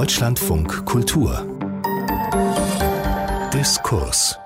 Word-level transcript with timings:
Deutschlandfunk 0.00 0.86
Kultur 0.86 1.46
Diskurs 3.52 4.38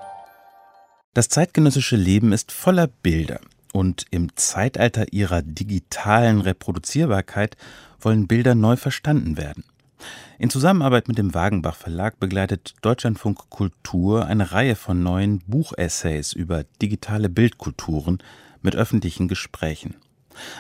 Das 1.14 1.29
zeitgenössische 1.29 1.95
Leben 1.95 2.32
ist 2.32 2.50
voller 2.50 2.88
Bilder. 2.88 3.38
Und 3.72 4.04
im 4.11 4.35
Zeitalter 4.35 5.12
ihrer 5.12 5.43
digitalen 5.43 6.40
Reproduzierbarkeit 6.40 7.56
wollen 8.01 8.27
Bilder 8.27 8.56
neu 8.56 8.75
verstanden 8.75 9.37
werden. 9.37 9.62
In 10.40 10.51
Zusammenarbeit 10.51 11.06
mit 11.06 11.19
dem 11.19 11.35
Wagenbach 11.35 11.76
Verlag 11.76 12.18
begleitet 12.18 12.74
Deutschlandfunk 12.82 13.48
Kultur 13.48 14.26
eine 14.26 14.50
Reihe 14.50 14.74
von 14.74 15.04
neuen 15.04 15.38
Buchessays 15.46 16.32
über 16.32 16.64
digitale 16.82 17.28
Bildkulturen 17.28 18.18
mit 18.60 18.74
öffentlichen 18.74 19.28
Gesprächen. 19.28 19.95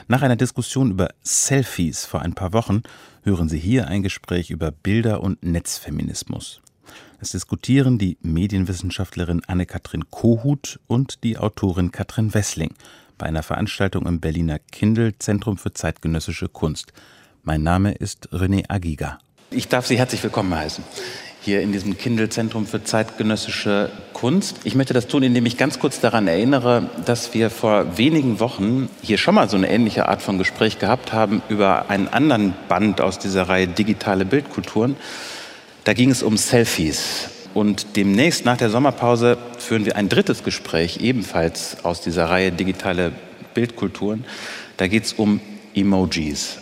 Nach 0.08 0.22
einer 0.22 0.36
Diskussion 0.36 0.90
über 0.90 1.08
Selfies 1.22 2.04
vor 2.06 2.22
ein 2.22 2.34
paar 2.34 2.52
Wochen 2.52 2.82
hören 3.22 3.48
Sie 3.48 3.58
hier 3.58 3.88
ein 3.88 4.02
Gespräch 4.02 4.50
über 4.50 4.70
Bilder 4.70 5.22
und 5.22 5.42
Netzfeminismus. 5.42 6.60
Es 7.20 7.30
diskutieren 7.30 7.98
die 7.98 8.18
Medienwissenschaftlerin 8.22 9.42
Anne-Kathrin 9.46 10.10
Kohut 10.10 10.80
und 10.86 11.24
die 11.24 11.38
Autorin 11.38 11.90
Katrin 11.90 12.34
Wessling 12.34 12.74
bei 13.16 13.26
einer 13.26 13.42
Veranstaltung 13.42 14.06
im 14.06 14.20
Berliner 14.20 14.58
Kindl 14.58 15.14
Zentrum 15.18 15.56
für 15.56 15.72
zeitgenössische 15.72 16.48
Kunst. 16.48 16.92
Mein 17.42 17.62
Name 17.62 17.92
ist 17.92 18.28
René 18.32 18.64
Agiga. 18.68 19.18
Ich 19.50 19.68
darf 19.68 19.86
Sie 19.86 19.98
herzlich 19.98 20.22
willkommen 20.22 20.54
heißen 20.54 20.84
hier 21.44 21.60
in 21.60 21.72
diesem 21.72 21.98
Kindle-Zentrum 21.98 22.66
für 22.66 22.82
zeitgenössische 22.82 23.90
Kunst. 24.14 24.56
Ich 24.64 24.74
möchte 24.74 24.94
das 24.94 25.06
tun, 25.06 25.22
indem 25.22 25.44
ich 25.44 25.58
ganz 25.58 25.78
kurz 25.78 26.00
daran 26.00 26.26
erinnere, 26.26 26.88
dass 27.04 27.34
wir 27.34 27.50
vor 27.50 27.98
wenigen 27.98 28.40
Wochen 28.40 28.88
hier 29.02 29.18
schon 29.18 29.34
mal 29.34 29.50
so 29.50 29.56
eine 29.56 29.68
ähnliche 29.68 30.08
Art 30.08 30.22
von 30.22 30.38
Gespräch 30.38 30.78
gehabt 30.78 31.12
haben 31.12 31.42
über 31.50 31.90
einen 31.90 32.08
anderen 32.08 32.54
Band 32.68 33.02
aus 33.02 33.18
dieser 33.18 33.48
Reihe 33.48 33.68
Digitale 33.68 34.24
Bildkulturen. 34.24 34.96
Da 35.84 35.92
ging 35.92 36.10
es 36.10 36.22
um 36.22 36.38
Selfies. 36.38 37.28
Und 37.52 37.96
demnächst 37.96 38.46
nach 38.46 38.56
der 38.56 38.70
Sommerpause 38.70 39.36
führen 39.58 39.84
wir 39.84 39.96
ein 39.96 40.08
drittes 40.08 40.44
Gespräch, 40.44 41.00
ebenfalls 41.02 41.84
aus 41.84 42.00
dieser 42.00 42.30
Reihe 42.30 42.52
Digitale 42.52 43.12
Bildkulturen. 43.52 44.24
Da 44.78 44.88
geht 44.88 45.04
es 45.04 45.12
um 45.12 45.40
Emojis. 45.74 46.56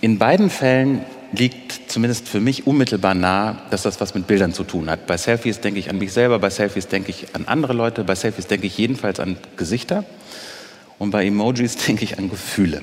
In 0.00 0.18
beiden 0.18 0.50
Fällen 0.50 1.04
liegt 1.32 1.90
zumindest 1.90 2.28
für 2.28 2.40
mich 2.40 2.66
unmittelbar 2.66 3.14
nah, 3.14 3.62
dass 3.70 3.82
das 3.82 4.00
was 4.00 4.14
mit 4.14 4.26
Bildern 4.26 4.52
zu 4.52 4.64
tun 4.64 4.88
hat. 4.90 5.06
Bei 5.06 5.16
Selfies 5.16 5.60
denke 5.60 5.80
ich 5.80 5.90
an 5.90 5.98
mich 5.98 6.12
selber, 6.12 6.38
bei 6.38 6.50
Selfies 6.50 6.88
denke 6.88 7.10
ich 7.10 7.34
an 7.34 7.46
andere 7.46 7.72
Leute, 7.72 8.04
bei 8.04 8.14
Selfies 8.14 8.46
denke 8.46 8.66
ich 8.66 8.76
jedenfalls 8.76 9.18
an 9.18 9.36
Gesichter 9.56 10.04
und 10.98 11.10
bei 11.10 11.26
Emojis 11.26 11.76
denke 11.86 12.04
ich 12.04 12.18
an 12.18 12.30
Gefühle. 12.30 12.82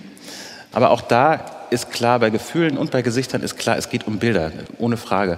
Aber 0.71 0.91
auch 0.91 1.01
da 1.01 1.45
ist 1.69 1.91
klar, 1.91 2.19
bei 2.19 2.29
Gefühlen 2.29 2.77
und 2.77 2.91
bei 2.91 3.01
Gesichtern 3.01 3.41
ist 3.41 3.57
klar, 3.57 3.77
es 3.77 3.89
geht 3.89 4.07
um 4.07 4.19
Bilder, 4.19 4.51
ohne 4.77 4.97
Frage. 4.97 5.37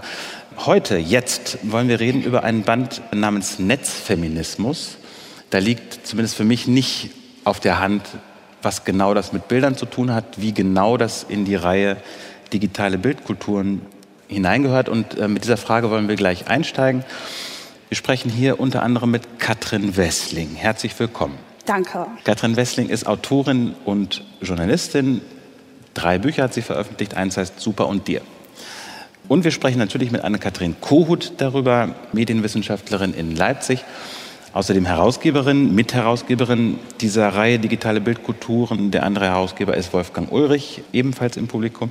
Heute, 0.66 0.98
jetzt, 0.98 1.60
wollen 1.64 1.88
wir 1.88 2.00
reden 2.00 2.24
über 2.24 2.44
einen 2.44 2.64
Band 2.64 3.02
namens 3.14 3.60
Netzfeminismus. 3.60 4.98
Da 5.50 5.60
liegt 5.60 6.06
zumindest 6.08 6.36
für 6.36 6.44
mich 6.44 6.68
nicht 6.68 7.12
auf 7.44 7.60
der 7.60 7.80
Hand, 7.80 8.04
was 8.62 8.86
genau 8.86 9.14
das 9.14 9.34
mit 9.34 9.48
Bildern 9.48 9.76
zu 9.76 9.86
tun 9.86 10.14
hat, 10.14 10.26
wie 10.42 10.54
genau 10.54 10.98
das 10.98 11.26
in 11.28 11.46
die 11.46 11.56
Reihe 11.56 11.98
digitale 12.54 12.98
Bildkulturen 12.98 13.82
hineingehört. 14.28 14.90
Und 14.90 15.18
äh, 15.18 15.28
mit 15.28 15.44
dieser 15.44 15.58
Frage 15.58 15.90
wollen 15.90 16.08
wir 16.08 16.16
gleich 16.16 16.48
einsteigen. 16.48 17.04
Wir 17.90 17.98
sprechen 17.98 18.32
hier 18.32 18.60
unter 18.60 18.84
anderem 18.84 19.12
mit 19.12 19.40
Katrin 19.40 19.98
Wessling. 19.98 20.56
Herzlich 20.56 20.98
willkommen. 21.00 21.38
Danke. 21.66 22.08
Katrin 22.24 22.56
Wessling 22.56 22.90
ist 22.90 23.06
Autorin 23.06 23.76
und 23.86 24.24
Journalistin. 24.42 25.22
Drei 25.94 26.18
Bücher 26.18 26.44
hat 26.44 26.54
sie 26.54 26.62
veröffentlicht. 26.62 27.16
Eins 27.16 27.38
heißt 27.38 27.60
Super 27.60 27.88
und 27.88 28.08
dir. 28.08 28.22
Und 29.28 29.44
wir 29.44 29.52
sprechen 29.52 29.78
natürlich 29.78 30.12
mit 30.12 30.24
Anne-Kathrin 30.24 30.76
Kohut 30.82 31.34
darüber, 31.38 31.96
Medienwissenschaftlerin 32.12 33.14
in 33.14 33.36
Leipzig 33.36 33.84
außerdem 34.54 34.86
Herausgeberin, 34.86 35.74
Mitherausgeberin 35.76 36.80
dieser 37.00 37.30
Reihe 37.30 37.60
Digitale 37.60 38.02
Bildkulturen. 38.02 38.92
Der 38.92 39.04
andere 39.04 39.26
Herausgeber 39.26 39.76
ist 39.76 39.94
Wolfgang 39.94 40.32
Ulrich, 40.32 40.84
ebenfalls 40.92 41.38
im 41.38 41.48
Publikum. 41.48 41.90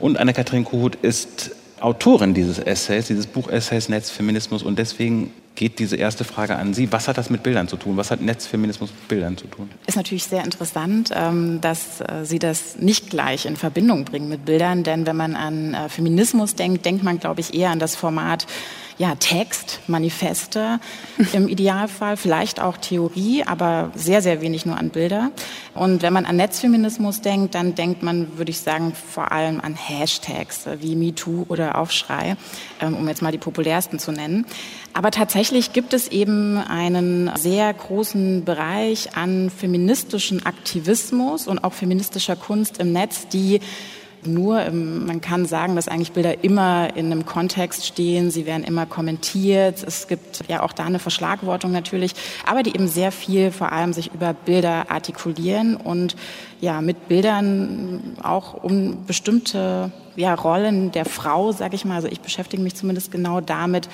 Und 0.00 0.18
Anne-Kathrin 0.18 0.64
Kuhut 0.64 0.96
ist 0.96 1.52
Autorin 1.80 2.34
dieses 2.34 2.58
Essays, 2.58 3.06
dieses 3.06 3.26
Buchessays 3.26 3.88
Netzfeminismus. 3.88 4.62
Und 4.62 4.78
deswegen 4.78 5.32
geht 5.54 5.78
diese 5.78 5.96
erste 5.96 6.24
Frage 6.24 6.56
an 6.56 6.74
Sie. 6.74 6.90
Was 6.92 7.08
hat 7.08 7.18
das 7.18 7.30
mit 7.30 7.42
Bildern 7.42 7.68
zu 7.68 7.76
tun? 7.76 7.96
Was 7.96 8.10
hat 8.10 8.20
Netzfeminismus 8.20 8.90
mit 8.90 9.08
Bildern 9.08 9.36
zu 9.36 9.46
tun? 9.46 9.70
Ist 9.86 9.96
natürlich 9.96 10.24
sehr 10.24 10.44
interessant, 10.44 11.10
ähm, 11.14 11.60
dass 11.60 12.00
äh, 12.00 12.24
Sie 12.24 12.38
das 12.38 12.76
nicht 12.76 13.10
gleich 13.10 13.46
in 13.46 13.56
Verbindung 13.56 14.04
bringen 14.04 14.28
mit 14.28 14.44
Bildern. 14.44 14.84
Denn 14.84 15.06
wenn 15.06 15.16
man 15.16 15.36
an 15.36 15.74
äh, 15.74 15.88
Feminismus 15.88 16.54
denkt, 16.54 16.84
denkt 16.84 17.02
man, 17.02 17.18
glaube 17.18 17.40
ich, 17.40 17.54
eher 17.54 17.70
an 17.70 17.78
das 17.78 17.96
Format 17.96 18.46
ja, 19.00 19.14
Text, 19.14 19.80
Manifeste 19.86 20.78
im 21.32 21.48
Idealfall, 21.48 22.18
vielleicht 22.18 22.60
auch 22.60 22.76
Theorie, 22.76 23.42
aber 23.44 23.92
sehr, 23.94 24.20
sehr 24.20 24.42
wenig 24.42 24.66
nur 24.66 24.76
an 24.76 24.90
Bilder. 24.90 25.30
Und 25.72 26.02
wenn 26.02 26.12
man 26.12 26.26
an 26.26 26.36
Netzfeminismus 26.36 27.22
denkt, 27.22 27.54
dann 27.54 27.74
denkt 27.74 28.02
man, 28.02 28.36
würde 28.36 28.50
ich 28.50 28.60
sagen, 28.60 28.92
vor 28.92 29.32
allem 29.32 29.58
an 29.58 29.74
Hashtags 29.74 30.66
wie 30.80 30.96
MeToo 30.96 31.46
oder 31.48 31.78
Aufschrei, 31.78 32.36
ähm, 32.82 32.94
um 32.94 33.08
jetzt 33.08 33.22
mal 33.22 33.32
die 33.32 33.38
populärsten 33.38 33.98
zu 33.98 34.12
nennen. 34.12 34.44
Aber 34.92 35.10
tatsächlich 35.10 35.72
gibt 35.72 35.94
es 35.94 36.08
eben 36.08 36.58
einen 36.58 37.30
sehr 37.38 37.72
großen 37.72 38.44
Bereich 38.44 39.16
an 39.16 39.48
feministischen 39.48 40.44
Aktivismus 40.44 41.48
und 41.48 41.64
auch 41.64 41.72
feministischer 41.72 42.36
Kunst 42.36 42.76
im 42.76 42.92
Netz, 42.92 43.28
die 43.28 43.60
nur, 44.26 44.70
man 44.70 45.20
kann 45.20 45.46
sagen, 45.46 45.76
dass 45.76 45.88
eigentlich 45.88 46.12
Bilder 46.12 46.44
immer 46.44 46.94
in 46.96 47.06
einem 47.06 47.26
Kontext 47.26 47.86
stehen, 47.86 48.30
sie 48.30 48.46
werden 48.46 48.64
immer 48.64 48.86
kommentiert, 48.86 49.82
es 49.86 50.08
gibt 50.08 50.42
ja 50.48 50.62
auch 50.62 50.72
da 50.72 50.84
eine 50.84 50.98
Verschlagwortung 50.98 51.72
natürlich, 51.72 52.14
aber 52.46 52.62
die 52.62 52.74
eben 52.74 52.88
sehr 52.88 53.12
viel 53.12 53.50
vor 53.50 53.72
allem 53.72 53.92
sich 53.92 54.12
über 54.12 54.32
Bilder 54.32 54.90
artikulieren 54.90 55.76
und 55.76 56.16
ja 56.60 56.80
mit 56.80 57.08
Bildern 57.08 58.16
auch 58.22 58.62
um 58.62 59.06
bestimmte 59.06 59.90
ja, 60.16 60.34
Rollen 60.34 60.92
der 60.92 61.04
Frau, 61.04 61.52
sage 61.52 61.74
ich 61.74 61.84
mal, 61.84 61.96
also 61.96 62.08
ich 62.08 62.20
beschäftige 62.20 62.62
mich 62.62 62.74
zumindest 62.74 63.10
genau 63.10 63.40
damit, 63.40 63.88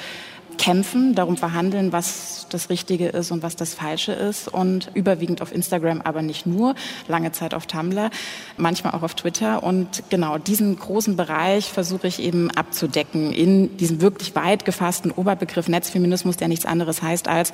kämpfen, 0.58 1.14
darum 1.14 1.36
verhandeln, 1.36 1.92
was 1.92 2.46
das 2.50 2.70
Richtige 2.70 3.08
ist 3.08 3.30
und 3.30 3.42
was 3.42 3.56
das 3.56 3.74
Falsche 3.74 4.12
ist. 4.12 4.48
Und 4.48 4.90
überwiegend 4.94 5.42
auf 5.42 5.54
Instagram, 5.54 6.00
aber 6.02 6.22
nicht 6.22 6.46
nur, 6.46 6.74
lange 7.08 7.32
Zeit 7.32 7.54
auf 7.54 7.66
Tumblr, 7.66 8.10
manchmal 8.56 8.94
auch 8.94 9.02
auf 9.02 9.14
Twitter. 9.14 9.62
Und 9.62 10.04
genau 10.10 10.38
diesen 10.38 10.78
großen 10.78 11.16
Bereich 11.16 11.66
versuche 11.66 12.06
ich 12.06 12.20
eben 12.20 12.50
abzudecken 12.50 13.32
in 13.32 13.76
diesem 13.76 14.00
wirklich 14.00 14.34
weit 14.34 14.64
gefassten 14.64 15.10
Oberbegriff 15.10 15.68
Netzfeminismus, 15.68 16.36
der 16.36 16.48
nichts 16.48 16.66
anderes 16.66 17.02
heißt 17.02 17.28
als, 17.28 17.52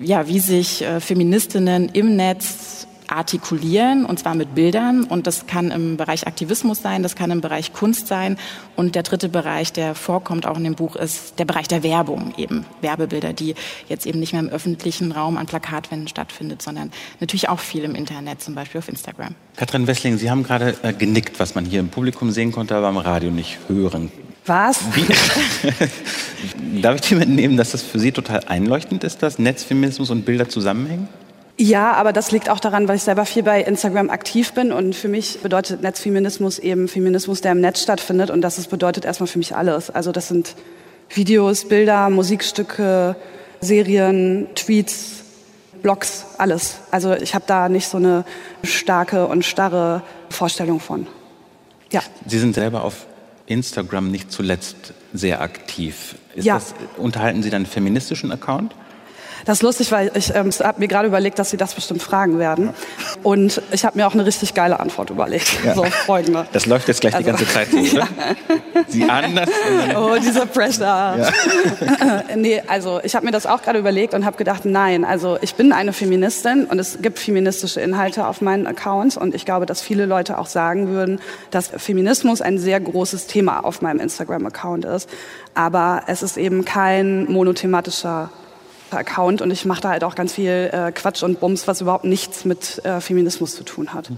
ja, 0.00 0.26
wie 0.28 0.40
sich 0.40 0.82
äh, 0.82 1.00
Feministinnen 1.00 1.88
im 1.90 2.16
Netz 2.16 2.86
artikulieren, 3.16 4.04
und 4.04 4.18
zwar 4.18 4.34
mit 4.34 4.54
Bildern. 4.54 5.04
Und 5.04 5.26
das 5.26 5.46
kann 5.46 5.70
im 5.70 5.96
Bereich 5.96 6.26
Aktivismus 6.26 6.82
sein, 6.82 7.02
das 7.02 7.16
kann 7.16 7.30
im 7.30 7.40
Bereich 7.40 7.72
Kunst 7.72 8.06
sein. 8.06 8.38
Und 8.76 8.94
der 8.94 9.02
dritte 9.02 9.28
Bereich, 9.28 9.72
der 9.72 9.94
vorkommt 9.94 10.46
auch 10.46 10.56
in 10.56 10.64
dem 10.64 10.74
Buch, 10.74 10.96
ist 10.96 11.38
der 11.38 11.44
Bereich 11.44 11.68
der 11.68 11.82
Werbung, 11.82 12.34
eben 12.36 12.64
Werbebilder, 12.80 13.32
die 13.32 13.54
jetzt 13.88 14.06
eben 14.06 14.20
nicht 14.20 14.32
mehr 14.32 14.42
im 14.42 14.48
öffentlichen 14.48 15.12
Raum 15.12 15.36
an 15.36 15.46
Plakatwänden 15.46 16.08
stattfindet, 16.08 16.62
sondern 16.62 16.92
natürlich 17.20 17.48
auch 17.48 17.60
viel 17.60 17.84
im 17.84 17.94
Internet, 17.94 18.42
zum 18.42 18.54
Beispiel 18.54 18.78
auf 18.78 18.88
Instagram. 18.88 19.34
Katrin 19.56 19.86
Wessling, 19.86 20.16
Sie 20.16 20.30
haben 20.30 20.42
gerade 20.42 20.76
äh, 20.82 20.92
genickt, 20.92 21.38
was 21.38 21.54
man 21.54 21.64
hier 21.64 21.80
im 21.80 21.88
Publikum 21.88 22.30
sehen 22.30 22.52
konnte, 22.52 22.74
aber 22.74 22.88
am 22.88 22.96
Radio 22.96 23.30
nicht 23.30 23.58
hören. 23.68 24.10
Was? 24.44 24.80
Darf 26.82 26.96
ich 26.96 27.00
dir 27.02 27.16
mitnehmen, 27.16 27.56
dass 27.56 27.70
das 27.70 27.82
für 27.82 28.00
Sie 28.00 28.10
total 28.10 28.40
einleuchtend 28.46 29.04
ist, 29.04 29.22
dass 29.22 29.38
Netzfeminismus 29.38 30.10
und 30.10 30.24
Bilder 30.24 30.48
zusammenhängen? 30.48 31.08
Ja, 31.58 31.92
aber 31.92 32.12
das 32.12 32.32
liegt 32.32 32.48
auch 32.48 32.60
daran, 32.60 32.88
weil 32.88 32.96
ich 32.96 33.02
selber 33.02 33.26
viel 33.26 33.42
bei 33.42 33.62
Instagram 33.62 34.10
aktiv 34.10 34.52
bin 34.52 34.72
und 34.72 34.94
für 34.94 35.08
mich 35.08 35.40
bedeutet 35.42 35.82
Netzfeminismus 35.82 36.58
eben 36.58 36.88
Feminismus, 36.88 37.40
der 37.40 37.52
im 37.52 37.60
Netz 37.60 37.82
stattfindet 37.82 38.30
und 38.30 38.40
das 38.40 38.66
bedeutet 38.66 39.04
erstmal 39.04 39.26
für 39.26 39.38
mich 39.38 39.54
alles. 39.54 39.90
Also 39.90 40.12
das 40.12 40.28
sind 40.28 40.54
Videos, 41.10 41.68
Bilder, 41.68 42.08
Musikstücke, 42.08 43.16
Serien, 43.60 44.48
Tweets, 44.54 45.22
Blogs, 45.82 46.24
alles. 46.38 46.78
Also 46.90 47.12
ich 47.14 47.34
habe 47.34 47.44
da 47.46 47.68
nicht 47.68 47.88
so 47.88 47.98
eine 47.98 48.24
starke 48.64 49.26
und 49.26 49.44
starre 49.44 50.02
Vorstellung 50.30 50.80
von. 50.80 51.06
Ja. 51.90 52.00
Sie 52.26 52.38
sind 52.38 52.54
selber 52.54 52.82
auf 52.82 53.06
Instagram 53.46 54.10
nicht 54.10 54.32
zuletzt 54.32 54.94
sehr 55.12 55.42
aktiv. 55.42 56.14
ja. 56.34 56.54
Das, 56.54 56.74
unterhalten 56.96 57.42
Sie 57.42 57.50
dann 57.50 57.62
einen 57.62 57.66
feministischen 57.66 58.32
Account? 58.32 58.74
Das 59.44 59.58
ist 59.58 59.62
lustig, 59.62 59.92
weil 59.92 60.10
ich 60.14 60.34
ähm, 60.34 60.50
habe 60.50 60.80
mir 60.80 60.88
gerade 60.88 61.08
überlegt, 61.08 61.38
dass 61.38 61.50
Sie 61.50 61.56
das 61.56 61.74
bestimmt 61.74 62.02
fragen 62.02 62.38
werden. 62.38 62.70
Und 63.22 63.60
ich 63.70 63.84
habe 63.84 63.98
mir 63.98 64.06
auch 64.06 64.14
eine 64.14 64.24
richtig 64.26 64.54
geile 64.54 64.80
Antwort 64.80 65.10
überlegt. 65.10 65.64
Ja. 65.64 65.74
So 65.74 65.84
folgende. 65.84 66.46
Das 66.52 66.66
läuft 66.66 66.88
jetzt 66.88 67.00
gleich 67.00 67.14
also, 67.14 67.24
die 67.24 67.30
ganze 67.30 67.48
Zeit 67.48 67.68
so, 67.70 67.78
oder? 67.96 68.08
Sie 68.88 69.04
ahnen 69.04 69.36
das? 69.36 69.48
Oh, 69.96 70.16
dieser 70.20 70.46
Pressure. 70.46 70.82
Ja. 70.84 72.22
nee, 72.36 72.62
also 72.66 73.00
ich 73.02 73.14
habe 73.14 73.26
mir 73.26 73.32
das 73.32 73.46
auch 73.46 73.62
gerade 73.62 73.78
überlegt 73.78 74.14
und 74.14 74.24
habe 74.24 74.36
gedacht, 74.36 74.64
nein, 74.64 75.04
also 75.04 75.38
ich 75.40 75.54
bin 75.54 75.72
eine 75.72 75.92
Feministin 75.92 76.66
und 76.66 76.78
es 76.78 76.98
gibt 77.00 77.18
feministische 77.18 77.80
Inhalte 77.80 78.26
auf 78.26 78.40
meinen 78.40 78.66
Accounts 78.66 79.16
und 79.16 79.34
ich 79.34 79.44
glaube, 79.44 79.66
dass 79.66 79.82
viele 79.82 80.06
Leute 80.06 80.38
auch 80.38 80.46
sagen 80.46 80.88
würden, 80.88 81.20
dass 81.50 81.70
Feminismus 81.76 82.40
ein 82.40 82.58
sehr 82.58 82.80
großes 82.80 83.26
Thema 83.26 83.64
auf 83.64 83.82
meinem 83.82 84.00
Instagram-Account 84.00 84.84
ist. 84.84 85.08
Aber 85.54 86.02
es 86.06 86.22
ist 86.22 86.36
eben 86.36 86.64
kein 86.64 87.30
monothematischer 87.30 88.30
Account 88.98 89.42
und 89.42 89.50
ich 89.50 89.64
mache 89.64 89.80
da 89.80 89.90
halt 89.90 90.04
auch 90.04 90.14
ganz 90.14 90.34
viel 90.34 90.70
äh, 90.72 90.92
Quatsch 90.92 91.22
und 91.22 91.40
Bums, 91.40 91.66
was 91.68 91.80
überhaupt 91.80 92.04
nichts 92.04 92.44
mit 92.44 92.84
äh, 92.84 93.00
Feminismus 93.00 93.54
zu 93.54 93.64
tun 93.64 93.92
hat. 93.94 94.10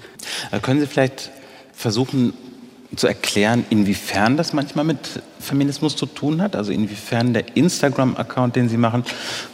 Äh, 0.50 0.60
können 0.60 0.80
Sie 0.80 0.86
vielleicht 0.86 1.30
versuchen 1.72 2.32
zu 2.96 3.06
erklären, 3.06 3.64
inwiefern 3.70 4.36
das 4.36 4.52
manchmal 4.52 4.84
mit 4.84 5.22
Feminismus 5.40 5.96
zu 5.96 6.06
tun 6.06 6.40
hat? 6.40 6.56
Also 6.56 6.72
inwiefern 6.72 7.32
der 7.32 7.56
Instagram-Account, 7.56 8.56
den 8.56 8.68
Sie 8.68 8.76
machen, 8.76 9.04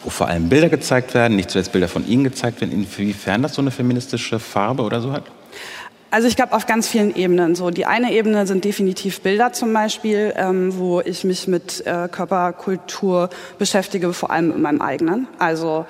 wo 0.04 0.10
vor 0.10 0.28
allem 0.28 0.48
Bilder 0.48 0.68
gezeigt 0.68 1.14
werden, 1.14 1.36
nicht 1.36 1.50
zuletzt 1.50 1.72
Bilder 1.72 1.88
von 1.88 2.06
Ihnen 2.06 2.24
gezeigt 2.24 2.60
werden, 2.60 2.72
inwiefern 2.72 3.42
das 3.42 3.54
so 3.54 3.62
eine 3.62 3.70
feministische 3.70 4.38
Farbe 4.38 4.82
oder 4.82 5.00
so 5.00 5.12
hat? 5.12 5.24
Also 6.12 6.26
ich 6.26 6.34
glaube 6.34 6.54
auf 6.54 6.66
ganz 6.66 6.88
vielen 6.88 7.14
Ebenen. 7.14 7.54
So 7.54 7.70
die 7.70 7.86
eine 7.86 8.12
Ebene 8.12 8.46
sind 8.46 8.64
definitiv 8.64 9.20
Bilder 9.20 9.52
zum 9.52 9.72
Beispiel, 9.72 10.32
ähm, 10.36 10.76
wo 10.76 11.00
ich 11.00 11.22
mich 11.22 11.46
mit 11.46 11.86
äh, 11.86 12.08
Körperkultur 12.08 13.30
beschäftige, 13.58 14.12
vor 14.12 14.30
allem 14.32 14.50
in 14.50 14.60
meinem 14.60 14.82
eigenen. 14.82 15.28
Also 15.38 15.86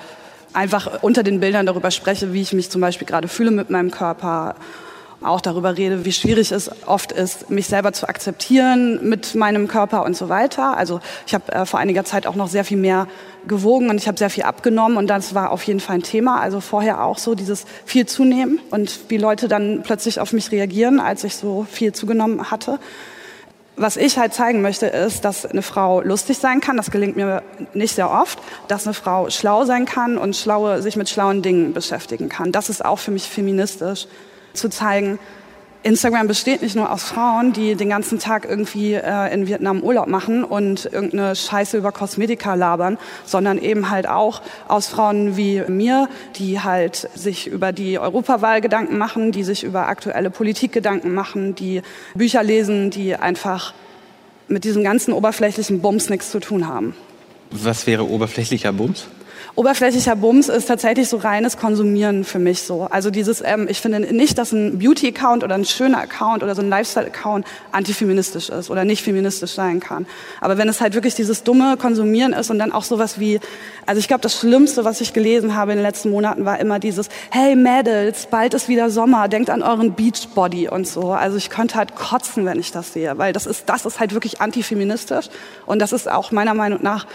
einfach 0.52 1.02
unter 1.02 1.22
den 1.22 1.40
Bildern 1.40 1.64
darüber 1.64 1.90
spreche, 1.90 2.34
wie 2.34 2.42
ich 2.42 2.52
mich 2.52 2.70
zum 2.70 2.82
Beispiel 2.82 3.06
gerade 3.06 3.28
fühle 3.28 3.50
mit 3.50 3.70
meinem 3.70 3.90
Körper 3.90 4.56
auch 5.22 5.40
darüber 5.40 5.76
rede, 5.76 6.04
wie 6.04 6.12
schwierig 6.12 6.50
es 6.52 6.70
oft 6.86 7.12
ist, 7.12 7.50
mich 7.50 7.66
selber 7.66 7.92
zu 7.92 8.08
akzeptieren 8.08 9.08
mit 9.08 9.34
meinem 9.34 9.68
Körper 9.68 10.04
und 10.04 10.16
so 10.16 10.28
weiter. 10.28 10.76
Also 10.76 11.00
ich 11.26 11.34
habe 11.34 11.52
äh, 11.52 11.66
vor 11.66 11.78
einiger 11.78 12.04
Zeit 12.04 12.26
auch 12.26 12.34
noch 12.34 12.48
sehr 12.48 12.64
viel 12.64 12.78
mehr 12.78 13.06
gewogen 13.46 13.90
und 13.90 13.96
ich 13.96 14.06
habe 14.08 14.18
sehr 14.18 14.30
viel 14.30 14.44
abgenommen 14.44 14.96
und 14.96 15.08
das 15.08 15.34
war 15.34 15.50
auf 15.50 15.62
jeden 15.64 15.80
Fall 15.80 15.96
ein 15.96 16.02
Thema. 16.02 16.40
Also 16.40 16.60
vorher 16.60 17.04
auch 17.04 17.18
so 17.18 17.34
dieses 17.34 17.64
viel 17.84 18.06
zunehmen 18.06 18.60
und 18.70 19.00
wie 19.08 19.18
Leute 19.18 19.48
dann 19.48 19.82
plötzlich 19.82 20.20
auf 20.20 20.32
mich 20.32 20.52
reagieren, 20.52 21.00
als 21.00 21.24
ich 21.24 21.36
so 21.36 21.66
viel 21.70 21.92
zugenommen 21.92 22.50
hatte. 22.50 22.78
Was 23.76 23.96
ich 23.96 24.18
halt 24.18 24.34
zeigen 24.34 24.60
möchte, 24.60 24.86
ist, 24.86 25.24
dass 25.24 25.46
eine 25.46 25.62
Frau 25.62 26.02
lustig 26.02 26.38
sein 26.38 26.60
kann. 26.60 26.76
Das 26.76 26.90
gelingt 26.90 27.16
mir 27.16 27.42
nicht 27.72 27.94
sehr 27.94 28.10
oft. 28.10 28.38
Dass 28.68 28.86
eine 28.86 28.92
Frau 28.92 29.30
schlau 29.30 29.64
sein 29.64 29.86
kann 29.86 30.18
und 30.18 30.36
schlaue, 30.36 30.82
sich 30.82 30.96
mit 30.96 31.08
schlauen 31.08 31.40
Dingen 31.40 31.72
beschäftigen 31.72 32.28
kann. 32.28 32.52
Das 32.52 32.68
ist 32.68 32.84
auch 32.84 32.98
für 32.98 33.10
mich 33.10 33.22
feministisch 33.22 34.06
zu 34.52 34.68
zeigen, 34.68 35.18
Instagram 35.82 36.28
besteht 36.28 36.60
nicht 36.60 36.76
nur 36.76 36.92
aus 36.92 37.04
Frauen, 37.04 37.54
die 37.54 37.74
den 37.74 37.88
ganzen 37.88 38.18
Tag 38.18 38.46
irgendwie 38.46 38.94
äh, 38.94 39.32
in 39.32 39.46
Vietnam 39.46 39.82
Urlaub 39.82 40.08
machen 40.08 40.44
und 40.44 40.84
irgendeine 40.84 41.34
Scheiße 41.34 41.78
über 41.78 41.90
Kosmetika 41.90 42.54
labern, 42.54 42.98
sondern 43.24 43.56
eben 43.56 43.88
halt 43.88 44.06
auch 44.06 44.42
aus 44.68 44.88
Frauen 44.88 45.38
wie 45.38 45.62
mir, 45.68 46.08
die 46.36 46.60
halt 46.60 47.08
sich 47.14 47.46
über 47.46 47.72
die 47.72 47.98
Europawahl 47.98 48.60
Gedanken 48.60 48.98
machen, 48.98 49.32
die 49.32 49.42
sich 49.42 49.64
über 49.64 49.88
aktuelle 49.88 50.28
Politik 50.28 50.72
Gedanken 50.72 51.14
machen, 51.14 51.54
die 51.54 51.80
Bücher 52.14 52.42
lesen, 52.42 52.90
die 52.90 53.16
einfach 53.16 53.72
mit 54.48 54.64
diesem 54.64 54.84
ganzen 54.84 55.14
oberflächlichen 55.14 55.80
Bums 55.80 56.10
nichts 56.10 56.30
zu 56.30 56.40
tun 56.40 56.66
haben. 56.68 56.94
Was 57.50 57.86
wäre 57.86 58.06
oberflächlicher 58.06 58.72
Bums? 58.72 59.06
Oberflächlicher 59.56 60.14
Bums 60.16 60.48
ist 60.48 60.66
tatsächlich 60.66 61.08
so 61.08 61.16
reines 61.16 61.56
Konsumieren 61.56 62.24
für 62.24 62.38
mich 62.38 62.62
so. 62.62 62.82
Also 62.90 63.10
dieses, 63.10 63.42
ähm, 63.44 63.66
ich 63.68 63.80
finde 63.80 64.00
nicht, 64.00 64.38
dass 64.38 64.52
ein 64.52 64.78
Beauty-Account 64.78 65.42
oder 65.42 65.56
ein 65.56 65.64
schöner 65.64 65.98
Account 65.98 66.42
oder 66.42 66.54
so 66.54 66.62
ein 66.62 66.68
Lifestyle-Account 66.68 67.46
antifeministisch 67.72 68.48
ist 68.48 68.70
oder 68.70 68.84
nicht 68.84 69.02
feministisch 69.02 69.52
sein 69.52 69.80
kann. 69.80 70.06
Aber 70.40 70.56
wenn 70.56 70.68
es 70.68 70.80
halt 70.80 70.94
wirklich 70.94 71.14
dieses 71.14 71.42
dumme 71.42 71.76
Konsumieren 71.76 72.32
ist 72.32 72.50
und 72.50 72.58
dann 72.58 72.72
auch 72.72 72.84
sowas 72.84 73.18
wie, 73.18 73.40
also 73.86 73.98
ich 73.98 74.08
glaube, 74.08 74.22
das 74.22 74.38
Schlimmste, 74.38 74.84
was 74.84 75.00
ich 75.00 75.12
gelesen 75.12 75.56
habe 75.56 75.72
in 75.72 75.78
den 75.78 75.84
letzten 75.84 76.10
Monaten, 76.10 76.44
war 76.44 76.60
immer 76.60 76.78
dieses, 76.78 77.08
hey 77.30 77.56
Mädels, 77.56 78.28
bald 78.30 78.54
ist 78.54 78.68
wieder 78.68 78.88
Sommer, 78.88 79.28
denkt 79.28 79.50
an 79.50 79.62
euren 79.62 79.94
Beachbody 79.94 80.68
und 80.68 80.86
so. 80.86 81.12
Also 81.12 81.36
ich 81.36 81.50
könnte 81.50 81.74
halt 81.74 81.96
kotzen, 81.96 82.46
wenn 82.46 82.60
ich 82.60 82.70
das 82.70 82.92
sehe, 82.92 83.18
weil 83.18 83.32
das 83.32 83.46
ist, 83.46 83.68
das 83.68 83.84
ist 83.84 83.98
halt 83.98 84.14
wirklich 84.14 84.40
antifeministisch 84.40 85.26
und 85.66 85.80
das 85.80 85.92
ist 85.92 86.08
auch 86.10 86.30
meiner 86.30 86.54
Meinung 86.54 86.80
nach 86.82 87.06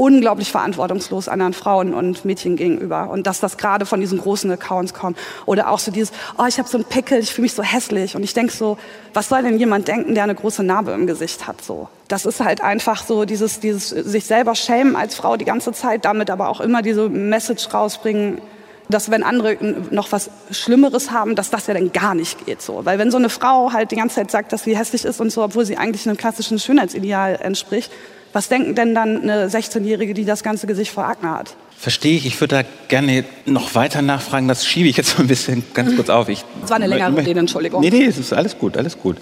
unglaublich 0.00 0.50
verantwortungslos 0.50 1.28
anderen 1.28 1.52
Frauen 1.52 1.92
und 1.92 2.24
Mädchen 2.24 2.56
gegenüber. 2.56 3.10
Und 3.10 3.26
dass 3.26 3.38
das 3.38 3.58
gerade 3.58 3.84
von 3.84 4.00
diesen 4.00 4.18
großen 4.18 4.50
Accounts 4.50 4.94
kommt. 4.94 5.18
Oder 5.44 5.68
auch 5.68 5.78
so 5.78 5.90
dieses, 5.90 6.10
oh, 6.38 6.46
ich 6.48 6.58
habe 6.58 6.66
so 6.66 6.78
einen 6.78 6.86
Pickel, 6.86 7.18
ich 7.18 7.34
fühle 7.34 7.42
mich 7.42 7.52
so 7.52 7.62
hässlich. 7.62 8.16
Und 8.16 8.22
ich 8.22 8.32
denk 8.32 8.50
so, 8.50 8.78
was 9.12 9.28
soll 9.28 9.42
denn 9.42 9.58
jemand 9.58 9.88
denken, 9.88 10.14
der 10.14 10.24
eine 10.24 10.34
große 10.34 10.62
Narbe 10.62 10.92
im 10.92 11.06
Gesicht 11.06 11.46
hat? 11.46 11.62
So. 11.62 11.90
Das 12.08 12.24
ist 12.24 12.40
halt 12.40 12.62
einfach 12.62 13.04
so 13.04 13.26
dieses, 13.26 13.60
dieses 13.60 13.90
sich 13.90 14.24
selber 14.24 14.54
schämen 14.54 14.96
als 14.96 15.16
Frau 15.16 15.36
die 15.36 15.44
ganze 15.44 15.72
Zeit, 15.72 16.06
damit 16.06 16.30
aber 16.30 16.48
auch 16.48 16.62
immer 16.62 16.80
diese 16.80 17.10
Message 17.10 17.68
rausbringen, 17.74 18.40
dass 18.88 19.10
wenn 19.10 19.22
andere 19.22 19.58
noch 19.90 20.12
was 20.12 20.30
Schlimmeres 20.50 21.10
haben, 21.10 21.34
dass 21.34 21.50
das 21.50 21.66
ja 21.66 21.74
dann 21.74 21.92
gar 21.92 22.14
nicht 22.14 22.46
geht 22.46 22.62
so. 22.62 22.86
Weil 22.86 22.98
wenn 22.98 23.10
so 23.10 23.18
eine 23.18 23.28
Frau 23.28 23.74
halt 23.74 23.90
die 23.90 23.96
ganze 23.96 24.14
Zeit 24.14 24.30
sagt, 24.30 24.54
dass 24.54 24.64
sie 24.64 24.78
hässlich 24.78 25.04
ist 25.04 25.20
und 25.20 25.30
so, 25.30 25.44
obwohl 25.44 25.66
sie 25.66 25.76
eigentlich 25.76 26.08
einem 26.08 26.16
klassischen 26.16 26.58
Schönheitsideal 26.58 27.36
entspricht, 27.36 27.92
was 28.32 28.48
denken 28.48 28.74
denn 28.74 28.94
dann 28.94 29.22
eine 29.22 29.48
16-Jährige, 29.48 30.14
die 30.14 30.24
das 30.24 30.42
ganze 30.42 30.66
Gesicht 30.66 30.92
vor 30.92 31.04
Akne 31.04 31.30
hat? 31.30 31.54
Verstehe 31.76 32.16
ich. 32.16 32.26
Ich 32.26 32.38
würde 32.40 32.62
da 32.62 32.68
gerne 32.88 33.24
noch 33.46 33.74
weiter 33.74 34.02
nachfragen. 34.02 34.48
Das 34.48 34.66
schiebe 34.66 34.88
ich 34.88 34.98
jetzt 34.98 35.16
mal 35.16 35.24
ein 35.24 35.28
bisschen 35.28 35.64
ganz 35.72 35.96
kurz 35.96 36.10
auf. 36.10 36.28
Ich, 36.28 36.44
das 36.60 36.70
war 36.70 36.76
eine 36.76 36.86
längere 36.86 37.16
Rede, 37.24 37.40
Entschuldigung. 37.40 37.80
Nee, 37.80 37.90
nee, 37.90 38.04
es 38.04 38.18
ist 38.18 38.34
alles 38.34 38.58
gut, 38.58 38.76
alles 38.76 38.98
gut. 38.98 39.16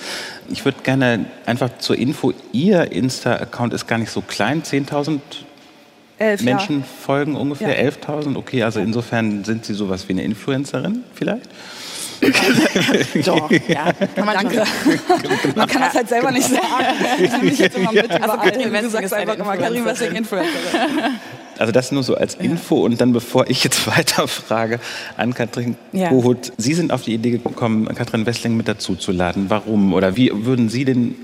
Ich 0.51 0.65
würde 0.65 0.79
gerne 0.83 1.27
einfach 1.47 1.71
zur 1.79 1.97
Info, 1.97 2.33
Ihr 2.53 2.91
Insta-Account 2.91 3.75
ist 3.75 3.87
gar 3.87 3.99
nicht 3.99 4.11
so 4.11 4.23
klein, 4.23 4.65
10.000 4.65 5.21
Menschen 6.43 6.81
ja. 6.81 6.87
folgen 7.07 7.37
ungefähr, 7.37 7.81
ja. 7.81 7.91
11.000. 7.91 8.37
Okay, 8.37 8.65
also 8.65 8.81
insofern 8.81 9.45
sind 9.45 9.65
Sie 9.65 9.75
sowas 9.75 10.09
wie 10.09 10.15
eine 10.15 10.25
Influencerin 10.25 11.05
vielleicht? 11.15 11.49
Doch, 13.25 13.51
ja, 13.69 13.93
kann 13.93 14.27
man 14.27 14.35
Danke. 14.35 14.65
Man 15.55 15.69
kann 15.69 15.83
das 15.83 15.95
halt 15.95 16.09
selber 16.09 16.31
nicht 16.31 16.49
sagen. 16.49 16.65
Ich 17.23 17.31
nehme 17.31 17.45
mich 17.45 17.59
jetzt 17.59 17.77
immer 17.77 17.93
mit 17.93 18.11
also 18.11 18.37
Katrin 18.37 18.73
Wessing 18.73 18.83
du 18.83 18.91
sagst 18.91 19.15
einfach 19.15 19.37
immer 19.37 19.57
Katrin 19.57 19.85
Wessing 19.85 20.15
Influencerin. 20.15 21.19
Also 21.59 21.73
das 21.73 21.91
nur 21.91 22.03
so 22.03 22.15
als 22.15 22.37
Info 22.37 22.85
und 22.85 23.01
dann 23.01 23.13
bevor 23.13 23.49
ich 23.51 23.65
jetzt 23.65 23.87
weiter 23.97 24.29
frage 24.29 24.81
an 25.17 25.35
Katrin 25.35 25.77
ja. 25.93 26.09
Kohut. 26.09 26.53
Sie 26.57 26.75
sind 26.75 26.93
auf 26.93 27.03
die 27.03 27.15
Idee 27.15 27.31
gekommen, 27.31 27.87
Katrin 27.95 28.27
Wessling 28.27 28.57
mit 28.57 28.69
dazu 28.69 28.95
zu 28.95 29.13
laden. 29.13 29.47
Warum 29.49 29.93
oder 29.93 30.17
wie 30.17 30.31
würden 30.33 30.69
Sie 30.69 30.85
den 30.85 31.15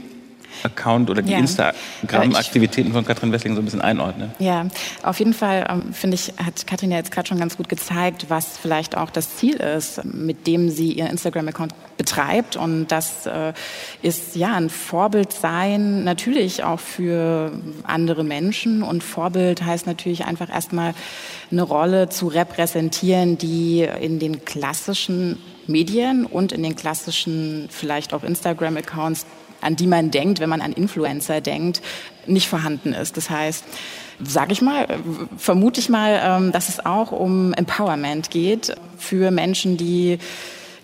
Account 0.63 1.11
oder 1.11 1.23
die 1.23 1.33
ja. 1.33 1.39
Instagram-Aktivitäten 1.39 2.93
von 2.93 3.05
Katrin 3.05 3.33
Wessling 3.33 3.55
so 3.55 3.61
ein 3.61 3.65
bisschen 3.65 3.81
einordnen? 3.81 4.33
Ja, 4.39 4.67
auf 5.03 5.19
jeden 5.19 5.35
Fall 5.35 5.67
ähm, 5.69 5.93
finde 5.93 6.15
ich, 6.15 6.33
hat 6.43 6.67
Katrin 6.67 6.91
ja 6.91 6.99
jetzt 6.99 7.11
gerade 7.11 7.29
schon 7.29 7.39
ganz 7.39 7.57
gut 7.57 7.69
gezeigt, 7.69 8.27
was 8.29 8.59
vielleicht 8.59 8.97
auch 8.97 9.11
das 9.11 9.37
Ziel 9.37 9.57
ist, 9.57 10.05
mit 10.05 10.47
dem 10.47 10.71
sie 10.71 10.93
ihren 10.93 11.09
Instagram-Account 11.09 11.75
betreibt. 11.97 12.57
Und 12.57 12.89
das 12.89 13.27
äh, 13.27 13.53
ist 14.03 14.37
ja 14.37 14.55
ein 14.55 14.71
Vorbild 14.71 15.33
sein, 15.33 16.05
natürlich 16.05 16.65
auch 16.65 16.81
für 16.81 17.53
andere 17.85 18.25
Menschen. 18.25 18.83
Und 18.83 19.03
Vorbild 19.05 19.65
heißt 19.65 19.87
natürlich 19.87 20.25
einfach 20.25 20.51
erstmal 20.51 20.95
eine 21.51 21.63
Rolle 21.63 22.09
zu 22.09 22.29
repräsentieren, 22.29 23.39
die 23.39 23.89
in 24.01 24.19
den 24.19 24.45
klassischen 24.45 25.39
Medien 25.67 26.27
und 26.27 26.53
in 26.53 26.63
den 26.63 26.77
klassischen, 26.77 27.69
vielleicht 27.71 28.13
auch 28.13 28.23
Instagram-Accounts 28.23 29.27
an 29.65 29.77
die 29.77 29.87
man 29.87 30.11
denkt, 30.11 30.41
wenn 30.41 30.49
man 30.49 30.61
an 30.61 30.73
Influencer 30.73 31.41
denkt, 31.41 31.83
nicht 32.27 32.49
vorhanden 32.49 32.93
ist. 32.93 33.17
Das 33.17 33.31
heißt, 33.31 33.65
sage 34.23 34.53
ich 34.53 34.63
mal, 34.63 34.87
vermute 35.37 35.81
ich 35.81 35.89
mal, 35.89 36.21
ähm, 36.23 36.53
dass 36.53 36.69
es 36.69 36.85
auch 36.85 37.13
um 37.13 37.53
Empowerment 37.55 38.31
geht 38.31 38.75
für 38.99 39.31
Menschen, 39.31 39.77
die 39.77 40.19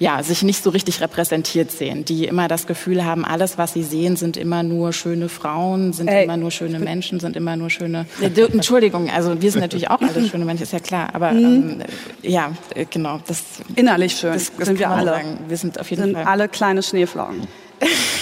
ja, 0.01 0.23
sich 0.23 0.43
nicht 0.43 0.65
so 0.65 0.71
richtig 0.71 1.03
repräsentiert 1.03 1.71
sehen, 1.71 2.07
die 2.07 2.25
immer 2.25 2.49
das 2.49 2.67
Gefühl 2.67 3.05
haben, 3.05 3.27
alles, 3.27 3.59
was 3.59 3.75
sie 3.75 3.83
sehen, 3.83 4.17
sind 4.17 4.39
immer 4.39 4.63
nur 4.63 4.95
schöne 4.95 5.29
Frauen, 5.29 5.93
sind 5.93 6.09
Ey, 6.09 6.25
immer 6.25 6.39
nur 6.39 6.51
schöne 6.51 6.79
Menschen, 6.79 7.21
sind 7.21 7.37
immer 7.37 7.55
nur 7.57 7.69
schöne. 7.69 8.07
Entschuldigung, 8.35 9.11
also 9.11 9.43
wir 9.43 9.53
sind 9.53 9.61
natürlich 9.61 9.91
auch 9.91 10.01
alle 10.01 10.27
schöne 10.27 10.47
Menschen, 10.47 10.63
ist 10.63 10.73
ja 10.73 10.79
klar, 10.79 11.11
aber 11.13 11.33
mhm. 11.33 11.83
ähm, 11.83 11.83
ja, 12.23 12.53
äh, 12.75 12.87
genau, 12.89 13.21
das 13.27 13.43
innerlich 13.77 14.17
schön. 14.17 14.33
Das, 14.33 14.51
das 14.57 14.69
sind 14.69 14.79
wir 14.79 14.89
alle. 14.89 15.11
Sagen. 15.11 15.39
Wir 15.49 15.57
sind 15.59 15.79
auf 15.79 15.91
jeden 15.91 16.03
sind 16.03 16.15
Fall 16.15 16.25
alle 16.25 16.49
kleine 16.49 16.83
Schneeflocken. 16.83 17.47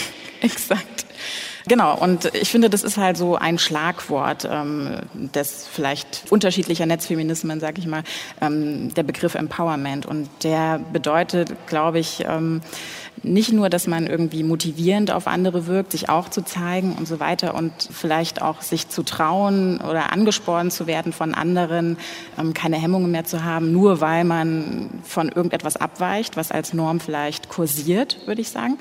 Exakt. 0.51 1.07
Genau, 1.69 1.99
und 1.99 2.35
ich 2.35 2.51
finde, 2.51 2.71
das 2.71 2.83
ist 2.83 2.97
halt 2.97 3.19
so 3.19 3.37
ein 3.37 3.59
Schlagwort 3.59 4.49
ähm, 4.51 5.01
des 5.35 5.69
vielleicht 5.71 6.25
unterschiedlicher 6.31 6.87
Netzfeminismen, 6.87 7.61
sag 7.61 7.77
ich 7.77 7.87
mal, 7.87 8.05
ähm, 8.41 8.95
der 8.95 9.03
Begriff 9.03 9.35
Empowerment. 9.35 10.07
Und 10.07 10.31
der 10.45 10.81
bedeutet, 10.93 11.53
glaube 11.67 11.99
ich, 11.99 12.25
ähm, 12.27 12.63
nicht 13.23 13.53
nur, 13.53 13.69
dass 13.69 13.87
man 13.87 14.07
irgendwie 14.07 14.45
motivierend 14.45 15.11
auf 15.11 15.27
andere 15.27 15.67
wirkt, 15.67 15.93
sich 15.93 16.09
auch 16.09 16.31
zu 16.31 16.43
zeigen 16.43 16.95
und 16.97 17.07
so 17.07 17.21
weiter 17.21 17.55
und 17.55 17.73
vielleicht 17.91 18.41
auch 18.41 18.63
sich 18.63 18.89
zu 18.89 19.03
trauen 19.03 19.79
oder 19.81 20.13
angespornt 20.13 20.73
zu 20.73 20.87
werden 20.87 21.13
von 21.13 21.35
anderen, 21.35 21.99
ähm, 22.39 22.55
keine 22.55 22.77
Hemmungen 22.77 23.11
mehr 23.11 23.25
zu 23.25 23.45
haben, 23.45 23.73
nur 23.73 24.01
weil 24.01 24.25
man 24.25 24.89
von 25.03 25.29
irgendetwas 25.29 25.77
abweicht, 25.77 26.37
was 26.37 26.51
als 26.51 26.73
Norm 26.73 27.01
vielleicht 27.01 27.51
kursiert, 27.51 28.27
würde 28.27 28.41
ich 28.41 28.49
sagen 28.49 28.79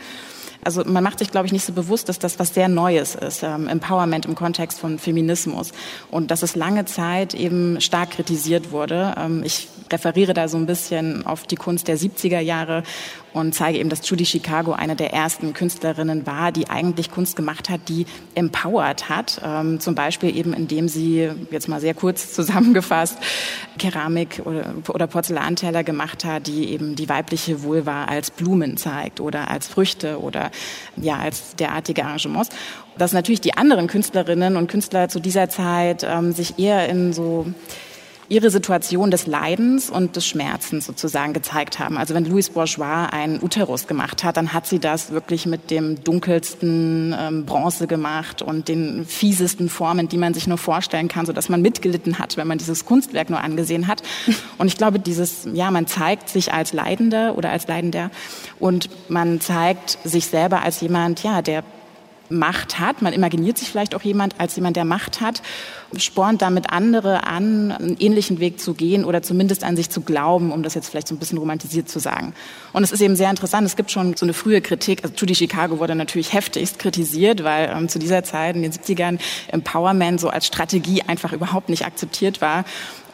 also 0.63 0.83
man 0.85 1.03
macht 1.03 1.19
sich, 1.19 1.31
glaube 1.31 1.45
ich, 1.45 1.53
nicht 1.53 1.65
so 1.65 1.73
bewusst, 1.73 2.09
dass 2.09 2.19
das 2.19 2.39
was 2.39 2.53
sehr 2.53 2.67
Neues 2.67 3.15
ist, 3.15 3.43
ähm, 3.43 3.67
Empowerment 3.67 4.25
im 4.25 4.35
Kontext 4.35 4.79
von 4.79 4.99
Feminismus 4.99 5.71
und 6.11 6.31
dass 6.31 6.43
es 6.43 6.55
lange 6.55 6.85
Zeit 6.85 7.33
eben 7.33 7.79
stark 7.81 8.11
kritisiert 8.11 8.71
wurde. 8.71 9.15
Ähm, 9.17 9.43
ich 9.43 9.67
referiere 9.91 10.33
da 10.33 10.47
so 10.47 10.57
ein 10.57 10.65
bisschen 10.65 11.25
auf 11.25 11.43
die 11.43 11.55
Kunst 11.55 11.87
der 11.87 11.97
70er 11.97 12.39
Jahre 12.39 12.83
und 13.34 13.53
zeige 13.53 13.79
eben, 13.79 13.89
dass 13.89 14.07
Judy 14.07 14.25
Chicago 14.25 14.74
eine 14.74 14.96
der 14.96 15.13
ersten 15.13 15.53
Künstlerinnen 15.53 16.25
war, 16.25 16.51
die 16.51 16.69
eigentlich 16.69 17.12
Kunst 17.12 17.36
gemacht 17.36 17.69
hat, 17.69 17.81
die 17.88 18.05
empowered 18.36 19.10
hat. 19.10 19.41
Ähm, 19.43 19.79
zum 19.79 19.96
Beispiel 19.96 20.36
eben, 20.36 20.53
indem 20.53 20.88
sie, 20.88 21.29
jetzt 21.51 21.67
mal 21.67 21.79
sehr 21.79 21.93
kurz 21.93 22.34
zusammengefasst, 22.34 23.17
Keramik 23.77 24.41
oder, 24.46 24.74
oder 24.88 25.07
Porzellanteller 25.07 25.84
gemacht 25.84 26.25
hat, 26.25 26.48
die 26.48 26.69
eben 26.69 26.96
die 26.96 27.10
weibliche 27.10 27.63
Vulva 27.63 28.05
als 28.05 28.31
Blumen 28.31 28.77
zeigt 28.77 29.19
oder 29.19 29.51
als 29.51 29.67
Früchte 29.67 30.19
oder 30.19 30.51
ja, 30.96 31.17
als 31.17 31.55
derartige 31.55 32.05
Arrangements 32.05 32.50
dass 32.98 33.13
natürlich 33.13 33.41
die 33.41 33.55
anderen 33.55 33.86
Künstlerinnen 33.86 34.57
und 34.57 34.72
Künstler 34.72 35.07
zu 35.07 35.19
dieser 35.19 35.50
Zeit 35.50 36.03
ähm, 36.03 36.31
sich 36.31 36.57
eher 36.57 36.89
in 36.89 37.13
so 37.13 37.46
ihre 38.29 38.50
Situation 38.50 39.10
des 39.10 39.25
Leidens 39.25 39.89
und 39.89 40.15
des 40.15 40.25
Schmerzens 40.25 40.86
sozusagen 40.86 41.34
gezeigt 41.34 41.79
haben. 41.79 41.98
Also 41.98 42.13
wenn 42.13 42.25
Louise 42.25 42.51
Bourgeois 42.51 43.07
einen 43.12 43.41
Uterus 43.41 43.88
gemacht 43.88 44.24
hat, 44.24 44.38
dann 44.38 44.53
hat 44.53 44.67
sie 44.67 44.79
das 44.79 45.12
wirklich 45.12 45.46
mit 45.46 45.72
dem 45.72 46.03
dunkelsten 46.03 47.15
ähm, 47.17 47.46
Bronze 47.46 47.88
gemacht 47.88 48.41
und 48.41 48.67
den 48.67 49.05
fiesesten 49.05 49.69
Formen, 49.69 50.10
die 50.10 50.17
man 50.17 50.34
sich 50.34 50.48
nur 50.48 50.57
vorstellen 50.57 51.07
kann, 51.07 51.25
so 51.25 51.31
dass 51.31 51.48
man 51.48 51.62
mitgelitten 51.62 52.19
hat, 52.19 52.36
wenn 52.36 52.48
man 52.48 52.57
dieses 52.57 52.86
Kunstwerk 52.86 53.29
nur 53.29 53.41
angesehen 53.41 53.88
hat. 53.88 54.03
Und 54.57 54.67
ich 54.67 54.77
glaube, 54.77 55.00
dieses, 55.00 55.48
ja, 55.53 55.69
man 55.72 55.86
zeigt 55.88 56.29
sich 56.29 56.51
als 56.51 56.74
Leidender 56.74 57.38
oder 57.38 57.51
als 57.51 57.67
Leidender 57.67 58.10
und 58.60 58.89
man 59.10 59.39
zeigt 59.39 60.00
sich 60.03 60.27
selber 60.27 60.63
als 60.63 60.81
jemand, 60.81 61.24
ja, 61.24 61.41
der 61.41 61.63
Macht 62.29 62.79
hat. 62.79 63.01
Man 63.01 63.13
imaginiert 63.13 63.57
sich 63.57 63.69
vielleicht 63.69 63.96
auch 63.96 64.01
jemand 64.01 64.39
als 64.39 64.55
jemand, 64.55 64.75
der 64.75 64.86
Macht 64.86 65.22
hat, 65.22 65.41
spornt 65.96 66.41
damit 66.41 66.70
andere 66.70 67.25
an, 67.25 67.72
einen 67.72 67.98
ähnlichen 68.00 68.39
Weg 68.39 68.60
zu 68.60 68.74
gehen 68.74 69.06
oder 69.06 69.22
zumindest 69.22 69.63
an 69.63 69.75
sich 69.75 69.89
zu 69.89 70.01
glauben, 70.01 70.51
um 70.51 70.63
das 70.63 70.74
jetzt 70.74 70.89
vielleicht 70.89 71.08
so 71.08 71.15
ein 71.15 71.17
bisschen 71.17 71.38
romantisiert 71.38 71.88
zu 71.89 72.00
sagen. 72.00 72.34
Und 72.74 72.84
es 72.84 72.91
ist 72.91 73.01
eben 73.01 73.15
sehr 73.15 73.29
interessant, 73.29 73.65
es 73.65 73.75
gibt 73.75 73.91
schon 73.91 74.15
so 74.15 74.25
eine 74.25 74.34
frühe 74.34 74.62
Kritik, 74.62 75.03
also 75.03 75.15
Judy 75.15 75.36
Chicago 75.36 75.79
wurde 75.79 75.96
natürlich 75.96 76.34
heftigst 76.34 76.79
kritisiert, 76.79 77.44
weil 77.44 77.70
ähm, 77.74 77.88
zu 77.88 78.00
dieser 78.00 78.24
Zeit 78.24 78.56
in 78.56 78.63
den 78.63 78.72
70ern 78.72 79.20
Empowerment 79.48 80.20
so 80.20 80.29
als 80.29 80.48
Strategie 80.48 81.03
einfach 81.03 81.32
überhaupt 81.32 81.70
nicht 81.70 81.86
akzeptiert 81.86 82.41
war. 82.41 82.65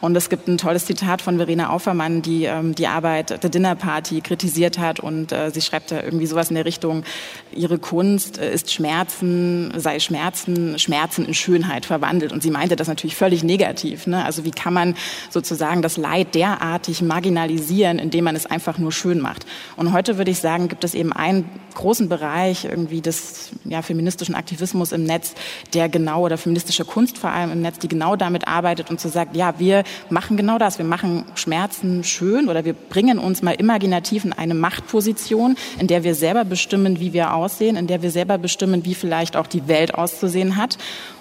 Und 0.04 0.14
es 0.16 0.28
gibt 0.28 0.48
ein 0.48 0.58
tolles 0.58 0.84
Zitat 0.84 1.22
von 1.22 1.38
Verena 1.38 1.70
Aufermann, 1.70 2.20
die 2.20 2.44
ähm, 2.44 2.74
die 2.74 2.86
Arbeit 2.86 3.42
der 3.42 3.48
Dinner 3.48 3.74
Party 3.74 4.20
kritisiert 4.20 4.78
hat. 4.78 5.00
Und 5.00 5.32
äh, 5.32 5.50
sie 5.50 5.62
schreibt 5.62 5.92
da 5.92 6.02
irgendwie 6.02 6.26
sowas 6.26 6.50
in 6.50 6.56
der 6.56 6.66
Richtung, 6.66 7.04
ihre 7.52 7.78
Kunst 7.78 8.36
äh, 8.36 8.52
ist 8.52 8.70
Schmerzen, 8.70 9.72
sei 9.76 9.98
Schmerzen, 10.00 10.78
Schmerzen 10.78 11.24
in 11.24 11.32
Schönheit 11.32 11.86
verwandelt. 11.86 12.34
Und 12.34 12.42
sie 12.42 12.50
meinte 12.64 12.76
das 12.76 12.88
natürlich 12.88 13.14
völlig 13.14 13.44
negativ. 13.44 14.06
Ne? 14.06 14.24
Also 14.24 14.46
wie 14.46 14.50
kann 14.50 14.72
man 14.72 14.94
sozusagen 15.28 15.82
das 15.82 15.98
Leid 15.98 16.34
derartig 16.34 17.02
marginalisieren, 17.02 17.98
indem 17.98 18.24
man 18.24 18.36
es 18.36 18.46
einfach 18.46 18.78
nur 18.78 18.90
schön 18.90 19.20
macht. 19.20 19.44
Und 19.76 19.92
heute 19.92 20.16
würde 20.16 20.30
ich 20.30 20.38
sagen, 20.38 20.68
gibt 20.68 20.82
es 20.82 20.94
eben 20.94 21.12
einen 21.12 21.44
großen 21.74 22.08
Bereich 22.08 22.64
irgendwie 22.64 23.02
des 23.02 23.50
ja, 23.66 23.82
feministischen 23.82 24.34
Aktivismus 24.34 24.92
im 24.92 25.04
Netz, 25.04 25.34
der 25.74 25.90
genau, 25.90 26.22
oder 26.22 26.38
feministische 26.38 26.86
Kunst 26.86 27.18
vor 27.18 27.28
allem 27.28 27.52
im 27.52 27.60
Netz, 27.60 27.80
die 27.80 27.88
genau 27.88 28.16
damit 28.16 28.48
arbeitet 28.48 28.88
und 28.88 28.98
so 28.98 29.10
sagt, 29.10 29.36
ja, 29.36 29.58
wir 29.58 29.84
machen 30.08 30.38
genau 30.38 30.56
das. 30.56 30.78
Wir 30.78 30.86
machen 30.86 31.26
Schmerzen 31.34 32.02
schön 32.02 32.48
oder 32.48 32.64
wir 32.64 32.72
bringen 32.72 33.18
uns 33.18 33.42
mal 33.42 33.52
imaginativ 33.52 34.24
in 34.24 34.32
eine 34.32 34.54
Machtposition, 34.54 35.56
in 35.78 35.86
der 35.86 36.02
wir 36.02 36.14
selber 36.14 36.46
bestimmen, 36.46 36.98
wie 36.98 37.12
wir 37.12 37.34
aussehen, 37.34 37.76
in 37.76 37.88
der 37.88 38.00
wir 38.00 38.10
selber 38.10 38.38
bestimmen, 38.38 38.86
wie 38.86 38.94
vielleicht 38.94 39.36
auch 39.36 39.48
die 39.48 39.68
Welt 39.68 39.94
auszusehen 39.94 40.56
hat. 40.56 40.78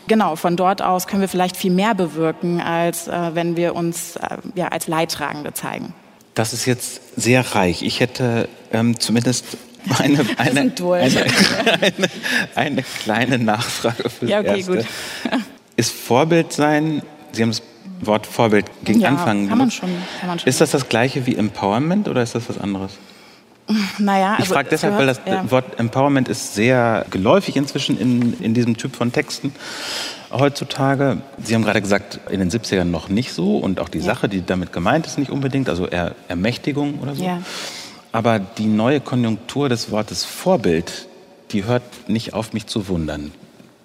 Genau, 0.08 0.36
von 0.36 0.56
dort 0.56 0.82
aus 0.82 1.08
können 1.08 1.22
wir 1.22 1.30
vielleicht 1.30 1.58
viel 1.58 1.72
mehr 1.72 1.96
bewirken, 1.96 2.62
als 2.62 3.08
äh, 3.08 3.32
wenn 3.34 3.56
wir 3.56 3.76
uns 3.76 4.16
äh, 4.18 4.38
ja, 4.56 4.68
als 4.68 4.88
Leidtragende 4.88 5.54
zeigen. 5.54 5.94
Das 6.34 6.54
ist 6.54 6.66
jetzt 6.66 7.02
sehr 7.16 7.56
reich. 7.56 7.84
Ich 7.84 8.00
hätte 8.00 8.50
ähm, 8.72 9.00
zumindest 9.00 9.46
eine, 10.00 10.20
eine, 10.38 10.72
eine, 10.78 11.24
eine, 11.82 12.10
eine, 12.56 12.84
kleine 12.84 13.38
Nachfrage 13.38 14.10
für 14.10 14.26
ja, 14.26 14.40
okay, 14.40 14.58
Erste. 14.58 14.78
Gut. 14.78 14.86
Ist 15.76 15.92
Vorbild 15.92 16.54
sein, 16.54 17.02
Sie 17.32 17.42
haben 17.42 17.50
das 17.50 17.62
Wort 18.02 18.28
Vorbild 18.28 18.66
gegen 18.84 19.00
ja, 19.00 19.10
Anfang. 19.10 19.48
Kann 19.50 19.58
man, 19.58 19.72
schon, 19.72 19.90
kann 20.20 20.28
man 20.28 20.40
schon. 20.40 20.48
Ist 20.48 20.62
das 20.62 20.72
das 20.72 20.88
gleiche 20.88 21.26
wie 21.26 21.36
Empowerment 21.36 22.08
oder 22.08 22.22
ist 22.22 22.36
das 22.36 22.48
was 22.50 22.58
anderes? 22.58 22.98
Naja, 23.98 24.32
also 24.34 24.44
ich 24.44 24.50
frage 24.50 24.70
deshalb, 24.70 24.98
weil 24.98 25.08
das 25.08 25.22
ja. 25.26 25.50
Wort 25.50 25.80
Empowerment 25.80 26.28
ist 26.28 26.54
sehr 26.54 27.06
geläufig 27.10 27.56
inzwischen 27.56 27.98
in, 27.98 28.42
in 28.42 28.54
diesem 28.54 28.78
Typ 28.78 28.96
von 28.96 29.12
Texten 29.12 29.54
heutzutage. 30.32 31.22
Sie 31.42 31.56
haben 31.56 31.64
gerade 31.64 31.82
gesagt, 31.82 32.20
in 32.30 32.40
den 32.40 32.50
70ern 32.50 32.86
noch 32.86 33.08
nicht 33.10 33.34
so 33.34 33.58
und 33.58 33.80
auch 33.80 33.90
die 33.90 34.00
ja. 34.00 34.04
Sache, 34.04 34.28
die 34.28 34.46
damit 34.46 34.74
gemeint 34.74 35.06
ist, 35.06 35.18
nicht 35.18 35.32
unbedingt, 35.32 35.70
also 35.70 35.88
eher 35.88 36.16
Ermächtigung 36.28 37.00
oder 37.00 37.16
so. 37.16 37.24
Ja. 37.24 37.42
Aber 38.12 38.40
die 38.40 38.66
neue 38.66 39.00
Konjunktur 39.00 39.70
des 39.70 39.92
Wortes 39.92 40.26
Vorbild, 40.26 41.08
die 41.52 41.66
hört 41.66 41.84
nicht 42.08 42.34
auf 42.34 42.54
mich 42.54 42.68
zu 42.68 42.88
wundern. 42.88 43.32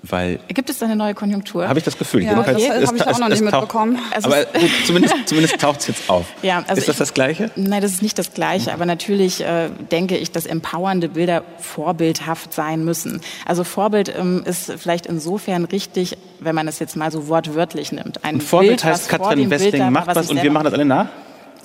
Weil 0.03 0.39
Gibt 0.49 0.71
es 0.71 0.79
da 0.79 0.87
eine 0.87 0.95
neue 0.95 1.15
Konjunktur? 1.15 1.69
Habe 1.69 1.79
ich 1.81 1.85
das 1.85 1.99
Gefühl. 1.99 2.23
Ja, 2.23 2.35
das 2.35 2.47
habe 2.47 2.97
ich 2.97 3.07
auch 3.07 3.19
noch 3.19 3.29
nicht 3.29 3.43
mitbekommen. 3.43 3.99
Also 4.15 4.29
aber 4.29 4.45
gut, 4.45 4.71
zumindest, 4.87 5.15
zumindest 5.27 5.61
taucht 5.61 5.81
es 5.81 5.89
jetzt 5.89 6.11
auf. 6.11 6.27
Ja, 6.43 6.59
also 6.69 6.79
ist 6.79 6.89
das 6.89 6.95
ich, 6.95 6.99
das 6.99 7.15
Gleiche? 7.15 7.51
Nein, 7.57 7.83
das 7.83 7.93
ist 7.93 8.03
nicht 8.03 8.19
das 8.19 8.33
Gleiche. 8.33 8.73
Aber 8.73 8.87
natürlich 8.87 9.41
äh, 9.41 9.71
denke 9.91 10.17
ich, 10.17 10.31
dass 10.31 10.47
empowernde 10.47 11.09
Bilder 11.09 11.43
vorbildhaft 11.59 12.55
sein 12.55 12.85
müssen. 12.85 13.21
Also 13.45 13.65
Vorbild 13.65 14.15
ähm, 14.17 14.45
ist 14.45 14.73
vielleicht 14.79 15.07
insofern 15.07 15.65
richtig, 15.65 16.17
wenn 16.39 16.55
man 16.55 16.69
es 16.69 16.79
jetzt 16.79 16.97
mal 16.97 17.11
so 17.11 17.29
wortwörtlich 17.29 17.91
nimmt. 17.91 18.25
Ein 18.25 18.37
und 18.37 18.43
Vorbild 18.43 18.83
Bild, 18.83 18.85
heißt, 18.85 19.09
Katrin 19.09 19.51
Westing 19.51 19.91
macht 19.91 20.07
was, 20.07 20.17
was 20.17 20.31
und 20.31 20.43
wir 20.43 20.51
machen 20.51 20.65
das 20.65 20.75
alle 20.75 20.85
nach? 20.85 21.09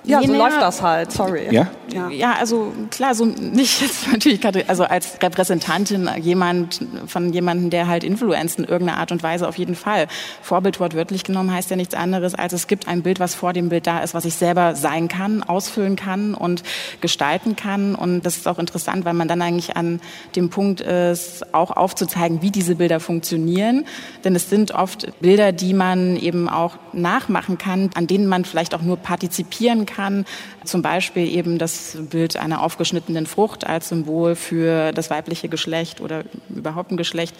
Ja, 0.05 0.21
so 0.21 0.33
läuft 0.33 0.61
das 0.61 0.81
halt, 0.81 1.11
sorry. 1.11 1.47
Ja? 1.51 1.67
ja? 1.91 2.09
Ja, 2.09 2.33
also 2.33 2.73
klar, 2.91 3.15
so 3.15 3.25
nicht 3.25 3.81
jetzt 3.81 4.07
natürlich, 4.11 4.45
also 4.69 4.83
als 4.83 5.17
Repräsentantin 5.21 6.09
jemand 6.19 6.81
von 7.07 7.31
jemandem, 7.31 7.69
der 7.69 7.87
halt 7.87 8.03
influenzt 8.03 8.59
in 8.59 8.65
irgendeiner 8.65 8.99
Art 8.99 9.11
und 9.11 9.23
Weise 9.23 9.47
auf 9.47 9.57
jeden 9.57 9.75
Fall. 9.75 10.07
Vorbild 10.41 10.79
wortwörtlich 10.79 11.23
genommen 11.23 11.53
heißt 11.53 11.69
ja 11.69 11.77
nichts 11.77 11.93
anderes, 11.93 12.35
als 12.35 12.53
es 12.53 12.67
gibt 12.67 12.87
ein 12.87 13.01
Bild, 13.01 13.19
was 13.19 13.33
vor 13.33 13.53
dem 13.53 13.69
Bild 13.69 13.87
da 13.87 13.99
ist, 13.99 14.13
was 14.13 14.25
ich 14.25 14.35
selber 14.35 14.75
sein 14.75 15.07
kann, 15.07 15.41
ausfüllen 15.41 15.95
kann 15.95 16.33
und 16.33 16.63
gestalten 16.99 17.55
kann. 17.55 17.95
Und 17.95 18.23
das 18.23 18.35
ist 18.35 18.47
auch 18.47 18.59
interessant, 18.59 19.05
weil 19.05 19.13
man 19.13 19.27
dann 19.27 19.41
eigentlich 19.41 19.77
an 19.77 20.01
dem 20.35 20.49
Punkt 20.49 20.81
ist, 20.81 21.53
auch 21.53 21.71
aufzuzeigen, 21.71 22.41
wie 22.41 22.51
diese 22.51 22.75
Bilder 22.75 22.99
funktionieren. 22.99 23.85
Denn 24.25 24.35
es 24.35 24.49
sind 24.49 24.71
oft 24.71 25.07
Bilder, 25.21 25.53
die 25.53 25.73
man 25.73 26.17
eben 26.17 26.49
auch 26.49 26.77
nachmachen 26.91 27.57
kann, 27.57 27.89
an 27.95 28.07
denen 28.07 28.27
man 28.27 28.43
vielleicht 28.43 28.75
auch 28.75 28.81
nur 28.81 28.97
partizipieren 28.97 29.85
kann 29.85 29.92
kann. 29.93 30.25
Zum 30.63 30.81
Beispiel 30.81 31.27
eben 31.27 31.57
das 31.57 31.97
Bild 32.09 32.37
einer 32.37 32.61
aufgeschnittenen 32.61 33.25
Frucht 33.25 33.65
als 33.65 33.89
Symbol 33.89 34.35
für 34.35 34.91
das 34.91 35.09
weibliche 35.09 35.49
Geschlecht 35.49 36.01
oder 36.01 36.23
überhaupt 36.49 36.91
ein 36.91 36.97
Geschlecht. 36.97 37.35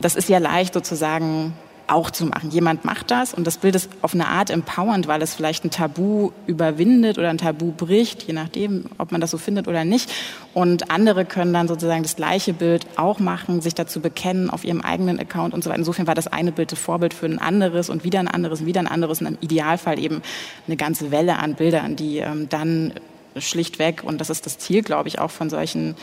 Das 0.00 0.14
ist 0.14 0.28
ja 0.28 0.38
leicht 0.38 0.74
sozusagen 0.74 1.54
auch 1.86 2.10
zu 2.10 2.26
machen. 2.26 2.50
Jemand 2.50 2.84
macht 2.84 3.10
das 3.10 3.34
und 3.34 3.46
das 3.46 3.58
Bild 3.58 3.74
ist 3.74 3.90
auf 4.02 4.14
eine 4.14 4.28
Art 4.28 4.50
empowernd, 4.50 5.06
weil 5.06 5.22
es 5.22 5.34
vielleicht 5.34 5.64
ein 5.64 5.70
Tabu 5.70 6.30
überwindet 6.46 7.18
oder 7.18 7.30
ein 7.30 7.38
Tabu 7.38 7.72
bricht, 7.72 8.22
je 8.24 8.32
nachdem, 8.32 8.86
ob 8.98 9.12
man 9.12 9.20
das 9.20 9.30
so 9.30 9.38
findet 9.38 9.68
oder 9.68 9.84
nicht. 9.84 10.10
Und 10.54 10.90
andere 10.90 11.24
können 11.24 11.52
dann 11.52 11.68
sozusagen 11.68 12.02
das 12.02 12.16
gleiche 12.16 12.52
Bild 12.52 12.86
auch 12.96 13.18
machen, 13.18 13.60
sich 13.60 13.74
dazu 13.74 14.00
bekennen 14.00 14.50
auf 14.50 14.64
ihrem 14.64 14.80
eigenen 14.80 15.18
Account 15.18 15.52
und 15.52 15.62
so 15.62 15.70
weiter. 15.70 15.78
Insofern 15.78 16.06
war 16.06 16.14
das 16.14 16.26
eine 16.26 16.52
Bild 16.52 16.72
das 16.72 16.78
Vorbild 16.78 17.12
für 17.12 17.26
ein 17.26 17.38
anderes 17.38 17.90
und 17.90 18.04
wieder 18.04 18.20
ein 18.20 18.28
anderes 18.28 18.60
und 18.60 18.66
wieder 18.66 18.80
ein 18.80 18.88
anderes 18.88 19.20
und 19.20 19.26
im 19.26 19.38
Idealfall 19.40 19.98
eben 19.98 20.22
eine 20.66 20.76
ganze 20.76 21.10
Welle 21.10 21.38
an 21.38 21.54
Bildern, 21.54 21.96
die 21.96 22.18
ähm, 22.18 22.48
dann 22.48 22.92
schlichtweg, 23.36 24.04
und 24.04 24.20
das 24.20 24.30
ist 24.30 24.46
das 24.46 24.58
Ziel, 24.58 24.82
glaube 24.82 25.08
ich, 25.08 25.18
auch 25.18 25.30
von 25.30 25.50
solchen 25.50 25.96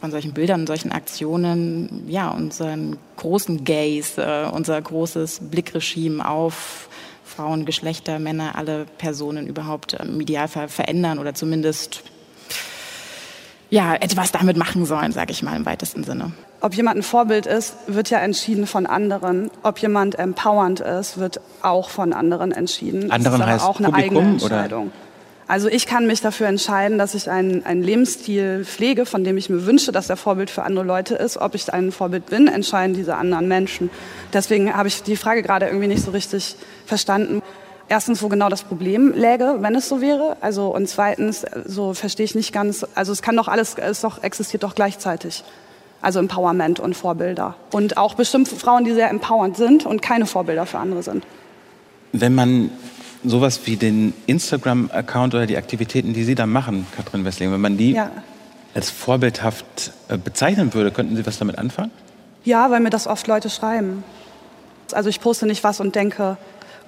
von 0.00 0.10
solchen 0.10 0.32
Bildern 0.32 0.60
und 0.60 0.66
solchen 0.66 0.92
Aktionen, 0.92 2.04
ja, 2.08 2.30
unseren 2.30 2.98
großen 3.16 3.64
Gaze, 3.64 4.22
äh, 4.22 4.50
unser 4.50 4.80
großes 4.80 5.40
Blickregime 5.50 6.28
auf 6.28 6.88
Frauen, 7.24 7.64
Geschlechter, 7.64 8.18
Männer, 8.18 8.56
alle 8.56 8.86
Personen 8.98 9.46
überhaupt 9.46 9.94
im 9.94 10.20
Idealfall 10.20 10.68
verändern 10.68 11.18
oder 11.18 11.34
zumindest 11.34 12.02
ja, 13.68 13.94
etwas 13.96 14.30
damit 14.30 14.56
machen 14.56 14.86
sollen, 14.86 15.12
sage 15.12 15.32
ich 15.32 15.42
mal 15.42 15.56
im 15.56 15.66
weitesten 15.66 16.04
Sinne. 16.04 16.32
Ob 16.60 16.74
jemand 16.74 16.98
ein 16.98 17.02
Vorbild 17.02 17.46
ist, 17.46 17.74
wird 17.86 18.10
ja 18.10 18.18
entschieden 18.18 18.66
von 18.66 18.86
anderen. 18.86 19.50
Ob 19.62 19.78
jemand 19.78 20.18
empowernd 20.18 20.80
ist, 20.80 21.18
wird 21.18 21.40
auch 21.62 21.90
von 21.90 22.12
anderen 22.12 22.52
entschieden. 22.52 23.10
Anderen 23.10 23.40
das 23.40 23.48
ist 23.48 23.54
heißt 23.54 23.64
auch 23.64 23.78
eine 23.78 23.88
Publikum, 23.88 24.24
eigene 24.24 24.44
oder? 24.44 24.86
Also 25.48 25.68
ich 25.68 25.86
kann 25.86 26.08
mich 26.08 26.20
dafür 26.20 26.48
entscheiden, 26.48 26.98
dass 26.98 27.14
ich 27.14 27.30
einen, 27.30 27.64
einen 27.64 27.82
Lebensstil 27.82 28.64
pflege, 28.64 29.06
von 29.06 29.22
dem 29.22 29.36
ich 29.36 29.48
mir 29.48 29.64
wünsche, 29.64 29.92
dass 29.92 30.10
er 30.10 30.16
Vorbild 30.16 30.50
für 30.50 30.64
andere 30.64 30.84
Leute 30.84 31.14
ist. 31.14 31.36
Ob 31.36 31.54
ich 31.54 31.72
ein 31.72 31.92
Vorbild 31.92 32.26
bin, 32.26 32.48
entscheiden 32.48 32.96
diese 32.96 33.14
anderen 33.14 33.46
Menschen. 33.46 33.88
Deswegen 34.32 34.74
habe 34.74 34.88
ich 34.88 35.04
die 35.04 35.16
Frage 35.16 35.42
gerade 35.42 35.66
irgendwie 35.66 35.86
nicht 35.86 36.02
so 36.02 36.10
richtig 36.10 36.56
verstanden. 36.84 37.42
Erstens, 37.88 38.20
wo 38.24 38.28
genau 38.28 38.48
das 38.48 38.64
Problem 38.64 39.12
läge, 39.12 39.58
wenn 39.60 39.76
es 39.76 39.88
so 39.88 40.00
wäre. 40.00 40.36
Also 40.40 40.74
und 40.74 40.88
zweitens, 40.88 41.46
so 41.64 41.94
verstehe 41.94 42.24
ich 42.24 42.34
nicht 42.34 42.52
ganz. 42.52 42.84
Also 42.96 43.12
es 43.12 43.22
kann 43.22 43.36
doch 43.36 43.46
alles, 43.46 43.76
es 43.78 44.00
doch 44.00 44.24
existiert 44.24 44.64
doch 44.64 44.74
gleichzeitig. 44.74 45.44
Also 46.02 46.18
Empowerment 46.18 46.80
und 46.80 46.94
Vorbilder 46.94 47.54
und 47.72 47.96
auch 47.96 48.14
bestimmte 48.14 48.54
Frauen, 48.56 48.84
die 48.84 48.92
sehr 48.92 49.10
empowernd 49.10 49.56
sind 49.56 49.86
und 49.86 50.02
keine 50.02 50.26
Vorbilder 50.26 50.66
für 50.66 50.78
andere 50.78 51.04
sind. 51.04 51.24
Wenn 52.12 52.34
man 52.34 52.70
sowas 53.28 53.60
wie 53.64 53.76
den 53.76 54.12
Instagram-Account 54.26 55.34
oder 55.34 55.46
die 55.46 55.56
Aktivitäten, 55.56 56.12
die 56.12 56.24
Sie 56.24 56.34
da 56.34 56.46
machen, 56.46 56.86
Katrin 56.96 57.24
Wessling, 57.24 57.52
wenn 57.52 57.60
man 57.60 57.76
die 57.76 57.92
Ja. 57.92 58.10
als 58.74 58.90
vorbildhaft 58.90 59.92
äh, 60.08 60.16
bezeichnen 60.18 60.72
würde, 60.74 60.90
könnten 60.90 61.16
Sie 61.16 61.26
was 61.26 61.38
damit 61.38 61.58
anfangen? 61.58 61.90
Ja, 62.44 62.70
weil 62.70 62.80
mir 62.80 62.90
das 62.90 63.06
oft 63.06 63.26
Leute 63.26 63.50
schreiben. 63.50 64.04
Also 64.92 65.08
ich 65.08 65.20
poste 65.20 65.46
nicht 65.46 65.64
was 65.64 65.80
und 65.80 65.94
denke, 65.94 66.36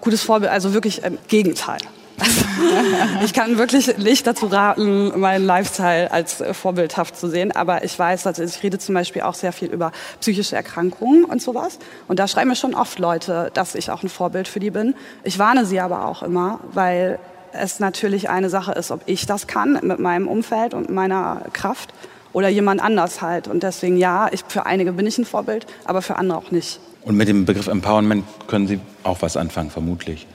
gutes 0.01 0.23
Vorbild, 0.23 0.53
also 0.53 0.73
wirklich 0.75 1.03
im 1.03 1.19
Gegenteil. 1.29 1.79
ich 3.25 3.33
kann 3.33 3.59
wirklich 3.59 3.97
nicht 3.99 4.27
dazu 4.27 4.47
raten, 4.47 5.19
meinen 5.19 5.45
Lifestyle 5.45 6.11
als 6.11 6.43
vorbildhaft 6.53 7.17
zu 7.17 7.29
sehen. 7.29 7.53
Aber 7.53 7.85
ich 7.85 7.99
weiß, 7.99 8.27
also 8.27 8.43
ich 8.43 8.63
rede 8.63 8.79
zum 8.79 8.95
Beispiel 8.95 9.23
auch 9.23 9.35
sehr 9.35 9.53
viel 9.53 9.69
über 9.69 9.93
psychische 10.21 10.57
Erkrankungen 10.57 11.25
und 11.25 11.43
sowas. 11.43 11.79
Und 12.09 12.19
da 12.19 12.29
schreiben 12.29 12.49
mir 12.49 12.57
schon 12.57 12.75
oft 12.75 12.99
Leute, 12.99 13.51
dass 13.55 13.75
ich 13.75 13.91
auch 13.91 14.03
ein 14.03 14.09
Vorbild 14.09 14.49
für 14.49 14.61
die 14.61 14.71
bin. 14.71 14.95
Ich 15.25 15.39
warne 15.39 15.65
sie 15.65 15.81
aber 15.81 16.07
auch 16.07 16.23
immer, 16.23 16.61
weil 16.73 17.19
es 17.53 17.81
natürlich 17.81 18.29
eine 18.29 18.51
Sache 18.51 18.73
ist, 18.73 18.91
ob 18.91 19.01
ich 19.07 19.27
das 19.27 19.47
kann 19.47 19.79
mit 19.83 19.99
meinem 19.99 20.29
Umfeld 20.29 20.75
und 20.75 20.91
meiner 20.91 21.43
Kraft 21.53 21.93
oder 22.33 22.49
jemand 22.49 22.83
anders 22.83 23.23
halt. 23.23 23.49
Und 23.49 23.63
deswegen 23.63 23.97
ja, 23.97 24.29
ich, 24.33 24.45
für 24.47 24.67
einige 24.67 24.93
bin 24.93 25.07
ich 25.07 25.19
ein 25.19 25.25
Vorbild, 25.25 25.67
aber 25.85 26.03
für 26.03 26.17
andere 26.17 26.39
auch 26.39 26.51
nicht. 26.51 26.81
Und 27.03 27.17
mit 27.17 27.29
dem 27.29 27.47
Begriff 27.47 27.69
Empowerment 27.69 28.25
können 28.49 28.67
Sie 28.67 28.81
auch 29.03 29.23
was 29.23 29.37
anfangen, 29.37 29.71
vermutlich. 29.71 30.27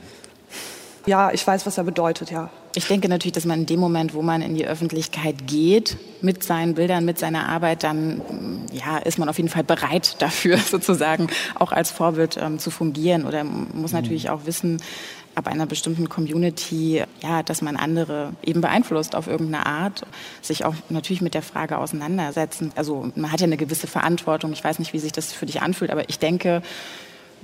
Ja, 1.06 1.32
ich 1.32 1.46
weiß, 1.46 1.66
was 1.66 1.78
er 1.78 1.84
bedeutet, 1.84 2.32
ja. 2.32 2.50
Ich 2.76 2.88
denke 2.88 3.10
natürlich, 3.10 3.34
dass 3.34 3.46
man 3.46 3.62
in 3.62 3.66
dem 3.66 3.80
Moment, 3.80 4.14
wo 4.14 4.22
man 4.22 4.42
in 4.42 4.56
die 4.56 4.66
Öffentlichkeit 4.66 5.46
geht, 5.46 5.98
mit 6.22 6.44
seinen 6.44 6.74
Bildern, 6.76 7.06
mit 7.06 7.20
seiner 7.20 7.50
Arbeit, 7.50 7.84
dann 7.84 8.22
ja, 8.72 8.98
ist 8.98 9.20
man 9.20 9.30
auf 9.30 9.38
jeden 9.38 9.50
Fall 9.50 9.64
bereit 9.64 10.16
dafür, 10.20 10.58
sozusagen 10.58 11.28
auch 11.56 11.72
als 11.72 11.92
Vorbild 11.92 12.38
ähm, 12.42 12.58
zu 12.58 12.72
fungieren 12.72 13.26
oder 13.26 13.44
muss 13.44 13.92
natürlich 13.92 14.30
auch 14.30 14.46
wissen, 14.46 14.82
ab 15.36 15.48
einer 15.48 15.66
bestimmten 15.66 16.10
Community, 16.10 17.04
ja, 17.22 17.44
dass 17.44 17.62
man 17.62 17.76
andere 17.76 18.34
eben 18.44 18.62
beeinflusst 18.62 19.16
auf 19.16 19.28
irgendeine 19.28 19.66
Art, 19.66 20.04
sich 20.42 20.64
auch 20.64 20.76
natürlich 20.90 21.22
mit 21.22 21.34
der 21.34 21.42
Frage 21.42 21.80
auseinandersetzen. 21.80 22.72
Also 22.76 23.12
man 23.16 23.32
hat 23.32 23.42
ja 23.42 23.48
eine 23.48 23.58
gewisse 23.58 23.88
Verantwortung. 23.88 24.54
Ich 24.54 24.64
weiß 24.64 24.80
nicht, 24.80 24.94
wie 24.94 25.00
sich 25.00 25.12
das 25.12 25.34
für 25.34 25.46
dich 25.46 25.62
anfühlt, 25.62 25.92
aber 25.92 26.08
ich 26.08 26.20
denke, 26.20 26.62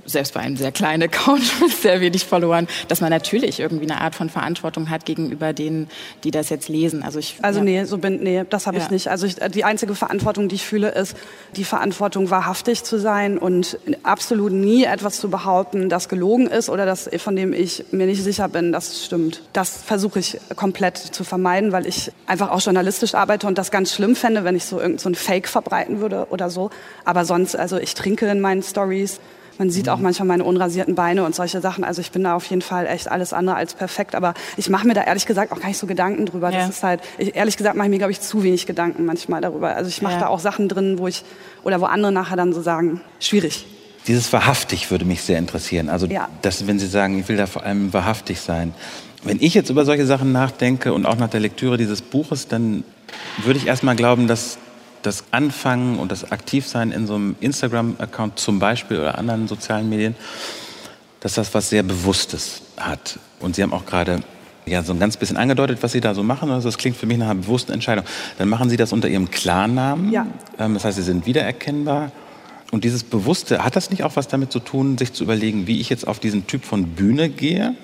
selbst 0.06 0.34
bei 0.34 0.40
einem 0.40 0.56
sehr 0.56 0.72
kleinen 0.72 1.02
Account 1.04 1.42
mit 1.60 1.70
sehr 1.72 2.00
wenig 2.00 2.24
Followern, 2.24 2.66
dass 2.88 3.00
man 3.00 3.10
natürlich 3.10 3.60
irgendwie 3.60 3.90
eine 3.90 4.00
Art 4.00 4.14
von 4.14 4.30
Verantwortung 4.30 4.90
hat 4.90 5.04
gegenüber 5.04 5.52
denen, 5.52 5.88
die 6.24 6.30
das 6.30 6.48
jetzt 6.48 6.68
lesen. 6.68 7.02
Also 7.02 7.18
ich 7.18 7.36
Also 7.42 7.60
ja. 7.60 7.64
nee, 7.64 7.84
so 7.84 7.98
bin 7.98 8.22
nee, 8.22 8.44
das 8.48 8.66
habe 8.66 8.78
ich 8.78 8.84
Ja. 8.84 8.90
nicht. 8.90 9.08
Also 9.08 9.26
ich, 9.26 9.36
die 9.36 9.64
einzige 9.64 9.94
Verantwortung, 9.94 10.48
die 10.48 10.56
ich 10.56 10.64
fühle, 10.64 10.90
ist 10.90 11.16
die 11.56 11.64
Verantwortung 11.64 12.30
wahrhaftig 12.30 12.84
zu 12.84 12.98
sein 12.98 13.38
und 13.38 13.78
absolut 14.02 14.52
nie 14.52 14.84
etwas 14.84 15.20
zu 15.20 15.30
behaupten, 15.30 15.88
das 15.88 16.08
gelogen 16.08 16.46
ist 16.46 16.68
oder 16.68 16.86
das 16.86 17.08
von 17.18 17.36
dem 17.36 17.52
ich 17.52 17.84
mir 17.90 18.06
nicht 18.06 18.22
sicher 18.22 18.48
bin, 18.48 18.72
dass 18.72 18.88
es 18.92 19.04
stimmt. 19.04 19.42
Das 19.52 19.82
versuche 19.82 20.18
ich 20.18 20.38
komplett 20.56 20.96
zu 20.98 21.24
vermeiden, 21.24 21.72
weil 21.72 21.86
ich 21.86 22.12
einfach 22.26 22.50
auch 22.50 22.60
journalistisch 22.60 23.14
arbeite 23.14 23.46
und 23.46 23.58
das 23.58 23.70
ganz 23.70 23.92
schlimm 23.94 24.16
fände, 24.16 24.44
wenn 24.44 24.56
ich 24.56 24.64
so 24.64 24.80
irgend 24.80 25.00
so 25.00 25.08
ein 25.08 25.14
Fake 25.14 25.48
verbreiten 25.48 26.00
würde 26.00 26.26
oder 26.30 26.50
so. 26.50 26.70
Aber 27.04 27.24
sonst, 27.24 27.56
also 27.56 27.78
ich 27.78 27.94
trinke 27.94 28.26
in 28.26 28.40
meinen 28.40 28.62
Stories. 28.62 29.20
Man 29.60 29.68
sieht 29.68 29.90
auch 29.90 29.98
manchmal 29.98 30.26
meine 30.26 30.44
unrasierten 30.44 30.94
Beine 30.94 31.22
und 31.22 31.34
solche 31.34 31.60
Sachen. 31.60 31.84
Also 31.84 32.00
ich 32.00 32.12
bin 32.12 32.24
da 32.24 32.34
auf 32.34 32.46
jeden 32.46 32.62
Fall 32.62 32.86
echt 32.86 33.10
alles 33.10 33.34
andere 33.34 33.56
als 33.56 33.74
perfekt. 33.74 34.14
Aber 34.14 34.32
ich 34.56 34.70
mache 34.70 34.86
mir 34.86 34.94
da 34.94 35.02
ehrlich 35.04 35.26
gesagt 35.26 35.52
auch 35.52 35.60
gar 35.60 35.68
nicht 35.68 35.76
so 35.76 35.86
Gedanken 35.86 36.24
drüber. 36.24 36.48
Ja. 36.50 36.60
Das 36.60 36.70
ist 36.70 36.82
halt, 36.82 37.02
ich, 37.18 37.36
ehrlich 37.36 37.58
gesagt 37.58 37.76
mache 37.76 37.86
ich 37.88 37.90
mir, 37.90 37.98
glaube 37.98 38.12
ich, 38.12 38.22
zu 38.22 38.42
wenig 38.42 38.64
Gedanken 38.64 39.04
manchmal 39.04 39.42
darüber. 39.42 39.76
Also 39.76 39.90
ich 39.90 40.00
mache 40.00 40.14
Ja. 40.14 40.20
da 40.20 40.26
auch 40.28 40.40
Sachen 40.40 40.70
drin, 40.70 40.98
wo 40.98 41.08
ich, 41.08 41.24
oder 41.62 41.78
wo 41.82 41.84
andere 41.84 42.10
nachher 42.10 42.36
dann 42.36 42.54
so 42.54 42.62
sagen, 42.62 43.02
schwierig. 43.20 43.66
Dieses 44.06 44.32
wahrhaftig 44.32 44.90
würde 44.90 45.04
mich 45.04 45.20
sehr 45.20 45.36
interessieren. 45.38 45.90
Also, 45.90 46.06
Ja. 46.06 46.30
dass, 46.40 46.66
wenn 46.66 46.78
Sie 46.78 46.86
sagen, 46.86 47.20
ich 47.20 47.28
will 47.28 47.36
da 47.36 47.44
vor 47.44 47.62
allem 47.62 47.92
wahrhaftig 47.92 48.40
sein. 48.40 48.72
Wenn 49.24 49.42
ich 49.42 49.52
jetzt 49.52 49.68
über 49.68 49.84
solche 49.84 50.06
Sachen 50.06 50.32
nachdenke 50.32 50.94
und 50.94 51.04
auch 51.04 51.16
nach 51.16 51.28
der 51.28 51.40
Lektüre 51.40 51.76
dieses 51.76 52.00
Buches, 52.00 52.48
dann 52.48 52.82
würde 53.44 53.58
ich 53.58 53.66
erstmal 53.66 53.94
glauben, 53.94 54.26
dass 54.26 54.56
das 55.02 55.24
Anfangen 55.30 55.98
und 55.98 56.12
das 56.12 56.30
Aktivsein 56.30 56.92
in 56.92 57.06
so 57.06 57.14
einem 57.14 57.36
Instagram-Account 57.40 58.38
zum 58.38 58.58
Beispiel 58.58 58.98
oder 58.98 59.18
anderen 59.18 59.48
sozialen 59.48 59.88
Medien, 59.88 60.14
dass 61.20 61.34
das 61.34 61.52
was 61.54 61.70
sehr 61.70 61.82
Bewusstes 61.82 62.62
hat. 62.76 63.18
Und 63.40 63.56
Sie 63.56 63.62
haben 63.62 63.72
auch 63.72 63.86
gerade 63.86 64.22
ja, 64.66 64.82
so 64.82 64.92
ein 64.92 64.98
ganz 64.98 65.16
bisschen 65.16 65.36
angedeutet, 65.36 65.78
was 65.82 65.92
Sie 65.92 66.00
da 66.00 66.14
so 66.14 66.22
machen. 66.22 66.50
Also 66.50 66.68
das 66.68 66.78
klingt 66.78 66.96
für 66.96 67.06
mich 67.06 67.18
nach 67.18 67.30
einer 67.30 67.40
bewussten 67.40 67.72
Entscheidung. 67.72 68.04
Dann 68.38 68.48
machen 68.48 68.70
Sie 68.70 68.76
das 68.76 68.92
unter 68.92 69.08
Ihrem 69.08 69.30
Klarnamen. 69.30 70.12
Ja. 70.12 70.26
Ähm, 70.58 70.74
das 70.74 70.84
heißt, 70.84 70.96
Sie 70.96 71.02
sind 71.02 71.26
wiedererkennbar. 71.26 72.12
Und 72.70 72.84
dieses 72.84 73.02
Bewusste, 73.02 73.64
hat 73.64 73.74
das 73.74 73.90
nicht 73.90 74.04
auch 74.04 74.14
was 74.14 74.28
damit 74.28 74.52
zu 74.52 74.60
tun, 74.60 74.96
sich 74.96 75.12
zu 75.12 75.24
überlegen, 75.24 75.66
wie 75.66 75.80
ich 75.80 75.90
jetzt 75.90 76.06
auf 76.06 76.20
diesen 76.20 76.46
Typ 76.46 76.64
von 76.64 76.86
Bühne 76.88 77.28
gehe? 77.28 77.74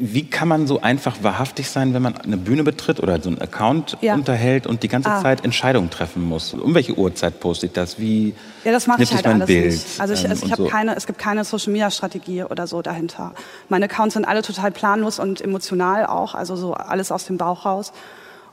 Wie 0.00 0.24
kann 0.30 0.46
man 0.46 0.68
so 0.68 0.80
einfach 0.80 1.16
wahrhaftig 1.22 1.68
sein, 1.68 1.92
wenn 1.92 2.02
man 2.02 2.16
eine 2.16 2.36
Bühne 2.36 2.62
betritt 2.62 3.00
oder 3.00 3.20
so 3.20 3.30
einen 3.30 3.40
Account 3.40 3.96
Ja. 4.00 4.14
unterhält 4.14 4.66
und 4.68 4.84
die 4.84 4.88
ganze 4.88 5.10
Ah. 5.10 5.20
Zeit 5.22 5.44
Entscheidungen 5.44 5.90
treffen 5.90 6.22
muss? 6.22 6.54
Um 6.54 6.72
welche 6.76 6.96
Uhrzeit 6.96 7.40
poste 7.40 7.66
ich 7.66 7.72
das? 7.72 7.98
Wie 7.98 8.32
Ja, 8.64 8.70
das 8.70 8.86
mache 8.86 9.02
ich 9.02 9.12
halt 9.12 9.24
mein 9.26 9.34
alles 9.36 9.48
Bild? 9.48 9.72
nicht. 9.72 10.00
Also 10.00 10.14
ich, 10.14 10.24
Ähm, 10.24 10.30
also 10.30 10.46
ich 10.46 10.52
habe 10.52 10.62
so. 10.62 10.68
keine, 10.68 10.94
es 10.96 11.06
gibt 11.06 11.18
keine 11.18 11.42
Social 11.44 11.72
Media 11.72 11.90
Strategie 11.90 12.44
oder 12.44 12.68
so 12.68 12.80
dahinter. 12.80 13.32
Meine 13.68 13.86
Accounts 13.86 14.14
sind 14.14 14.24
alle 14.24 14.42
total 14.42 14.70
planlos 14.70 15.18
und 15.18 15.40
emotional 15.40 16.06
auch, 16.06 16.34
also 16.36 16.54
so 16.54 16.74
alles 16.74 17.10
aus 17.10 17.24
dem 17.24 17.36
Bauch 17.36 17.64
raus. 17.66 17.92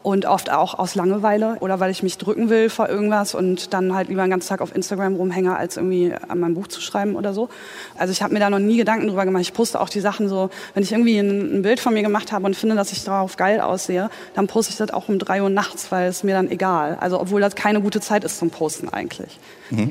Und 0.05 0.27
oft 0.27 0.51
auch 0.51 0.77
aus 0.77 0.93
Langeweile 0.93 1.57
oder 1.61 1.79
weil 1.79 1.89
ich 1.89 2.03
mich 2.03 2.19
drücken 2.19 2.51
will 2.51 2.69
vor 2.69 2.87
irgendwas 2.87 3.33
und 3.33 3.73
dann 3.73 3.95
halt 3.95 4.07
lieber 4.07 4.21
den 4.21 4.29
ganzen 4.29 4.49
Tag 4.49 4.61
auf 4.61 4.75
Instagram 4.75 5.15
rumhänge, 5.15 5.57
als 5.57 5.77
irgendwie 5.77 6.13
an 6.27 6.39
meinem 6.39 6.53
Buch 6.53 6.67
zu 6.67 6.79
schreiben 6.79 7.15
oder 7.15 7.33
so. 7.33 7.49
Also 7.97 8.11
ich 8.11 8.21
habe 8.21 8.31
mir 8.31 8.39
da 8.39 8.51
noch 8.51 8.59
nie 8.59 8.77
Gedanken 8.77 9.07
drüber 9.07 9.25
gemacht. 9.25 9.41
Ich 9.41 9.53
poste 9.53 9.81
auch 9.81 9.89
die 9.89 10.01
Sachen 10.01 10.29
so, 10.29 10.51
wenn 10.75 10.83
ich 10.83 10.91
irgendwie 10.91 11.17
ein, 11.17 11.57
ein 11.57 11.61
Bild 11.63 11.79
von 11.79 11.91
mir 11.91 12.03
gemacht 12.03 12.31
habe 12.31 12.45
und 12.45 12.55
finde, 12.55 12.75
dass 12.75 12.91
ich 12.91 13.03
darauf 13.03 13.35
geil 13.35 13.59
aussehe, 13.59 14.11
dann 14.35 14.45
poste 14.45 14.73
ich 14.73 14.77
das 14.77 14.91
auch 14.91 15.09
um 15.09 15.17
drei 15.17 15.41
Uhr 15.41 15.49
nachts, 15.49 15.91
weil 15.91 16.07
es 16.07 16.21
mir 16.21 16.35
dann 16.35 16.51
egal. 16.51 16.97
Also 17.01 17.19
obwohl 17.19 17.41
das 17.41 17.55
keine 17.55 17.81
gute 17.81 17.99
Zeit 17.99 18.23
ist 18.23 18.37
zum 18.37 18.51
Posten 18.51 18.89
eigentlich. 18.89 19.39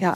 Ja. 0.00 0.14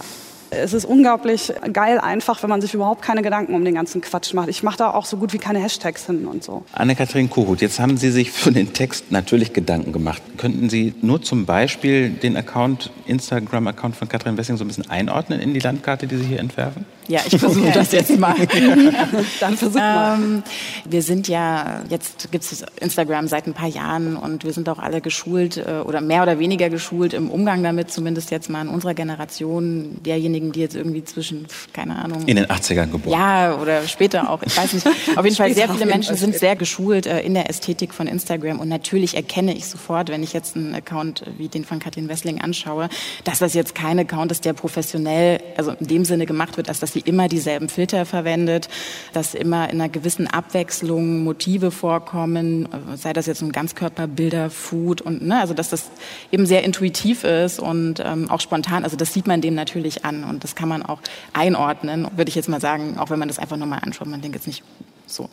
Es 0.51 0.73
ist 0.73 0.85
unglaublich 0.85 1.53
geil 1.73 1.99
einfach, 1.99 2.43
wenn 2.43 2.51
man 2.51 2.61
sich 2.61 2.75
überhaupt 2.75 3.03
keine 3.03 3.23
Gedanken 3.23 3.55
um 3.55 3.65
den 3.65 3.75
ganzen 3.75 4.01
Quatsch 4.01 4.33
macht. 4.35 4.49
Ich 4.49 4.63
mache 4.63 4.79
da 4.79 4.91
auch 4.93 5.05
so 5.05 5.17
gut 5.19 5.33
wie 5.33 5.39
keine 5.39 5.59
Hashtags 5.59 6.07
hin 6.07 6.27
und 6.27 6.43
so. 6.43 6.65
Anne-Kathrin 6.73 7.29
Kohut, 7.29 7.61
jetzt 7.61 7.79
haben 7.81 7.97
Sie 7.97 8.11
sich 8.11 8.31
für 8.33 8.53
den 8.53 8.73
Text 8.73 9.13
natürlich 9.13 9.53
Gedanken 9.53 9.93
gemacht. 9.93 10.23
Könnten 10.37 10.71
Sie 10.71 10.95
nur 11.03 11.23
zum 11.23 11.45
Beispiel 11.45 12.11
den 12.11 12.37
Account, 12.37 12.91
Instagram-Account 13.07 13.97
von 13.97 14.09
Katrin 14.09 14.37
Wessing 14.37 14.57
so 14.57 14.65
ein 14.65 14.69
bisschen 14.69 14.89
einordnen 14.89 15.41
in 15.41 15.55
die 15.55 15.61
Landkarte, 15.61 16.07
die 16.07 16.17
Sie 16.17 16.25
hier 16.25 16.41
entwerfen? 16.41 16.87
Ja, 17.09 17.21
ich 17.27 17.39
versuche 17.39 17.71
das 17.73 17.93
jetzt 17.93 18.19
mal. 18.19 18.35
Dann 19.41 19.57
versuch 19.57 19.79
mal. 19.81 20.15
Ähm, 20.15 20.43
wir 20.85 21.03
sind 21.03 21.27
ja, 21.27 21.83
jetzt 21.89 22.31
gibt 22.31 22.45
es 22.45 22.65
Instagram 22.81 23.29
seit 23.29 23.47
ein 23.47 23.55
paar 23.55 23.69
Jahren 23.69 24.17
und 24.17 24.45
wir 24.45 24.53
sind 24.53 24.69
auch 24.69 24.79
alle 24.79 25.01
geschult 25.01 25.57
äh, 25.57 25.81
oder 25.85 26.01
mehr 26.03 26.23
oder 26.23 26.39
weniger 26.39 26.69
geschult 26.69 27.15
im 27.15 27.31
Umgang 27.31 27.63
damit, 27.63 27.91
zumindest 27.91 28.31
jetzt 28.31 28.51
mal 28.51 28.63
in 28.63 28.69
unserer 28.69 28.95
Generation, 28.95 29.99
derjenigen, 30.05 30.53
die 30.53 30.61
jetzt 30.61 30.77
irgendwie 30.77 31.03
zwischen, 31.03 31.47
keine 31.73 31.97
Ahnung, 31.97 32.25
In 32.27 32.37
den 32.37 32.47
80ern 32.47 32.91
geboren. 32.91 33.19
ja, 33.19 33.57
oder 33.57 33.87
später 33.89 34.31
auch. 34.31 34.43
Ich 34.43 34.57
weiß 34.57 34.75
nicht. 34.75 34.87
Auf 35.17 35.25
jeden 35.25 35.37
Fall, 35.37 35.55
sehr 35.55 35.69
viele 35.69 35.87
Menschen 35.87 36.17
sind 36.17 36.35
sehr 36.37 36.57
geschult 36.57 37.07
äh, 37.07 37.21
in 37.21 37.35
der 37.35 37.49
Ästhetik 37.49 37.95
von 37.95 38.07
Instagram. 38.07 38.61
Und 38.61 38.69
natürlich 38.69 39.17
erkenne 39.17 39.55
ich 39.55 39.67
sofort, 39.67 40.11
wenn 40.11 40.23
ich 40.23 40.35
jetzt 40.35 40.57
einen 40.57 40.75
Account 40.75 41.25
wie 41.39 41.49
den 41.49 41.65
von 41.65 41.79
Katrin 41.79 42.09
Wessling 42.09 42.41
anschaue, 42.41 42.91
dass 43.25 43.39
das 43.39 43.55
jetzt 43.55 43.75
kein 43.75 43.99
Account 43.99 44.31
ist, 44.31 44.45
der 44.45 44.53
professionell, 44.53 45.41
also 45.57 45.73
in 45.73 45.87
dem 45.87 46.05
Sinne 46.05 46.27
gemacht 46.27 46.57
wird, 46.57 46.69
dass, 46.69 46.81
dass 46.81 46.98
sie 46.99 47.09
immer 47.09 47.29
dieselben 47.29 47.69
Filter 47.69 48.05
verwendet, 48.05 48.69
dass 49.13 49.35
immer 49.35 49.71
in 49.71 49.81
einer 49.81 49.89
gewissen 49.89 50.27
Abwechslung 50.27 51.23
Motive 51.23 51.71
vorkommen, 51.71 52.69
sei 52.95 53.13
das 53.13 53.27
jetzt 53.27 53.43
ein 53.43 53.53
Ganzkörperbilder, 53.53 54.51
Food 54.51 55.01
und, 55.01 55.27
ne, 55.27 55.41
also 55.41 55.55
dass 55.55 55.71
das 55.71 55.91
eben 56.33 56.47
sehr 56.47 56.65
intuitiv 56.65 57.25
ist 57.25 57.61
und 57.61 58.03
ähm, 58.05 58.31
auch 58.31 58.41
spontan. 58.41 58.85
Also 58.85 58.97
das 58.97 59.13
sieht 59.13 59.27
man 59.27 59.41
dem 59.41 59.55
natürlich 59.55 60.05
an 60.05 60.25
und 60.25 60.45
das 60.45 60.55
kann 60.55 60.69
man 60.69 60.83
auch 60.83 61.01
einordnen, 61.33 62.09
würde 62.17 62.29
ich 62.29 62.35
jetzt 62.35 62.49
mal 62.49 62.61
sagen, 62.61 62.99
auch 62.99 63.11
wenn 63.11 63.19
man 63.19 63.29
das 63.29 63.39
einfach 63.39 63.57
nochmal 63.57 63.81
anschaut. 63.83 64.09
Man 64.09 64.21
denkt 64.21 64.37
jetzt 64.37 64.47
nicht 64.47 64.63
so. 65.07 65.29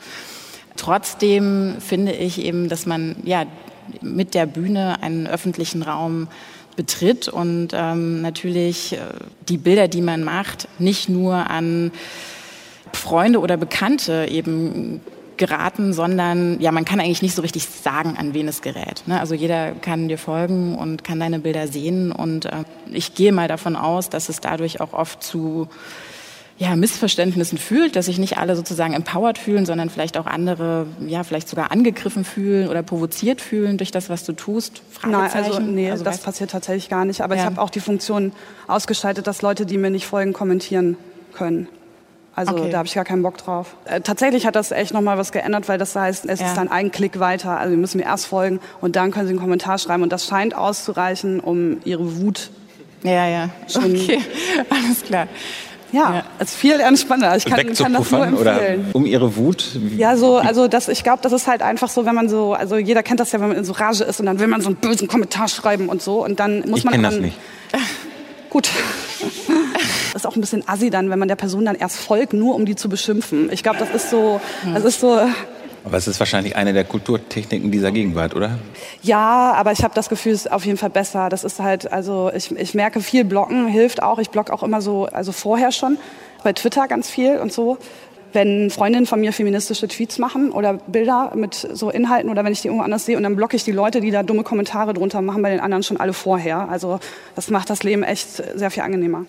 Trotzdem 0.77 1.77
finde 1.79 2.11
ich 2.11 2.41
eben, 2.41 2.69
dass 2.69 2.85
man 2.85 3.15
ja 3.23 3.45
mit 4.01 4.33
der 4.33 4.45
Bühne 4.45 5.01
einen 5.01 5.27
öffentlichen 5.27 5.83
Raum 5.83 6.27
betritt 6.75 7.27
und 7.27 7.69
ähm, 7.73 8.21
natürlich 8.21 8.93
äh, 8.93 8.99
die 9.47 9.57
Bilder, 9.57 9.87
die 9.87 10.01
man 10.01 10.23
macht, 10.23 10.67
nicht 10.79 11.09
nur 11.09 11.49
an 11.49 11.91
Freunde 12.93 13.39
oder 13.39 13.57
Bekannte 13.57 14.27
eben 14.29 15.01
geraten, 15.37 15.93
sondern 15.93 16.59
ja, 16.61 16.71
man 16.71 16.85
kann 16.85 16.99
eigentlich 16.99 17.21
nicht 17.21 17.35
so 17.35 17.41
richtig 17.41 17.65
sagen, 17.65 18.15
an 18.17 18.33
wen 18.33 18.47
es 18.47 18.61
gerät. 18.61 19.03
Ne? 19.05 19.19
Also 19.19 19.35
jeder 19.35 19.71
kann 19.73 20.07
dir 20.07 20.17
folgen 20.17 20.75
und 20.75 21.03
kann 21.03 21.19
deine 21.19 21.39
Bilder 21.39 21.67
sehen 21.67 22.11
und 22.11 22.45
äh, 22.45 22.63
ich 22.91 23.15
gehe 23.15 23.31
mal 23.31 23.47
davon 23.47 23.75
aus, 23.75 24.09
dass 24.09 24.29
es 24.29 24.39
dadurch 24.39 24.81
auch 24.81 24.93
oft 24.93 25.23
zu 25.23 25.67
ja, 26.57 26.75
Missverständnissen 26.75 27.57
fühlt, 27.57 27.97
dass 27.97 28.05
sich 28.05 28.17
nicht 28.17 28.37
alle 28.37 28.55
sozusagen 28.55 28.93
empowered 28.93 29.37
fühlen, 29.37 29.65
sondern 29.65 29.89
vielleicht 29.89 30.17
auch 30.17 30.25
andere, 30.25 30.87
ja, 31.05 31.23
vielleicht 31.23 31.49
sogar 31.49 31.71
angegriffen 31.71 32.23
fühlen 32.23 32.69
oder 32.69 32.81
provoziert 32.81 33.41
fühlen 33.41 33.77
durch 33.77 33.91
das, 33.91 34.09
was 34.09 34.23
du 34.23 34.31
tust? 34.31 34.81
Nein, 35.05 35.29
also 35.33 35.59
nee, 35.59 35.91
also, 35.91 36.05
das 36.05 36.19
passiert 36.19 36.51
tatsächlich 36.51 36.87
gar 36.87 37.03
nicht. 37.03 37.21
Aber 37.21 37.35
ja. 37.35 37.41
ich 37.41 37.45
habe 37.45 37.61
auch 37.61 37.69
die 37.69 37.81
Funktion 37.81 38.31
ausgeschaltet, 38.67 39.27
dass 39.27 39.41
Leute, 39.41 39.65
die 39.65 39.77
mir 39.77 39.89
nicht 39.89 40.07
folgen, 40.07 40.31
kommentieren 40.31 40.95
können. 41.33 41.67
Also 42.35 42.53
okay. 42.53 42.69
da 42.69 42.79
habe 42.79 42.87
ich 42.87 42.93
gar 42.93 43.05
keinen 43.05 43.23
Bock 43.23 43.37
drauf. 43.37 43.75
Äh, 43.85 44.01
tatsächlich 44.01 44.45
hat 44.45 44.55
das 44.55 44.71
echt 44.71 44.93
nochmal 44.93 45.17
was 45.17 45.31
geändert, 45.31 45.67
weil 45.69 45.77
das 45.77 45.95
heißt, 45.95 46.25
es 46.25 46.39
ja. 46.39 46.47
ist 46.47 46.57
dann 46.57 46.69
ein 46.69 46.91
Klick 46.91 47.19
weiter. 47.19 47.57
Also 47.57 47.71
Sie 47.71 47.77
müssen 47.77 47.97
mir 47.97 48.05
erst 48.05 48.27
folgen 48.27 48.59
und 48.81 48.97
dann 48.97 49.11
können 49.11 49.27
Sie 49.27 49.31
einen 49.31 49.39
Kommentar 49.39 49.77
schreiben. 49.77 50.03
Und 50.03 50.11
das 50.11 50.25
scheint 50.25 50.55
auszureichen, 50.55 51.39
um 51.39 51.77
Ihre 51.85 52.17
Wut. 52.17 52.49
Ja, 53.03 53.27
ja. 53.27 53.49
Schon 53.67 53.85
okay, 53.85 54.19
alles 54.69 55.03
klar. 55.03 55.27
Ja, 55.95 56.23
es 56.39 56.49
ist 56.51 56.57
viel 56.57 56.79
entspannter. 56.79 57.35
Ich 57.37 57.45
kann, 57.45 57.73
kann 57.73 57.93
das 57.93 58.11
nur 58.11 58.25
empfehlen. 58.25 58.87
Um 58.93 59.05
ihre 59.05 59.35
Wut? 59.37 59.65
Ja, 59.95 60.17
so, 60.17 60.37
also 60.37 60.67
das, 60.67 60.89
ich 60.89 61.03
glaube, 61.03 61.19
das 61.21 61.31
ist 61.31 61.47
halt 61.47 61.61
einfach 61.61 61.89
so, 61.89 62.05
wenn 62.05 62.15
man 62.15 62.27
so, 62.27 62.53
also 62.53 62.75
jeder 62.75 63.01
kennt 63.01 63.19
das 63.21 63.31
ja, 63.31 63.39
wenn 63.39 63.47
man 63.47 63.57
in 63.57 63.63
so 63.63 63.73
Rage 63.73 64.03
ist 64.03 64.19
und 64.19 64.25
dann 64.25 64.39
will 64.39 64.47
man 64.47 64.61
so 64.61 64.67
einen 64.67 64.75
bösen 64.75 65.07
Kommentar 65.07 65.47
schreiben 65.47 65.87
und 65.87 66.01
so 66.01 66.23
und 66.23 66.39
dann 66.39 66.63
muss 66.67 66.79
ich 66.79 66.85
man. 66.85 66.93
Ich 66.95 67.01
kenne 67.01 67.09
das 67.09 67.19
nicht. 67.19 67.37
Gut. 68.49 68.69
Das 70.13 70.21
ist 70.23 70.25
auch 70.25 70.35
ein 70.35 70.41
bisschen 70.41 70.67
assi 70.67 70.89
dann, 70.89 71.09
wenn 71.09 71.19
man 71.19 71.27
der 71.27 71.35
Person 71.35 71.65
dann 71.65 71.75
erst 71.75 71.97
folgt, 71.97 72.33
nur 72.33 72.55
um 72.55 72.65
die 72.65 72.75
zu 72.75 72.87
beschimpfen. 72.89 73.49
Ich 73.51 73.63
glaube, 73.63 73.79
das 73.79 73.89
ist 73.89 74.09
so, 74.09 74.39
das 74.73 74.83
ist 74.83 74.99
so. 74.99 75.19
Aber 75.85 75.97
es 75.97 76.07
ist 76.07 76.19
wahrscheinlich 76.19 76.55
eine 76.55 76.73
der 76.73 76.83
Kulturtechniken 76.83 77.71
dieser 77.71 77.91
Gegenwart, 77.91 78.35
oder? 78.35 78.57
Ja, 79.03 79.53
aber 79.53 79.71
ich 79.71 79.83
habe 79.83 79.93
das 79.93 80.09
Gefühl, 80.09 80.31
es 80.31 80.45
ist 80.45 80.51
auf 80.51 80.65
jeden 80.65 80.77
Fall 80.77 80.89
besser. 80.89 81.29
Das 81.29 81.43
ist 81.43 81.59
halt, 81.59 81.91
also 81.91 82.31
ich, 82.35 82.51
ich 82.51 82.73
merke, 82.73 83.01
viel 83.01 83.23
Blocken 83.23 83.67
hilft 83.67 84.01
auch. 84.01 84.17
Ich 84.17 84.31
blogge 84.31 84.51
auch 84.51 84.63
immer 84.63 84.81
so, 84.81 85.05
also 85.05 85.31
vorher 85.31 85.71
schon, 85.71 85.97
bei 86.43 86.53
Twitter 86.53 86.87
ganz 86.87 87.09
viel 87.09 87.37
und 87.37 87.53
so 87.53 87.77
wenn 88.35 88.69
Freundinnen 88.69 89.05
von 89.05 89.21
mir 89.21 89.33
feministische 89.33 89.87
Tweets 89.87 90.19
machen 90.19 90.51
oder 90.51 90.73
Bilder 90.73 91.31
mit 91.35 91.55
so 91.55 91.89
Inhalten 91.89 92.29
oder 92.29 92.43
wenn 92.43 92.51
ich 92.51 92.61
die 92.61 92.67
irgendwo 92.67 92.83
anders 92.83 93.05
sehe 93.05 93.17
und 93.17 93.23
dann 93.23 93.37
blocke 93.37 93.55
ich 93.55 93.63
die 93.63 93.71
Leute, 93.71 94.01
die 94.01 94.11
da 94.11 94.23
dumme 94.23 94.43
Kommentare 94.43 94.93
drunter 94.93 95.21
machen, 95.21 95.41
bei 95.41 95.49
den 95.49 95.61
anderen 95.61 95.83
schon 95.83 95.97
alle 95.97 96.13
vorher. 96.13 96.69
Also 96.69 96.99
das 97.35 97.49
macht 97.49 97.69
das 97.69 97.83
Leben 97.83 98.03
echt 98.03 98.27
sehr 98.29 98.69
viel 98.69 98.83
angenehmer. 98.83 99.25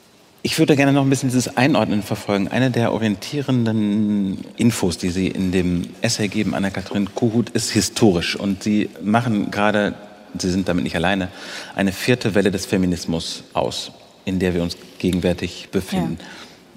Ich 0.47 0.61
würde 0.61 0.77
gerne 0.77 0.93
noch 0.93 1.03
ein 1.03 1.11
bisschen 1.11 1.29
dieses 1.29 1.57
Einordnen 1.57 2.05
verfolgen. 2.05 2.47
Eine 2.47 2.71
der 2.71 2.93
orientierenden 2.93 4.45
Infos, 4.57 4.97
die 4.97 5.11
Sie 5.11 5.27
in 5.27 5.51
dem 5.51 5.89
Essay 6.03 6.29
geben, 6.29 6.55
Anna-Kathrin 6.55 7.13
Kuhut, 7.17 7.51
ist 7.51 7.71
historisch. 7.71 8.37
Und 8.37 8.63
Sie 8.63 8.89
machen 9.03 9.51
gerade, 9.51 9.97
Sie 10.39 10.49
sind 10.49 10.69
damit 10.69 10.85
nicht 10.85 10.95
alleine, 10.95 11.31
eine 11.75 11.91
vierte 11.91 12.37
Welle 12.37 12.53
des 12.53 12.65
Feminismus 12.65 13.43
aus, 13.55 13.91
in 14.25 14.39
der 14.39 14.55
wir 14.55 14.63
uns 14.63 14.77
gegenwärtig 15.01 15.71
befinden. 15.73 16.19
Ja. 16.21 16.27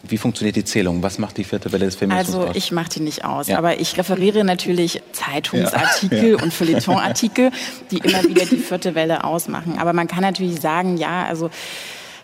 Wie 0.10 0.18
funktioniert 0.18 0.56
die 0.56 0.66
Zählung? 0.66 1.04
Was 1.04 1.20
macht 1.20 1.38
die 1.38 1.44
vierte 1.44 1.72
Welle 1.72 1.86
des 1.86 1.94
Feminismus 1.94 2.36
Also 2.38 2.50
aus? 2.50 2.56
ich 2.56 2.72
mache 2.72 2.90
die 2.90 3.02
nicht 3.02 3.24
aus, 3.24 3.50
ja. 3.50 3.60
aber 3.60 3.80
ich 3.80 3.96
referiere 4.00 4.44
natürlich 4.44 5.04
Zeitungsartikel 5.12 6.32
ja. 6.32 6.42
und 6.42 6.52
Feuilletonartikel, 6.52 7.52
die 7.92 8.00
immer 8.00 8.24
wieder 8.24 8.48
die 8.48 8.58
vierte 8.58 8.96
Welle 8.96 9.26
ausmachen. 9.26 9.78
Aber 9.78 9.94
man 9.94 10.08
kann 10.08 10.22
natürlich 10.22 10.60
sagen, 10.60 10.98
ja, 10.98 11.26
also 11.26 11.52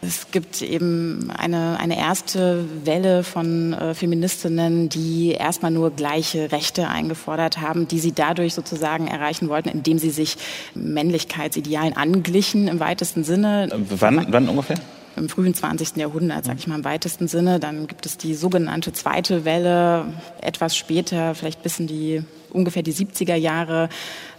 es 0.06 0.32
gibt 0.32 0.62
eben 0.62 1.32
eine, 1.32 1.80
eine 1.80 1.98
erste 1.98 2.66
Welle 2.84 3.24
von 3.24 3.74
äh, 3.74 3.94
Feministinnen, 3.94 4.90
die 4.90 5.32
erstmal 5.32 5.72
nur 5.72 5.92
gleiche 5.92 6.52
Rechte 6.52 6.88
eingefordert 6.88 7.60
haben, 7.60 7.88
die 7.88 8.00
sie 8.00 8.12
dadurch 8.12 8.54
sozusagen 8.54 9.08
erreichen 9.08 9.50
wollten, 9.50 9.70
indem 9.70 9.98
sie 9.98 10.12
sich 10.12 10.38
Männlichkeitsidealen 10.76 11.96
anglichen 11.96 12.68
im 12.68 12.80
weitesten 12.80 13.24
Sinne. 13.24 13.70
Wann, 13.72 14.26
wann 14.30 14.50
ungefähr? 14.50 14.78
im 15.18 15.30
frühen 15.30 15.54
20. 15.54 15.96
Jahrhundert, 15.96 16.44
sage 16.44 16.60
ich 16.60 16.68
mal 16.68 16.76
im 16.76 16.84
weitesten 16.84 17.30
Sinne. 17.30 17.60
Dann 17.62 17.88
gibt 17.88 18.06
es 18.06 18.18
die 18.18 18.34
sogenannte 18.34 18.92
zweite 18.92 19.46
Welle, 19.46 20.06
etwas 20.42 20.76
später, 20.76 21.36
vielleicht 21.36 21.64
bis 21.64 21.80
in 21.80 21.88
die 21.88 22.24
ungefähr 22.56 22.84
die 22.84 22.94
70er 22.94 23.36
Jahre, 23.36 23.90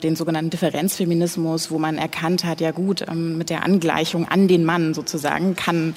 den 0.02 0.16
sogenannten 0.16 0.50
Differenzfeminismus, 0.50 1.70
wo 1.70 1.78
man 1.78 1.98
erkannt 1.98 2.44
hat, 2.44 2.60
ja 2.60 2.70
gut, 2.70 3.04
ähm, 3.08 3.38
mit 3.38 3.50
der 3.50 3.64
Angleichung 3.64 4.26
an 4.26 4.48
den 4.48 4.64
Mann 4.64 4.94
sozusagen 4.94 5.54
kann, 5.54 5.94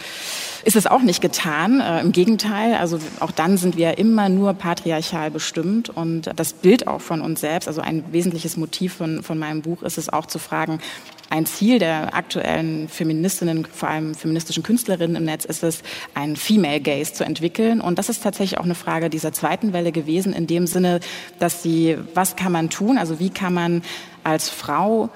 ist 0.64 0.76
es 0.76 0.88
auch 0.88 1.02
nicht 1.02 1.22
getan. 1.22 1.82
Äh, 1.82 2.02
Im 2.02 2.12
Gegenteil, 2.12 2.76
also 2.76 3.00
auch 3.20 3.32
dann 3.32 3.58
sind 3.58 3.78
wir 3.78 3.98
immer 3.98 4.30
nur 4.30 4.54
patriarchal 4.54 5.32
bestimmt 5.32 5.90
und 5.90 6.30
das 6.36 6.54
Bild 6.54 6.88
auch 6.88 7.02
von 7.02 7.22
uns 7.22 7.42
selbst, 7.42 7.68
also 7.68 7.82
ein 7.82 8.04
wesentliches 8.12 8.58
Motiv 8.58 8.94
von, 8.94 9.24
von 9.24 9.40
meinem 9.40 9.62
Buch 9.62 9.84
ist 9.84 9.98
es 9.98 10.10
auch 10.10 10.26
zu 10.26 10.40
fragen, 10.40 10.80
ein 11.30 11.46
Ziel 11.46 11.80
der 11.80 12.16
aktuellen 12.16 12.90
Feministinnen, 12.90 13.66
vor 13.66 13.90
allem 13.90 14.16
feministischen 14.16 14.64
Künstlerinnen 14.64 15.16
im 15.16 15.26
Netz, 15.26 15.46
ist 15.46 15.64
es, 15.64 15.84
einen 16.16 16.36
Female 16.36 16.82
Gaze 16.82 17.14
zu 17.14 17.24
entwickeln. 17.24 17.82
Und 17.82 18.00
das 18.00 18.10
ist 18.10 18.24
tatsächlich 18.24 18.60
auch 18.60 18.66
eine 18.66 18.76
Frage 18.76 19.10
dieser 19.10 19.32
zweiten 19.32 19.74
Welle 19.74 19.92
gewesen, 19.92 20.34
in 20.34 20.48
dem 20.48 20.68
Sinne, 20.68 21.00
dass 21.38 21.62
sie, 21.62 21.98
was 22.14 22.36
kann 22.36 22.52
man 22.52 22.70
tun? 22.70 22.98
Also 22.98 23.20
wie 23.20 23.30
kann 23.30 23.54
man 23.54 23.84
als 24.24 24.50
Frau 24.50 25.10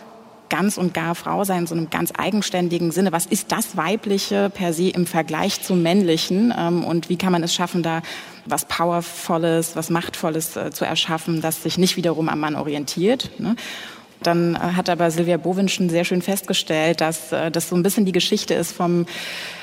ganz 0.54 0.78
und 0.78 0.94
gar 0.94 1.16
Frau 1.16 1.44
sein, 1.46 1.62
in 1.62 1.68
so 1.68 1.74
einem 1.74 1.90
ganz 1.90 2.14
eigenständigen 2.16 2.92
Sinne. 2.92 3.12
Was 3.12 3.26
ist 3.26 3.52
das 3.52 3.76
Weibliche 3.76 4.52
per 4.54 4.72
se 4.72 4.90
im 4.90 5.08
Vergleich 5.08 5.64
zum 5.64 5.82
Männlichen? 5.82 6.54
Ähm, 6.56 6.84
und 6.84 7.10
wie 7.10 7.18
kann 7.18 7.32
man 7.32 7.42
es 7.42 7.56
schaffen, 7.56 7.82
da 7.82 8.04
was 8.46 8.66
Powervolles, 8.66 9.76
was 9.76 9.90
Machtvolles 9.90 10.56
äh, 10.56 10.70
zu 10.70 10.86
erschaffen, 10.86 11.42
das 11.42 11.64
sich 11.64 11.80
nicht 11.80 11.98
wiederum 11.98 12.30
am 12.30 12.40
Mann 12.40 12.56
orientiert? 12.56 13.32
Dann 14.28 14.56
äh, 14.56 14.60
hat 14.60 14.90
aber 14.90 15.12
Silvia 15.12 15.38
Bowinschen 15.38 15.90
sehr 15.90 16.06
schön 16.06 16.22
festgestellt, 16.22 17.02
dass 17.02 17.32
äh, 17.32 17.52
das 17.52 17.70
so 17.70 17.76
ein 17.76 17.84
bisschen 17.84 18.06
die 18.06 18.12
Geschichte 18.12 18.54
ist 18.54 18.72
vom 18.72 19.06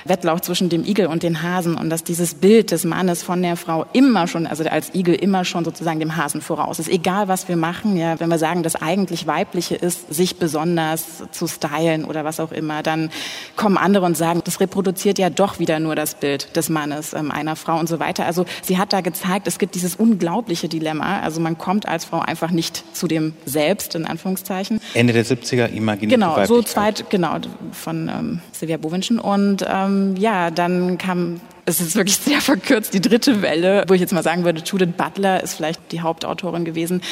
Wettlauf 0.05 0.41
zwischen 0.41 0.69
dem 0.69 0.85
Igel 0.85 1.07
und 1.07 1.23
den 1.23 1.43
Hasen 1.43 1.77
und 1.77 1.91
dass 1.91 2.05
dieses 2.05 2.35
Bild 2.35 2.71
des 2.71 2.85
Mannes 2.85 3.23
von 3.23 3.43
der 3.43 3.57
Frau 3.57 3.87
immer 3.93 4.27
schon, 4.27 4.47
also 4.47 4.65
als 4.65 4.95
Igel 4.95 5.15
immer 5.15 5.45
schon 5.45 5.65
sozusagen 5.65 6.01
dem 6.01 6.17
Hasen 6.17 6.41
voraus 6.41 6.79
ist. 6.79 6.89
Egal 6.89 7.29
was 7.29 7.49
wir 7.49 7.57
machen, 7.57 7.97
ja, 7.97 8.19
wenn 8.21 8.29
wir 8.29 8.39
sagen, 8.39 8.63
das 8.63 8.77
eigentlich 8.77 9.27
Weibliche 9.27 9.75
ist, 9.77 10.13
sich 10.13 10.37
besonders 10.37 11.23
zu 11.31 11.47
stylen 11.47 12.05
oder 12.05 12.25
was 12.25 12.41
auch 12.41 12.53
immer, 12.53 12.83
dann 12.83 13.11
kommen 13.57 13.77
andere 13.77 14.07
und 14.07 14.17
sagen, 14.17 14.41
das 14.45 14.61
reproduziert 14.61 15.19
ja 15.19 15.31
doch 15.31 15.59
wieder 15.59 15.81
nur 15.81 15.95
das 15.95 16.15
Bild 16.15 16.57
des 16.57 16.69
Mannes, 16.69 17.13
ähm, 17.13 17.31
einer 17.31 17.57
Frau 17.57 17.79
und 17.79 17.89
so 17.89 18.01
weiter. 18.01 18.27
Also 18.27 18.45
sie 18.63 18.79
hat 18.79 18.93
da 18.93 19.01
gezeigt, 19.01 19.47
es 19.47 19.59
gibt 19.59 19.75
dieses 19.75 19.97
unglaubliche 19.97 20.69
Dilemma. 20.69 21.21
Also 21.21 21.41
man 21.41 21.59
kommt 21.59 21.89
als 21.89 22.05
Frau 22.05 22.21
einfach 22.21 22.51
nicht 22.51 22.85
zu 22.97 23.07
dem 23.07 23.35
Selbst, 23.45 23.95
in 23.95 24.07
Anführungszeichen. 24.07 24.50
Ende 24.95 25.13
der 25.13 25.25
70er 25.25 25.69
imaginierte 25.69 26.17
Genau, 26.17 26.45
so 26.45 26.63
zweit, 26.63 27.09
genau, 27.11 27.37
von 27.73 28.09
ähm, 28.09 28.41
Silvia 28.53 28.77
Bowinschen. 28.77 29.19
Und 29.19 29.65
ähm, 29.69 30.17
ja, 30.17 30.51
dann 30.51 30.99
kam 30.99 31.41
es 31.67 31.81
ist 31.81 31.97
wirklich 31.97 32.17
sehr 32.17 32.41
verkürzt, 32.41 32.95
die 32.95 33.01
dritte 33.01 33.43
Welle, 33.43 33.85
wo 33.89 33.95
ich 33.95 34.01
jetzt 34.01 34.13
mal 34.13 34.23
sagen 34.23 34.45
würde, 34.45 34.63
Judith 34.65 34.95
Butler 34.97 35.43
ist 35.43 35.55
vielleicht 35.55 35.93
die 35.93 36.01
Hauptautorin 36.01 36.65
gewesen, 36.65 37.03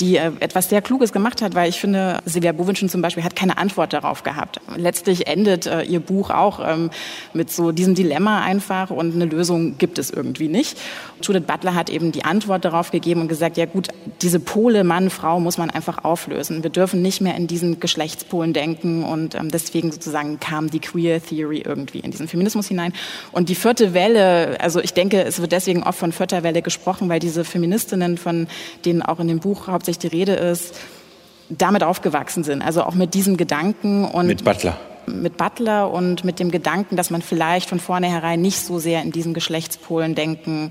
die 0.00 0.16
äh, 0.16 0.32
etwas 0.40 0.68
sehr 0.68 0.82
Kluges 0.82 1.12
gemacht 1.12 1.42
hat, 1.42 1.54
weil 1.54 1.68
ich 1.68 1.80
finde, 1.80 2.18
Silvia 2.24 2.52
Bowinschen 2.52 2.88
zum 2.88 3.02
Beispiel 3.02 3.24
hat 3.24 3.36
keine 3.36 3.58
Antwort 3.58 3.92
darauf 3.92 4.22
gehabt. 4.22 4.60
Letztlich 4.76 5.26
endet 5.26 5.66
äh, 5.66 5.82
ihr 5.82 6.00
Buch 6.00 6.30
auch 6.30 6.60
ähm, 6.62 6.90
mit 7.32 7.50
so 7.50 7.72
diesem 7.72 7.94
Dilemma 7.94 8.42
einfach 8.42 8.90
und 8.90 9.14
eine 9.14 9.26
Lösung 9.26 9.78
gibt 9.78 9.98
es 9.98 10.10
irgendwie 10.10 10.48
nicht. 10.48 10.78
Judith 11.22 11.44
Butler 11.46 11.74
hat 11.74 11.88
eben 11.88 12.12
die 12.12 12.24
Antwort 12.24 12.64
darauf 12.64 12.90
gegeben 12.90 13.22
und 13.22 13.28
gesagt, 13.28 13.56
ja 13.56 13.66
gut, 13.66 13.88
diese 14.22 14.40
Pole 14.40 14.84
Mann, 14.84 15.10
Frau 15.10 15.40
muss 15.40 15.58
man 15.58 15.70
einfach 15.70 16.04
auflösen. 16.04 16.62
Wir 16.62 16.70
dürfen 16.70 17.02
nicht 17.02 17.20
mehr 17.20 17.36
in 17.36 17.46
diesen 17.46 17.80
Geschlechtspolen 17.80 18.52
denken 18.52 19.04
und 19.04 19.34
ähm, 19.34 19.50
deswegen 19.50 19.92
sozusagen 19.92 20.40
kam 20.40 20.70
die 20.70 20.80
Queer 20.80 21.22
Theory 21.22 21.62
irgendwie 21.64 22.00
in 22.00 22.10
diesen 22.10 22.28
Feminismus 22.28 22.68
hinein. 22.68 22.92
Und 23.30 23.48
die 23.48 23.54
vierte 23.54 23.94
Welle 23.94 24.01
Welle, 24.02 24.56
also 24.60 24.80
ich 24.80 24.94
denke, 24.94 25.22
es 25.22 25.40
wird 25.40 25.52
deswegen 25.52 25.82
oft 25.84 25.98
von 25.98 26.12
Vierter 26.12 26.40
gesprochen, 26.60 27.08
weil 27.08 27.20
diese 27.20 27.44
Feministinnen, 27.44 28.18
von 28.18 28.48
denen 28.84 29.02
auch 29.02 29.20
in 29.20 29.28
dem 29.28 29.38
Buch 29.38 29.68
hauptsächlich 29.68 30.10
die 30.10 30.16
Rede 30.16 30.32
ist, 30.32 30.74
damit 31.48 31.84
aufgewachsen 31.84 32.42
sind. 32.42 32.62
Also 32.62 32.82
auch 32.82 32.94
mit 32.94 33.14
diesem 33.14 33.36
Gedanken 33.36 34.04
und 34.04 34.26
mit 34.26 34.44
Butler 34.44 34.76
mit 35.06 35.36
Butler 35.36 35.90
und 35.90 36.24
mit 36.24 36.38
dem 36.38 36.52
Gedanken, 36.52 36.94
dass 36.94 37.10
man 37.10 37.22
vielleicht 37.22 37.68
von 37.68 37.80
vornherein 37.80 38.40
nicht 38.40 38.60
so 38.60 38.78
sehr 38.78 39.02
in 39.02 39.10
diesen 39.10 39.34
Geschlechtspolen 39.34 40.14
denken 40.14 40.70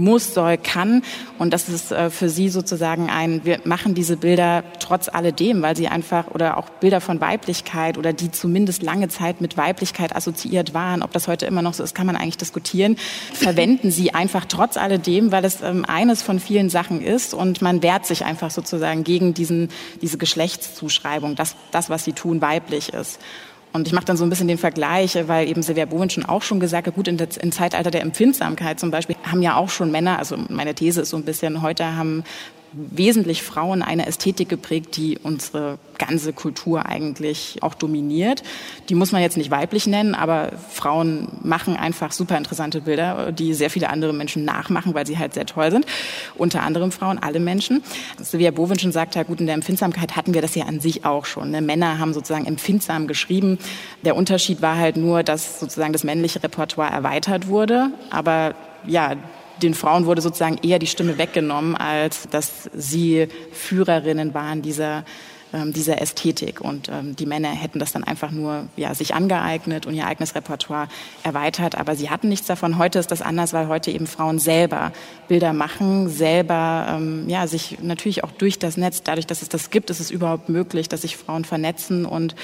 muss, 0.00 0.34
soll, 0.34 0.58
kann. 0.58 1.02
Und 1.38 1.52
das 1.52 1.68
ist 1.68 1.92
äh, 1.92 2.10
für 2.10 2.28
sie 2.28 2.48
sozusagen 2.48 3.08
ein, 3.10 3.44
wir 3.44 3.60
machen 3.64 3.94
diese 3.94 4.16
Bilder 4.16 4.64
trotz 4.80 5.08
alledem, 5.08 5.62
weil 5.62 5.76
sie 5.76 5.88
einfach, 5.88 6.28
oder 6.28 6.56
auch 6.56 6.68
Bilder 6.68 7.00
von 7.00 7.20
Weiblichkeit 7.20 7.98
oder 7.98 8.12
die 8.12 8.30
zumindest 8.30 8.82
lange 8.82 9.08
Zeit 9.08 9.40
mit 9.40 9.56
Weiblichkeit 9.56 10.14
assoziiert 10.14 10.74
waren, 10.74 11.02
ob 11.02 11.12
das 11.12 11.28
heute 11.28 11.46
immer 11.46 11.62
noch 11.62 11.74
so 11.74 11.82
ist, 11.82 11.94
kann 11.94 12.06
man 12.06 12.16
eigentlich 12.16 12.38
diskutieren, 12.38 12.96
verwenden 13.32 13.90
sie 13.90 14.14
einfach 14.14 14.44
trotz 14.46 14.76
alledem, 14.76 15.32
weil 15.32 15.44
es 15.44 15.62
ähm, 15.62 15.84
eines 15.86 16.22
von 16.22 16.40
vielen 16.40 16.70
Sachen 16.70 17.00
ist 17.00 17.34
und 17.34 17.62
man 17.62 17.82
wehrt 17.82 18.06
sich 18.06 18.24
einfach 18.24 18.50
sozusagen 18.50 19.04
gegen 19.04 19.34
diesen, 19.34 19.68
diese 20.02 20.18
Geschlechtszuschreibung, 20.18 21.36
dass 21.36 21.56
das, 21.70 21.90
was 21.90 22.04
sie 22.04 22.12
tun, 22.12 22.40
weiblich 22.40 22.92
ist. 22.92 23.20
Und 23.72 23.86
ich 23.86 23.92
mache 23.92 24.04
dann 24.04 24.16
so 24.16 24.24
ein 24.24 24.30
bisschen 24.30 24.48
den 24.48 24.58
Vergleich, 24.58 25.16
weil 25.28 25.48
eben 25.48 25.62
Silvia 25.62 25.84
Bowen 25.84 26.10
schon 26.10 26.24
auch 26.24 26.42
schon 26.42 26.58
gesagt 26.58 26.86
hat, 26.86 26.94
gut, 26.94 27.06
im 27.06 27.52
Zeitalter 27.52 27.90
der 27.90 28.02
Empfindsamkeit 28.02 28.80
zum 28.80 28.90
Beispiel 28.90 29.16
haben 29.22 29.42
ja 29.42 29.56
auch 29.56 29.68
schon 29.68 29.90
Männer, 29.92 30.18
also 30.18 30.36
meine 30.48 30.74
These 30.74 31.02
ist 31.02 31.10
so 31.10 31.16
ein 31.16 31.24
bisschen, 31.24 31.62
heute 31.62 31.96
haben 31.96 32.24
wesentlich 32.72 33.42
Frauen 33.42 33.82
eine 33.82 34.06
Ästhetik 34.06 34.48
geprägt, 34.48 34.96
die 34.96 35.18
unsere 35.22 35.78
ganze 35.98 36.32
Kultur 36.32 36.86
eigentlich 36.86 37.58
auch 37.60 37.74
dominiert. 37.74 38.42
Die 38.88 38.94
muss 38.94 39.12
man 39.12 39.20
jetzt 39.20 39.36
nicht 39.36 39.50
weiblich 39.50 39.86
nennen, 39.86 40.14
aber 40.14 40.52
Frauen 40.70 41.28
machen 41.42 41.76
einfach 41.76 42.12
super 42.12 42.38
interessante 42.38 42.80
Bilder, 42.80 43.32
die 43.32 43.54
sehr 43.54 43.70
viele 43.70 43.90
andere 43.90 44.12
Menschen 44.12 44.44
nachmachen, 44.44 44.94
weil 44.94 45.06
sie 45.06 45.18
halt 45.18 45.34
sehr 45.34 45.46
toll 45.46 45.70
sind. 45.70 45.84
Unter 46.36 46.62
anderem 46.62 46.90
Frauen, 46.90 47.18
alle 47.18 47.40
Menschen. 47.40 47.82
Silvia 48.18 48.50
Bovin 48.50 48.78
schon 48.78 48.92
sagt, 48.92 49.14
ja 49.14 49.24
gut, 49.24 49.40
in 49.40 49.46
der 49.46 49.54
Empfindsamkeit 49.56 50.16
hatten 50.16 50.32
wir 50.32 50.42
das 50.42 50.54
ja 50.54 50.64
an 50.64 50.80
sich 50.80 51.04
auch 51.04 51.26
schon. 51.26 51.50
Ne? 51.50 51.60
Männer 51.60 51.98
haben 51.98 52.14
sozusagen 52.14 52.46
empfindsam 52.46 53.06
geschrieben. 53.06 53.58
Der 54.04 54.16
Unterschied 54.16 54.62
war 54.62 54.76
halt 54.76 54.96
nur, 54.96 55.22
dass 55.22 55.60
sozusagen 55.60 55.92
das 55.92 56.04
männliche 56.04 56.42
Repertoire 56.42 56.90
erweitert 56.90 57.48
wurde, 57.48 57.90
aber 58.10 58.54
ja, 58.86 59.16
den 59.62 59.74
Frauen 59.74 60.06
wurde 60.06 60.22
sozusagen 60.22 60.58
eher 60.62 60.78
die 60.78 60.86
Stimme 60.86 61.18
weggenommen, 61.18 61.76
als 61.76 62.28
dass 62.30 62.70
sie 62.74 63.28
Führerinnen 63.52 64.34
waren 64.34 64.62
dieser 64.62 65.04
dieser 65.52 66.00
Ästhetik. 66.00 66.60
Und 66.60 66.88
ähm, 66.88 67.16
die 67.16 67.26
Männer 67.26 67.48
hätten 67.48 67.78
das 67.78 67.92
dann 67.92 68.04
einfach 68.04 68.30
nur 68.30 68.66
ja, 68.76 68.94
sich 68.94 69.14
angeeignet 69.14 69.86
und 69.86 69.94
ihr 69.94 70.06
eigenes 70.06 70.34
Repertoire 70.34 70.88
erweitert. 71.22 71.76
Aber 71.76 71.96
sie 71.96 72.10
hatten 72.10 72.28
nichts 72.28 72.46
davon. 72.46 72.78
Heute 72.78 72.98
ist 72.98 73.10
das 73.10 73.22
anders, 73.22 73.52
weil 73.52 73.68
heute 73.68 73.90
eben 73.90 74.06
Frauen 74.06 74.38
selber 74.38 74.92
Bilder 75.28 75.52
machen, 75.52 76.08
selber 76.08 76.86
ähm, 76.96 77.28
ja, 77.28 77.46
sich 77.46 77.78
natürlich 77.82 78.24
auch 78.24 78.32
durch 78.32 78.58
das 78.58 78.76
Netz, 78.76 79.02
dadurch, 79.02 79.26
dass 79.26 79.42
es 79.42 79.48
das 79.48 79.70
gibt, 79.70 79.90
ist 79.90 80.00
es 80.00 80.10
überhaupt 80.10 80.48
möglich, 80.48 80.88
dass 80.88 81.02
sich 81.02 81.16
Frauen 81.16 81.44
vernetzen 81.44 82.04
und 82.04 82.34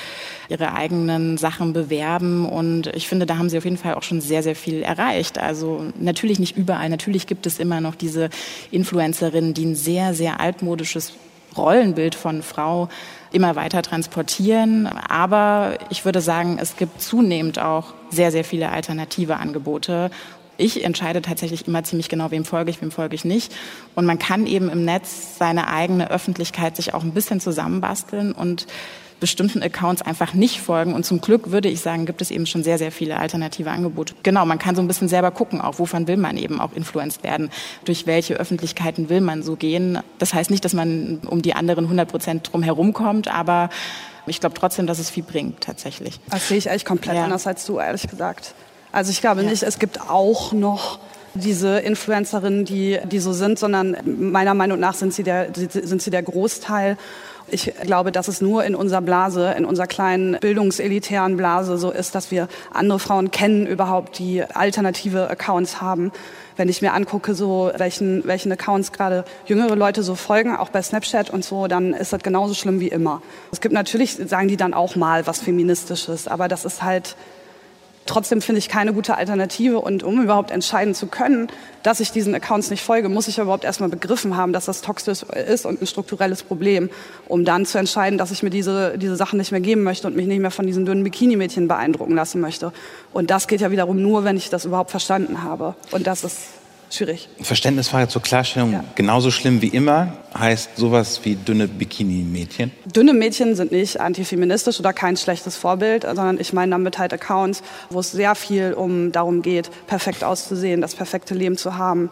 ihre 0.48 0.72
eigenen 0.72 1.38
Sachen 1.38 1.72
bewerben. 1.72 2.46
Und 2.46 2.88
ich 2.94 3.08
finde, 3.08 3.26
da 3.26 3.38
haben 3.38 3.48
sie 3.48 3.58
auf 3.58 3.64
jeden 3.64 3.76
Fall 3.76 3.94
auch 3.94 4.02
schon 4.02 4.20
sehr, 4.20 4.42
sehr 4.42 4.56
viel 4.56 4.82
erreicht. 4.82 5.38
Also 5.38 5.84
natürlich 5.98 6.38
nicht 6.38 6.56
überall. 6.56 6.88
Natürlich 6.88 7.26
gibt 7.26 7.46
es 7.46 7.58
immer 7.58 7.80
noch 7.80 7.94
diese 7.94 8.30
Influencerinnen, 8.70 9.54
die 9.54 9.66
ein 9.66 9.74
sehr, 9.76 10.14
sehr 10.14 10.40
altmodisches 10.40 11.12
Rollenbild 11.56 12.14
von 12.14 12.42
Frau 12.42 12.88
immer 13.32 13.56
weiter 13.56 13.82
transportieren. 13.82 14.86
Aber 14.86 15.78
ich 15.90 16.04
würde 16.04 16.20
sagen, 16.20 16.58
es 16.60 16.76
gibt 16.76 17.00
zunehmend 17.00 17.58
auch 17.58 17.94
sehr, 18.10 18.32
sehr 18.32 18.44
viele 18.44 18.70
alternative 18.70 19.36
Angebote. 19.36 20.10
Ich 20.58 20.84
entscheide 20.84 21.20
tatsächlich 21.20 21.68
immer 21.68 21.84
ziemlich 21.84 22.08
genau, 22.08 22.30
wem 22.30 22.44
folge 22.44 22.70
ich, 22.70 22.80
wem 22.80 22.90
folge 22.90 23.14
ich 23.14 23.24
nicht. 23.24 23.54
Und 23.94 24.06
man 24.06 24.18
kann 24.18 24.46
eben 24.46 24.70
im 24.70 24.84
Netz 24.84 25.36
seine 25.38 25.68
eigene 25.68 26.10
Öffentlichkeit 26.10 26.76
sich 26.76 26.94
auch 26.94 27.02
ein 27.02 27.12
bisschen 27.12 27.40
zusammenbasteln 27.40 28.32
und 28.32 28.66
bestimmten 29.20 29.62
Accounts 29.62 30.02
einfach 30.02 30.34
nicht 30.34 30.60
folgen. 30.60 30.94
Und 30.94 31.04
zum 31.04 31.20
Glück 31.20 31.50
würde 31.50 31.68
ich 31.68 31.80
sagen, 31.80 32.06
gibt 32.06 32.20
es 32.20 32.30
eben 32.30 32.46
schon 32.46 32.62
sehr, 32.62 32.78
sehr 32.78 32.92
viele 32.92 33.18
alternative 33.18 33.70
Angebote. 33.70 34.14
Genau, 34.22 34.44
man 34.44 34.58
kann 34.58 34.74
so 34.74 34.82
ein 34.82 34.88
bisschen 34.88 35.08
selber 35.08 35.30
gucken, 35.30 35.60
auch 35.60 35.78
wovon 35.78 36.06
will 36.06 36.16
man 36.16 36.36
eben 36.36 36.60
auch 36.60 36.72
influenced 36.74 37.22
werden, 37.22 37.50
durch 37.84 38.06
welche 38.06 38.34
Öffentlichkeiten 38.34 39.08
will 39.08 39.20
man 39.20 39.42
so 39.42 39.56
gehen. 39.56 39.98
Das 40.18 40.34
heißt 40.34 40.50
nicht, 40.50 40.64
dass 40.64 40.74
man 40.74 41.20
um 41.26 41.42
die 41.42 41.54
anderen 41.54 41.84
100 41.84 42.08
Prozent 42.08 42.50
drum 42.52 42.62
herum 42.62 42.92
kommt, 42.92 43.28
aber 43.28 43.70
ich 44.26 44.40
glaube 44.40 44.54
trotzdem, 44.58 44.86
dass 44.86 44.98
es 44.98 45.08
viel 45.08 45.22
bringt, 45.22 45.60
tatsächlich. 45.60 46.20
Das 46.30 46.48
sehe 46.48 46.58
ich 46.58 46.68
eigentlich 46.68 46.84
komplett 46.84 47.16
ja. 47.16 47.24
anders 47.24 47.46
als 47.46 47.64
du, 47.64 47.78
ehrlich 47.78 48.08
gesagt. 48.08 48.54
Also 48.92 49.10
ich 49.10 49.20
glaube 49.20 49.42
ja. 49.42 49.50
nicht, 49.50 49.62
es 49.62 49.78
gibt 49.78 50.00
auch 50.00 50.52
noch 50.52 50.98
diese 51.34 51.78
Influencerinnen, 51.78 52.64
die, 52.64 52.98
die 53.04 53.18
so 53.18 53.32
sind, 53.32 53.58
sondern 53.58 53.96
meiner 54.04 54.54
Meinung 54.54 54.80
nach 54.80 54.94
sind 54.94 55.12
sie 55.12 55.22
der, 55.22 55.48
sind 55.54 56.02
sie 56.02 56.10
der 56.10 56.22
Großteil. 56.22 56.96
Ich 57.48 57.72
glaube, 57.82 58.10
dass 58.10 58.26
es 58.26 58.40
nur 58.40 58.64
in 58.64 58.74
unserer 58.74 59.00
Blase, 59.00 59.54
in 59.56 59.64
unserer 59.64 59.86
kleinen 59.86 60.38
bildungselitären 60.40 61.36
Blase 61.36 61.78
so 61.78 61.92
ist, 61.92 62.14
dass 62.14 62.30
wir 62.32 62.48
andere 62.72 62.98
Frauen 62.98 63.30
kennen 63.30 63.66
überhaupt, 63.66 64.18
die 64.18 64.42
alternative 64.42 65.30
Accounts 65.30 65.80
haben. 65.80 66.10
Wenn 66.56 66.68
ich 66.68 66.82
mir 66.82 66.92
angucke, 66.92 67.34
so 67.34 67.70
welchen, 67.76 68.26
welchen 68.26 68.50
Accounts 68.50 68.90
gerade 68.90 69.24
jüngere 69.46 69.76
Leute 69.76 70.02
so 70.02 70.16
folgen, 70.16 70.56
auch 70.56 70.70
bei 70.70 70.82
Snapchat 70.82 71.30
und 71.30 71.44
so, 71.44 71.68
dann 71.68 71.92
ist 71.92 72.12
das 72.12 72.22
genauso 72.22 72.54
schlimm 72.54 72.80
wie 72.80 72.88
immer. 72.88 73.22
Es 73.52 73.60
gibt 73.60 73.74
natürlich, 73.74 74.14
sagen 74.14 74.48
die 74.48 74.56
dann 74.56 74.74
auch 74.74 74.96
mal 74.96 75.26
was 75.26 75.38
Feministisches, 75.38 76.26
aber 76.26 76.48
das 76.48 76.64
ist 76.64 76.82
halt 76.82 77.16
Trotzdem 78.06 78.40
finde 78.40 78.60
ich 78.60 78.68
keine 78.68 78.92
gute 78.92 79.16
Alternative. 79.16 79.80
Und 79.80 80.02
um 80.02 80.22
überhaupt 80.22 80.50
entscheiden 80.50 80.94
zu 80.94 81.06
können, 81.06 81.48
dass 81.82 82.00
ich 82.00 82.12
diesen 82.12 82.34
Accounts 82.34 82.70
nicht 82.70 82.82
folge, 82.82 83.08
muss 83.08 83.28
ich 83.28 83.38
überhaupt 83.38 83.64
erstmal 83.64 83.88
begriffen 83.88 84.36
haben, 84.36 84.52
dass 84.52 84.64
das 84.64 84.80
toxisch 84.80 85.22
ist 85.22 85.66
und 85.66 85.82
ein 85.82 85.86
strukturelles 85.86 86.42
Problem, 86.42 86.88
um 87.26 87.44
dann 87.44 87.66
zu 87.66 87.78
entscheiden, 87.78 88.18
dass 88.18 88.30
ich 88.30 88.42
mir 88.42 88.50
diese, 88.50 88.96
diese 88.96 89.16
Sachen 89.16 89.38
nicht 89.38 89.52
mehr 89.52 89.60
geben 89.60 89.82
möchte 89.82 90.06
und 90.06 90.16
mich 90.16 90.26
nicht 90.26 90.40
mehr 90.40 90.50
von 90.50 90.66
diesen 90.66 90.86
dünnen 90.86 91.04
Bikini-Mädchen 91.04 91.68
beeindrucken 91.68 92.14
lassen 92.14 92.40
möchte. 92.40 92.72
Und 93.12 93.30
das 93.30 93.48
geht 93.48 93.60
ja 93.60 93.70
wiederum 93.70 94.00
nur, 94.00 94.24
wenn 94.24 94.36
ich 94.36 94.50
das 94.50 94.64
überhaupt 94.64 94.90
verstanden 94.90 95.42
habe. 95.42 95.74
Und 95.90 96.06
das 96.06 96.24
ist 96.24 96.38
schwierig. 96.90 97.28
Verständnisfrage 97.40 98.08
zur 98.08 98.22
Klarstellung. 98.22 98.72
Ja. 98.72 98.84
Genauso 98.94 99.30
schlimm 99.30 99.62
wie 99.62 99.68
immer 99.68 100.12
heißt 100.38 100.76
sowas 100.76 101.20
wie 101.24 101.36
dünne 101.36 101.68
Bikini-Mädchen? 101.68 102.70
Dünne 102.84 103.12
Mädchen 103.12 103.54
sind 103.54 103.72
nicht 103.72 104.00
antifeministisch 104.00 104.78
oder 104.80 104.92
kein 104.92 105.16
schlechtes 105.16 105.56
Vorbild, 105.56 106.02
sondern 106.02 106.40
ich 106.40 106.52
meine 106.52 106.70
damit 106.70 106.98
halt 106.98 107.12
Accounts, 107.12 107.62
wo 107.90 108.00
es 108.00 108.12
sehr 108.12 108.34
viel 108.34 108.72
um 108.74 109.12
darum 109.12 109.42
geht, 109.42 109.70
perfekt 109.86 110.24
auszusehen, 110.24 110.80
das 110.80 110.94
perfekte 110.94 111.34
Leben 111.34 111.56
zu 111.56 111.76
haben. 111.76 112.10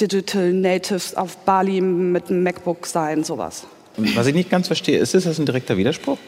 Digital 0.00 0.52
Natives 0.52 1.14
auf 1.14 1.36
Bali 1.38 1.80
mit 1.80 2.30
einem 2.30 2.42
MacBook 2.42 2.86
sein, 2.86 3.22
sowas. 3.24 3.64
Was 3.96 4.26
ich 4.26 4.34
nicht 4.34 4.50
ganz 4.50 4.66
verstehe, 4.66 4.98
ist 4.98 5.14
das 5.14 5.38
ein 5.38 5.46
direkter 5.46 5.76
Widerspruch? 5.76 6.18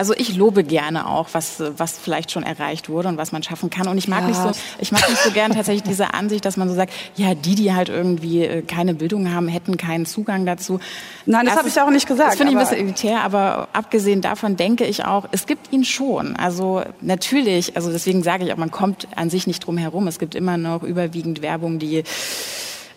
Also 0.00 0.14
ich 0.16 0.34
lobe 0.34 0.64
gerne 0.64 1.06
auch, 1.06 1.28
was, 1.32 1.62
was 1.76 1.98
vielleicht 1.98 2.30
schon 2.30 2.42
erreicht 2.42 2.88
wurde 2.88 3.08
und 3.08 3.18
was 3.18 3.32
man 3.32 3.42
schaffen 3.42 3.68
kann. 3.68 3.86
Und 3.86 3.98
ich 3.98 4.08
mag 4.08 4.22
ja. 4.22 4.28
nicht 4.28 4.40
so, 4.40 4.50
ich 4.78 4.92
mag 4.92 5.06
nicht 5.10 5.22
so 5.22 5.30
gern 5.30 5.52
tatsächlich 5.52 5.82
diese 5.82 6.14
Ansicht, 6.14 6.46
dass 6.46 6.56
man 6.56 6.70
so 6.70 6.74
sagt, 6.74 6.94
ja, 7.16 7.34
die, 7.34 7.54
die 7.54 7.74
halt 7.74 7.90
irgendwie 7.90 8.42
äh, 8.42 8.62
keine 8.62 8.94
Bildung 8.94 9.30
haben, 9.30 9.46
hätten 9.46 9.76
keinen 9.76 10.06
Zugang 10.06 10.46
dazu. 10.46 10.80
Nein, 11.26 11.44
das 11.44 11.54
habe 11.54 11.68
ich 11.68 11.78
auch 11.78 11.90
nicht 11.90 12.08
gesagt. 12.08 12.30
Das 12.30 12.36
finde 12.38 12.52
ich 12.52 12.58
ein 12.58 12.64
bisschen 12.66 12.82
elitär, 12.82 13.20
aber 13.22 13.68
abgesehen 13.74 14.22
davon 14.22 14.56
denke 14.56 14.86
ich 14.86 15.04
auch, 15.04 15.28
es 15.32 15.44
gibt 15.44 15.70
ihn 15.70 15.84
schon. 15.84 16.34
Also 16.34 16.82
natürlich, 17.02 17.76
also 17.76 17.92
deswegen 17.92 18.22
sage 18.22 18.46
ich 18.46 18.54
auch, 18.54 18.56
man 18.56 18.70
kommt 18.70 19.06
an 19.16 19.28
sich 19.28 19.46
nicht 19.46 19.66
drum 19.66 19.76
herum. 19.76 20.08
Es 20.08 20.18
gibt 20.18 20.34
immer 20.34 20.56
noch 20.56 20.82
überwiegend 20.82 21.42
Werbung, 21.42 21.78
die 21.78 22.04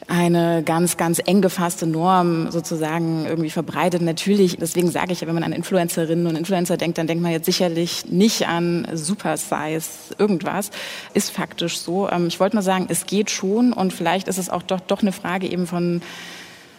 eine 0.08 0.64
ganz, 0.64 0.98
ganz 0.98 1.22
eng 1.26 1.42
gefasste 1.42 1.86
Norm 1.86 2.52
sozusagen 2.52 3.26
irgendwie 3.26 3.50
verbreitet. 3.50 4.02
Natürlich, 4.02 4.58
deswegen 4.58 4.92
sage 4.92 5.14
ich, 5.14 5.26
wenn 5.26 5.34
man 5.34 5.44
an 5.44 5.54
Influencerinnen 5.54 6.28
und 6.28 6.36
Influencer 6.36 6.78
denkt, 6.78 6.98
dann 6.98 7.08
denkt 7.08 7.24
man 7.24 7.32
jetzt 7.32 7.46
sicherlich 7.46 8.06
nicht 8.10 8.48
an 8.48 8.88
Super 8.94 9.38
Size 9.38 10.16
irgendwas. 10.18 10.72
Ist 11.14 11.32
faktisch 11.32 11.80
so. 11.80 12.10
Ähm, 12.10 12.28
ich 12.28 12.40
wollte 12.40 12.56
nur 12.56 12.64
sagen, 12.64 12.88
es 12.90 13.06
geht 13.06 13.30
schon 13.30 13.74
und 13.74 13.94
vielleicht 13.94 14.28
ist 14.28 14.38
es 14.38 14.50
auch 14.50 14.64
doch, 14.64 14.80
doch 14.80 15.02
eine 15.02 15.12
Frage 15.12 15.48
eben 15.48 15.68
von 15.68 16.02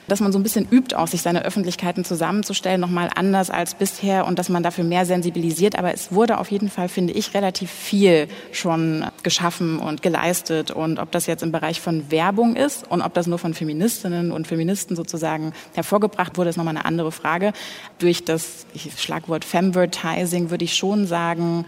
dass 0.06 0.20
man 0.20 0.32
so 0.32 0.38
ein 0.38 0.42
bisschen 0.42 0.68
übt, 0.70 0.94
auch 0.94 1.08
sich 1.08 1.22
seine 1.22 1.44
Öffentlichkeiten 1.44 2.04
zusammenzustellen, 2.04 2.80
nochmal 2.80 3.10
anders 3.14 3.50
als 3.50 3.74
bisher 3.74 4.26
und 4.26 4.38
dass 4.38 4.48
man 4.48 4.62
dafür 4.62 4.84
mehr 4.84 5.06
sensibilisiert. 5.06 5.78
Aber 5.78 5.92
es 5.94 6.12
wurde 6.12 6.38
auf 6.38 6.50
jeden 6.50 6.68
Fall, 6.68 6.88
finde 6.88 7.12
ich, 7.14 7.34
relativ 7.34 7.70
viel 7.70 8.28
schon 8.52 9.04
geschaffen 9.22 9.78
und 9.78 10.02
geleistet. 10.02 10.70
Und 10.70 10.98
ob 10.98 11.10
das 11.12 11.26
jetzt 11.26 11.42
im 11.42 11.52
Bereich 11.52 11.80
von 11.80 12.10
Werbung 12.10 12.56
ist 12.56 12.90
und 12.90 13.02
ob 13.02 13.14
das 13.14 13.26
nur 13.26 13.38
von 13.38 13.54
Feministinnen 13.54 14.32
und 14.32 14.46
Feministen 14.46 14.96
sozusagen 14.96 15.52
hervorgebracht 15.74 16.36
wurde, 16.36 16.50
ist 16.50 16.56
nochmal 16.56 16.76
eine 16.76 16.84
andere 16.84 17.12
Frage. 17.12 17.52
Durch 17.98 18.24
das 18.24 18.66
Schlagwort 18.96 19.44
Femvertising 19.44 20.50
würde 20.50 20.64
ich 20.64 20.74
schon 20.74 21.06
sagen, 21.06 21.64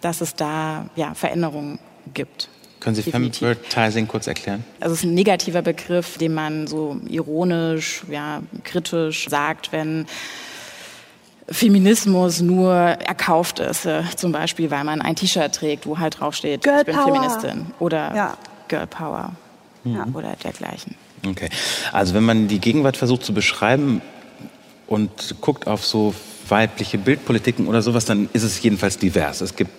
dass 0.00 0.20
es 0.20 0.34
da 0.34 0.90
ja, 0.96 1.14
Veränderungen 1.14 1.78
gibt. 2.12 2.48
Können 2.82 2.96
Sie 2.96 3.02
Femvertising 3.02 4.08
kurz 4.08 4.26
erklären? 4.26 4.64
Also 4.80 4.94
es 4.94 5.00
ist 5.00 5.04
ein 5.04 5.14
negativer 5.14 5.62
Begriff, 5.62 6.18
den 6.18 6.34
man 6.34 6.66
so 6.66 6.96
ironisch, 7.08 8.02
ja, 8.10 8.42
kritisch 8.64 9.28
sagt, 9.28 9.70
wenn 9.70 10.06
Feminismus 11.48 12.40
nur 12.40 12.74
erkauft 12.74 13.60
ist, 13.60 13.86
äh, 13.86 14.02
zum 14.16 14.32
Beispiel, 14.32 14.72
weil 14.72 14.82
man 14.82 15.00
ein 15.00 15.14
T-Shirt 15.14 15.54
trägt, 15.54 15.86
wo 15.86 16.00
halt 16.00 16.18
draufsteht, 16.18 16.64
Girl 16.64 16.80
ich 16.80 16.86
bin 16.86 16.96
Power. 16.96 17.04
Feministin 17.14 17.66
oder 17.78 18.16
ja. 18.16 18.36
Girl 18.66 18.88
Power 18.88 19.30
ja. 19.84 20.04
oder 20.12 20.34
dergleichen. 20.42 20.96
Okay, 21.24 21.50
also 21.92 22.14
wenn 22.14 22.24
man 22.24 22.48
die 22.48 22.58
Gegenwart 22.58 22.96
versucht 22.96 23.24
zu 23.24 23.32
beschreiben 23.32 24.02
und 24.88 25.36
guckt 25.40 25.68
auf 25.68 25.86
so 25.86 26.16
weibliche 26.48 26.98
Bildpolitiken 26.98 27.68
oder 27.68 27.80
sowas, 27.80 28.06
dann 28.06 28.28
ist 28.32 28.42
es 28.42 28.60
jedenfalls 28.60 28.98
divers. 28.98 29.40
Es 29.40 29.54
gibt 29.54 29.70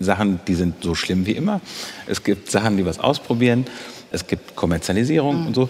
Sachen, 0.00 0.40
die 0.46 0.54
sind 0.54 0.82
so 0.82 0.94
schlimm 0.94 1.26
wie 1.26 1.32
immer. 1.32 1.60
Es 2.06 2.22
gibt 2.22 2.50
Sachen, 2.50 2.76
die 2.76 2.84
was 2.84 2.98
ausprobieren. 2.98 3.66
Es 4.10 4.26
gibt 4.26 4.56
Kommerzialisierung 4.56 5.40
mhm. 5.40 5.46
und 5.48 5.54
so. 5.54 5.68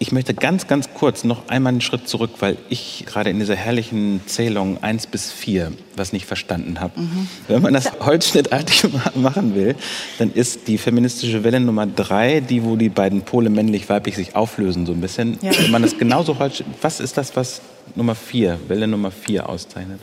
Ich 0.00 0.12
möchte 0.12 0.32
ganz, 0.32 0.68
ganz 0.68 0.90
kurz 0.94 1.24
noch 1.24 1.48
einmal 1.48 1.72
einen 1.72 1.80
Schritt 1.80 2.08
zurück, 2.08 2.30
weil 2.38 2.56
ich 2.68 3.04
gerade 3.04 3.30
in 3.30 3.40
dieser 3.40 3.56
herrlichen 3.56 4.20
Zählung 4.26 4.80
1 4.80 5.08
bis 5.08 5.32
4 5.32 5.72
was 5.96 6.12
nicht 6.12 6.24
verstanden 6.24 6.78
habe. 6.78 7.00
Mhm. 7.00 7.28
Wenn 7.48 7.62
man 7.62 7.74
das 7.74 7.90
holzschnittartig 7.98 8.84
machen 9.16 9.56
will, 9.56 9.74
dann 10.18 10.30
ist 10.32 10.68
die 10.68 10.78
feministische 10.78 11.42
Welle 11.42 11.58
Nummer 11.58 11.86
3, 11.86 12.40
die, 12.40 12.62
wo 12.62 12.76
die 12.76 12.90
beiden 12.90 13.22
Pole 13.22 13.50
männlich-weiblich 13.50 14.14
sich 14.14 14.36
auflösen, 14.36 14.86
so 14.86 14.92
ein 14.92 15.00
bisschen. 15.00 15.36
Ja. 15.42 15.50
Wenn 15.58 15.72
man 15.72 15.82
das 15.82 15.98
genauso 15.98 16.38
holzschnitt, 16.38 16.68
was 16.80 17.00
ist 17.00 17.16
das, 17.16 17.34
was 17.34 17.60
Nummer 17.96 18.14
4, 18.14 18.60
Welle 18.68 18.86
Nummer 18.86 19.10
4 19.10 19.48
auszeichnet? 19.48 19.98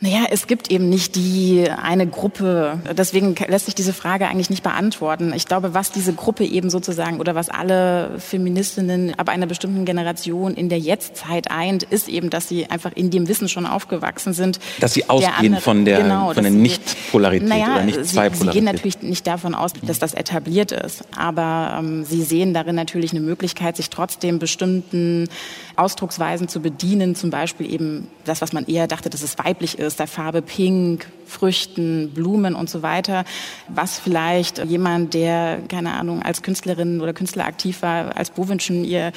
Naja, 0.00 0.26
es 0.30 0.46
gibt 0.46 0.70
eben 0.70 0.88
nicht 0.88 1.16
die 1.16 1.68
eine 1.70 2.06
Gruppe. 2.06 2.78
Deswegen 2.96 3.34
lässt 3.48 3.66
sich 3.66 3.74
diese 3.74 3.92
Frage 3.92 4.28
eigentlich 4.28 4.48
nicht 4.48 4.62
beantworten. 4.62 5.32
Ich 5.34 5.46
glaube, 5.46 5.74
was 5.74 5.90
diese 5.90 6.12
Gruppe 6.12 6.44
eben 6.44 6.70
sozusagen 6.70 7.18
oder 7.18 7.34
was 7.34 7.48
alle 7.48 8.12
Feministinnen 8.18 9.18
ab 9.18 9.28
einer 9.28 9.46
bestimmten 9.46 9.84
Generation 9.84 10.54
in 10.54 10.68
der 10.68 10.78
Jetztzeit 10.78 11.50
eint, 11.50 11.82
ist 11.82 12.08
eben, 12.08 12.30
dass 12.30 12.48
sie 12.48 12.66
einfach 12.66 12.92
in 12.94 13.10
dem 13.10 13.26
Wissen 13.26 13.48
schon 13.48 13.66
aufgewachsen 13.66 14.34
sind. 14.34 14.60
Dass 14.78 14.94
sie 14.94 15.08
ausgehen 15.08 15.34
andere, 15.36 15.62
von 15.62 15.84
der, 15.84 16.02
genau, 16.02 16.32
von 16.32 16.44
der 16.44 16.52
Nicht-Polarität 16.52 17.48
naja, 17.48 17.74
oder 17.74 17.84
Nicht-Zwei-Polarität. 17.84 18.38
Sie, 18.38 18.44
sie 18.44 18.50
gehen 18.52 18.64
natürlich 18.64 19.02
nicht 19.02 19.26
davon 19.26 19.56
aus, 19.56 19.72
dass 19.82 19.98
das 19.98 20.14
etabliert 20.14 20.70
ist. 20.70 21.02
Aber 21.16 21.76
ähm, 21.80 22.04
sie 22.04 22.22
sehen 22.22 22.54
darin 22.54 22.76
natürlich 22.76 23.10
eine 23.10 23.20
Möglichkeit, 23.20 23.76
sich 23.76 23.90
trotzdem 23.90 24.38
bestimmten 24.38 25.28
Ausdrucksweisen 25.74 26.46
zu 26.46 26.60
bedienen. 26.60 27.16
Zum 27.16 27.30
Beispiel 27.30 27.72
eben 27.72 28.06
das, 28.24 28.40
was 28.40 28.52
man 28.52 28.64
eher 28.66 28.86
dachte, 28.86 29.10
dass 29.10 29.22
es 29.22 29.36
weiblich 29.38 29.76
ist 29.76 29.87
der 29.96 30.06
Farbe 30.06 30.42
Pink, 30.42 31.06
Früchten, 31.28 32.10
Blumen 32.14 32.54
und 32.54 32.70
so 32.70 32.82
weiter, 32.82 33.24
was 33.68 33.98
vielleicht 33.98 34.64
jemand, 34.64 35.14
der, 35.14 35.58
keine 35.68 35.92
Ahnung, 35.92 36.22
als 36.22 36.42
Künstlerin 36.42 37.00
oder 37.00 37.12
Künstler 37.12 37.44
aktiv 37.44 37.82
war, 37.82 38.16
als 38.16 38.30
Bovinschen 38.30 38.84
ihr 38.84 39.12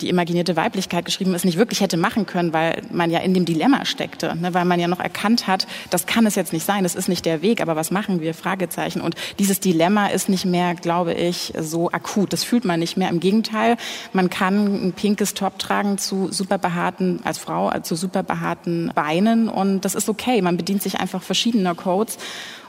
die 0.00 0.08
imaginierte 0.08 0.56
Weiblichkeit 0.56 1.04
geschrieben 1.04 1.34
ist, 1.34 1.44
nicht 1.44 1.58
wirklich 1.58 1.80
hätte 1.80 1.96
machen 1.96 2.24
können, 2.24 2.52
weil 2.52 2.82
man 2.90 3.10
ja 3.10 3.18
in 3.18 3.34
dem 3.34 3.44
Dilemma 3.44 3.84
steckte, 3.84 4.36
ne, 4.36 4.54
weil 4.54 4.64
man 4.64 4.80
ja 4.80 4.88
noch 4.88 5.00
erkannt 5.00 5.46
hat, 5.46 5.66
das 5.90 6.06
kann 6.06 6.24
es 6.26 6.36
jetzt 6.36 6.52
nicht 6.52 6.64
sein, 6.64 6.84
das 6.84 6.94
ist 6.94 7.08
nicht 7.08 7.26
der 7.26 7.42
Weg, 7.42 7.60
aber 7.60 7.76
was 7.76 7.90
machen 7.90 8.20
wir? 8.20 8.32
Fragezeichen. 8.34 9.00
Und 9.00 9.16
dieses 9.38 9.60
Dilemma 9.60 10.06
ist 10.06 10.28
nicht 10.28 10.44
mehr, 10.44 10.74
glaube 10.74 11.14
ich, 11.14 11.52
so 11.58 11.90
akut. 11.90 12.32
Das 12.32 12.44
fühlt 12.44 12.64
man 12.64 12.78
nicht 12.78 12.96
mehr. 12.96 13.08
Im 13.08 13.20
Gegenteil, 13.20 13.76
man 14.12 14.30
kann 14.30 14.86
ein 14.86 14.92
pinkes 14.92 15.34
Top 15.34 15.58
tragen 15.58 15.98
zu 15.98 16.30
super 16.30 16.58
behaarten, 16.58 17.20
als 17.24 17.38
Frau, 17.38 17.72
zu 17.80 17.96
super 17.96 18.22
behaarten 18.22 18.92
Beinen 18.94 19.48
und 19.48 19.84
das 19.84 19.94
ist 19.94 20.06
okay. 20.16 20.40
Man 20.42 20.56
bedient 20.56 20.82
sich 20.82 20.98
einfach 20.98 21.22
verschiedener 21.22 21.74
Codes 21.74 22.18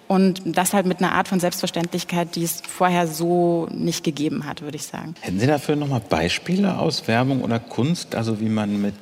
und 0.08 0.42
das 0.46 0.74
halt 0.74 0.86
mit 0.86 1.00
einer 1.00 1.14
Art 1.14 1.28
von 1.28 1.40
Selbstverständlichkeit, 1.40 2.36
die 2.36 2.44
es 2.44 2.62
vorher 2.68 3.08
so 3.08 3.68
nicht 3.72 4.04
gegeben 4.04 4.46
hat, 4.46 4.62
würde 4.62 4.78
ich 4.78 4.84
sagen. 4.84 5.16
Hätten 5.22 5.40
Sie 5.40 5.48
dafür 5.48 5.76
nochmal 5.76 6.02
Beispiele 6.02 6.78
aus 6.78 7.08
Werbung 7.08 7.42
oder 7.42 7.60
Kunst, 7.60 8.16
also 8.16 8.40
wie 8.40 8.50
man 8.50 8.82
mit 8.82 8.96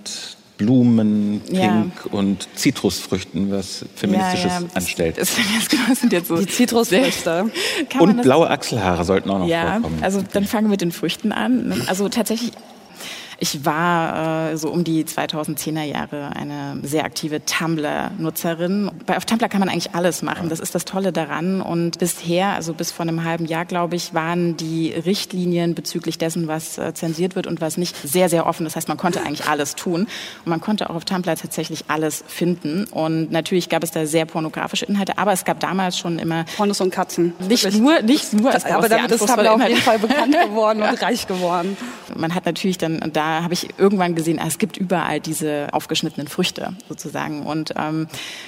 Blumen, 0.58 1.42
Pink 1.46 1.58
ja. 1.60 2.12
und 2.12 2.48
Zitrusfrüchten 2.56 3.52
was 3.52 3.86
Feministisches 3.96 4.54
ja, 4.54 4.62
ja. 4.62 4.68
anstellt. 4.74 5.18
Das, 5.18 5.36
das 5.88 6.00
sind 6.00 6.14
jetzt 6.14 6.30
so 6.30 6.38
die 6.38 6.48
Zitrusfrüchte. 6.48 7.52
und 8.00 8.22
blaue 8.22 8.50
Achselhaare 8.50 9.04
sollten 9.04 9.30
auch 9.30 9.40
noch 9.40 9.48
ja, 9.48 9.74
vorkommen. 9.74 10.00
Also 10.02 10.24
dann 10.34 10.46
fangen 10.46 10.68
wir 10.68 10.72
mit 10.72 10.82
den 10.82 10.94
Früchten 10.94 11.34
an. 11.34 11.84
Also 11.88 12.08
tatsächlich 12.08 12.52
ich 13.40 13.66
war 13.66 14.52
äh, 14.52 14.58
so 14.58 14.70
um 14.70 14.84
die 14.84 15.04
2010er 15.04 15.84
Jahre 15.84 16.36
eine 16.36 16.80
sehr 16.84 17.04
aktive 17.04 17.44
Tumblr-Nutzerin. 17.46 18.92
Auf 19.08 19.26
Tumblr 19.26 19.50
kann 19.50 19.60
man 19.60 19.70
eigentlich 19.70 19.94
alles 19.94 20.22
machen. 20.22 20.50
Das 20.50 20.60
ist 20.60 20.76
das 20.76 20.86
Tolle 20.86 21.12
daran. 21.12 21.62
Und 21.62 22.00
bisher, 22.00 22.50
also 22.50 22.74
bis 22.74 22.92
vor 22.92 23.04
einem 23.04 23.24
halben 23.24 23.46
Jahr, 23.46 23.66
glaube 23.66 23.96
ich, 23.96 24.14
waren 24.14 24.56
die 24.58 24.92
Richtlinien 24.92 25.76
bezüglich 25.76 26.18
dessen, 26.18 26.48
was 26.48 26.78
äh, 26.78 26.94
zensiert 26.94 27.36
wird 27.36 27.48
und 27.48 27.62
was 27.62 27.78
nicht, 27.78 27.96
sehr, 28.08 28.30
sehr 28.30 28.46
offen. 28.46 28.64
Das 28.64 28.76
heißt, 28.76 28.88
man 28.88 28.98
konnte 28.98 29.22
eigentlich 29.22 29.48
alles 29.48 29.76
tun. 29.76 30.02
Und 30.02 30.50
man 30.50 30.62
konnte 30.62 30.90
auch 30.90 30.96
auf 30.96 31.06
Tumblr 31.06 31.36
tatsächlich 31.36 31.86
alles 31.88 32.24
finden. 32.28 32.86
Und 32.86 33.32
natürlich 33.32 33.70
gab 33.70 33.84
es 33.84 33.92
da 33.92 34.06
sehr 34.06 34.26
pornografische 34.26 34.86
Inhalte, 34.86 35.18
aber 35.18 35.34
es 35.34 35.44
gab 35.46 35.60
damals 35.60 35.98
schon 35.98 36.20
immer... 36.20 36.46
Pornos 36.56 36.80
und 36.80 36.92
Katzen. 36.92 37.34
Nicht 37.48 37.72
nur, 37.74 38.02
nicht 38.02 38.34
nur. 38.34 38.52
Das, 38.52 38.66
aber 38.66 38.88
damit 38.88 39.12
ist 39.12 39.26
Tumblr 39.26 39.54
auf 39.54 39.68
jeden 39.68 39.82
Fall 39.82 40.00
bekannt 40.00 40.36
geworden 40.46 40.82
und 40.82 41.02
reich 41.02 41.28
geworden. 41.28 41.76
Man 42.16 42.34
hat 42.34 42.46
natürlich 42.46 42.78
dann 42.78 43.12
da 43.12 43.25
habe 43.44 43.54
ich 43.54 43.68
irgendwann 43.78 44.16
gesehen, 44.16 44.40
ah, 44.40 44.48
es 44.48 44.58
gibt 44.58 44.78
überall 44.78 45.20
diese 45.20 45.68
aufgeschnittenen 45.72 46.28
Früchte 46.28 46.76
sozusagen. 46.88 47.44
Und 47.44 47.74
ähm, 47.78 48.08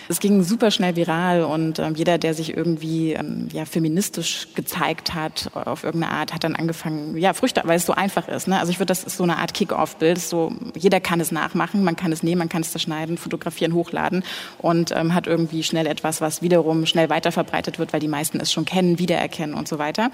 es 0.09 0.19
ging 0.19 0.43
super 0.43 0.71
schnell 0.71 0.95
viral 0.95 1.43
und 1.43 1.79
ähm, 1.79 1.95
jeder, 1.95 2.17
der 2.17 2.33
sich 2.33 2.55
irgendwie 2.55 3.13
ähm, 3.13 3.47
ja, 3.51 3.65
feministisch 3.65 4.47
gezeigt 4.55 5.13
hat, 5.13 5.49
auf 5.53 5.83
irgendeine 5.83 6.13
Art, 6.13 6.33
hat 6.33 6.43
dann 6.43 6.55
angefangen, 6.55 7.17
ja, 7.17 7.33
Früchte, 7.33 7.61
weil 7.65 7.77
es 7.77 7.85
so 7.85 7.93
einfach 7.93 8.27
ist. 8.27 8.47
Ne? 8.47 8.59
Also 8.59 8.71
ich 8.71 8.79
würde, 8.79 8.87
das 8.87 9.03
ist 9.03 9.17
so 9.17 9.23
eine 9.23 9.37
Art 9.37 9.53
Kick-Off-Bild. 9.53 10.19
So, 10.19 10.53
jeder 10.75 10.99
kann 10.99 11.19
es 11.19 11.31
nachmachen, 11.31 11.83
man 11.83 11.95
kann 11.95 12.11
es 12.11 12.23
nehmen, 12.23 12.39
man 12.39 12.49
kann 12.49 12.61
es 12.61 12.71
zerschneiden, 12.71 13.17
fotografieren, 13.17 13.73
hochladen 13.73 14.23
und 14.57 14.91
ähm, 14.91 15.13
hat 15.13 15.27
irgendwie 15.27 15.63
schnell 15.63 15.87
etwas, 15.87 16.21
was 16.21 16.41
wiederum 16.41 16.85
schnell 16.85 17.09
weiterverbreitet 17.09 17.79
wird, 17.79 17.93
weil 17.93 17.99
die 17.99 18.07
meisten 18.07 18.39
es 18.39 18.51
schon 18.51 18.65
kennen, 18.65 18.99
wiedererkennen 18.99 19.55
und 19.55 19.67
so 19.67 19.79
weiter. 19.79 20.11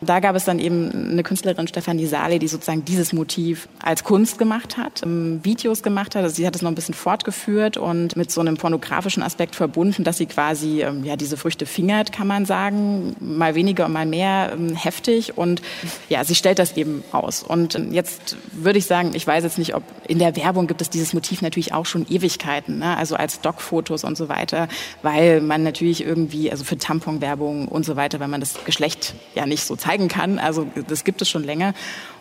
Und 0.00 0.08
da 0.08 0.20
gab 0.20 0.34
es 0.36 0.44
dann 0.44 0.58
eben 0.58 1.10
eine 1.12 1.22
Künstlerin, 1.22 1.68
Stefanie 1.68 2.06
Sale, 2.06 2.38
die 2.38 2.48
sozusagen 2.48 2.84
dieses 2.84 3.12
Motiv 3.12 3.68
als 3.80 3.93
Kunst 4.02 4.38
gemacht 4.38 4.76
hat, 4.76 5.02
ähm, 5.04 5.40
Videos 5.44 5.82
gemacht 5.82 6.16
hat. 6.16 6.22
Also 6.24 6.36
sie 6.36 6.46
hat 6.46 6.56
es 6.56 6.62
noch 6.62 6.70
ein 6.70 6.74
bisschen 6.74 6.94
fortgeführt 6.94 7.76
und 7.76 8.16
mit 8.16 8.30
so 8.30 8.40
einem 8.40 8.56
pornografischen 8.56 9.22
Aspekt 9.22 9.54
verbunden, 9.54 10.02
dass 10.02 10.16
sie 10.16 10.26
quasi 10.26 10.82
ähm, 10.82 11.04
ja 11.04 11.16
diese 11.16 11.36
Früchte 11.36 11.66
fingert, 11.66 12.12
kann 12.12 12.26
man 12.26 12.46
sagen, 12.46 13.14
mal 13.20 13.54
weniger 13.54 13.86
und 13.86 13.92
mal 13.92 14.06
mehr 14.06 14.52
ähm, 14.54 14.74
heftig 14.74 15.36
und 15.38 15.62
ja, 16.08 16.24
sie 16.24 16.34
stellt 16.34 16.58
das 16.58 16.76
eben 16.76 17.04
aus. 17.12 17.42
Und 17.42 17.78
jetzt 17.92 18.36
würde 18.52 18.78
ich 18.78 18.86
sagen, 18.86 19.12
ich 19.14 19.26
weiß 19.26 19.44
jetzt 19.44 19.58
nicht, 19.58 19.74
ob 19.74 19.82
in 20.08 20.18
der 20.18 20.34
Werbung 20.36 20.66
gibt 20.66 20.80
es 20.80 20.90
dieses 20.90 21.12
Motiv 21.12 21.42
natürlich 21.42 21.72
auch 21.72 21.86
schon 21.86 22.06
Ewigkeiten, 22.08 22.78
ne? 22.78 22.96
also 22.96 23.16
als 23.16 23.36
Stockfotos 23.36 24.04
und 24.04 24.16
so 24.16 24.28
weiter, 24.28 24.68
weil 25.02 25.40
man 25.40 25.62
natürlich 25.62 26.04
irgendwie, 26.04 26.50
also 26.50 26.64
für 26.64 26.78
Tamponwerbung 26.78 27.68
und 27.68 27.84
so 27.84 27.96
weiter, 27.96 28.20
weil 28.20 28.28
man 28.28 28.40
das 28.40 28.64
Geschlecht 28.64 29.14
ja 29.34 29.46
nicht 29.46 29.64
so 29.64 29.76
zeigen 29.76 30.08
kann, 30.08 30.38
also 30.38 30.66
das 30.88 31.04
gibt 31.04 31.22
es 31.22 31.28
schon 31.28 31.44
länger. 31.44 31.74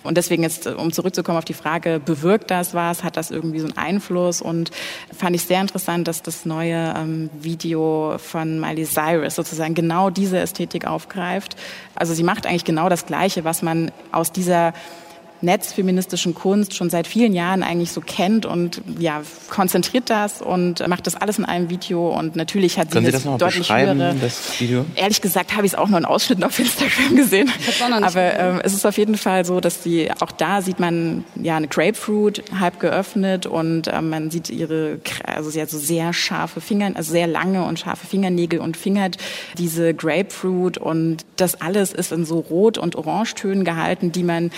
Und 0.04 0.18
deswegen 0.18 0.44
jetzt, 0.44 0.68
um 0.68 0.92
zurückzukommen 0.92 1.38
auf 1.38 1.46
die 1.46 1.54
Frage, 1.54 2.00
bewirkt 2.04 2.52
das 2.52 2.74
was, 2.74 3.04
hat 3.04 3.18
das 3.18 3.32
irgendwie 3.32 3.60
so 3.60 3.68
einen 3.68 3.78
Einfluss? 3.78 4.42
Und 4.42 4.72
fand 5.18 5.36
ich 5.36 5.44
sehr 5.44 5.62
interessant, 5.62 6.08
dass 6.08 6.22
das 6.22 6.46
neue 6.46 6.94
ähm, 6.96 7.30
Video 7.40 8.18
von 8.18 8.60
Miley 8.60 8.86
Cyrus 8.86 9.36
sozusagen 9.36 9.74
genau 9.74 10.10
diese 10.10 10.40
Ästhetik 10.40 10.86
aufgreift. 10.86 11.56
Also 11.96 12.14
sie 12.14 12.24
macht 12.24 12.46
eigentlich 12.46 12.66
genau 12.66 12.90
das 12.90 13.06
Gleiche, 13.06 13.44
was 13.44 13.62
man 13.62 13.92
aus 14.12 14.32
dieser 14.32 14.74
netzfeministischen 15.44 16.34
Kunst 16.34 16.76
schon 16.76 16.90
seit 16.90 17.08
vielen 17.08 17.34
Jahren 17.34 17.64
eigentlich 17.64 17.92
so 17.92 18.02
kennt 18.02 18.46
und 18.46 18.82
ja, 18.98 19.22
konzentriert 19.50 20.10
das 20.10 20.42
und 20.42 20.88
macht 20.88 21.06
das 21.06 21.16
alles 21.16 21.38
in 21.38 21.46
einem 21.46 21.70
Video 21.70 22.10
und 22.10 22.36
natürlich 22.36 22.80
hat 22.80 22.92
Können 22.92 23.06
sie, 23.06 23.12
das, 23.12 23.24
das 23.24 23.38
deutlich 23.38 23.72
höhere. 23.72 24.16
Das 24.20 24.60
Video? 24.60 24.86
Ehrlich 24.96 25.22
gesagt 25.22 25.56
habe 25.56 25.66
ich 25.66 25.74
es 25.74 25.78
auch 25.78 25.90
nur 25.90 26.00
in 26.00 26.06
Ausschnitten 26.06 26.44
auf 26.44 26.58
Instagram 26.58 27.16
gesehen. 27.16 27.52
Aber 28.02 28.40
ähm, 28.40 28.62
es 28.64 28.74
ist 28.74 28.86
auf 28.86 28.98
jeden 28.98 29.18
Fall 29.18 29.46
so, 29.46 29.60
dass 29.60 29.84
sie 29.84 30.10
auch 30.20 30.32
da 30.32 30.62
sieht 30.62 30.80
man 30.80 31.26
ja 31.36 31.58
eine 31.58 31.68
Grapefruit 31.68 32.44
halb 32.60 32.80
geöffnet 32.80 33.46
und 33.46 33.88
ähm, 33.88 34.10
man 34.10 34.32
sieht 34.32 34.50
ihre 34.50 35.00
also 35.26 35.50
sie 35.50 35.62
hat 35.62 35.70
so 35.70 35.78
sehr 35.78 36.14
scharfe 36.14 36.62
Finger, 36.62 36.92
also 36.96 37.12
sehr 37.12 37.28
lange 37.28 37.66
und 37.66 37.80
scharfe 37.80 38.08
Fingernägel 38.08 38.60
und 38.60 38.78
fingert 38.78 39.18
diese 39.58 39.94
Grapefruit 39.94 40.78
und 40.78 41.26
das 41.36 41.60
alles 41.62 41.92
ist 41.92 42.12
in 42.12 42.26
so 42.26 42.40
Rot- 42.40 42.78
und 42.78 42.96
Orangetönen 42.96 43.66
gehalten, 43.66 44.12
die 44.12 44.24
man 44.24 44.52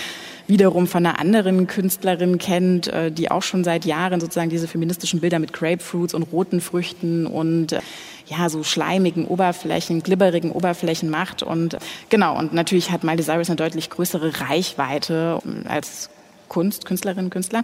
wiederum 0.48 0.74
von 0.85 1.05
einer 1.05 1.19
anderen 1.19 1.67
Künstlerin 1.67 2.38
kennt, 2.38 2.88
äh, 2.88 3.11
die 3.11 3.31
auch 3.31 3.41
schon 3.41 3.63
seit 3.63 3.85
Jahren 3.85 4.19
sozusagen 4.19 4.49
diese 4.49 4.67
feministischen 4.67 5.21
Bilder 5.21 5.39
mit 5.39 5.53
Grapefruits 5.53 6.13
und 6.13 6.23
roten 6.23 6.61
Früchten 6.61 7.25
und 7.25 7.71
äh, 7.71 7.79
ja, 8.27 8.49
so 8.49 8.63
schleimigen 8.63 9.25
Oberflächen, 9.25 10.03
glibberigen 10.03 10.51
Oberflächen 10.51 11.09
macht. 11.09 11.43
Und 11.43 11.77
genau, 12.09 12.38
und 12.38 12.53
natürlich 12.53 12.91
hat 12.91 13.03
Miley 13.03 13.23
Cyrus 13.23 13.49
eine 13.49 13.55
deutlich 13.55 13.89
größere 13.89 14.49
Reichweite 14.49 15.39
ähm, 15.45 15.63
als 15.67 16.09
Kunst, 16.49 16.85
Künstlerin, 16.85 17.29
Künstler. 17.29 17.63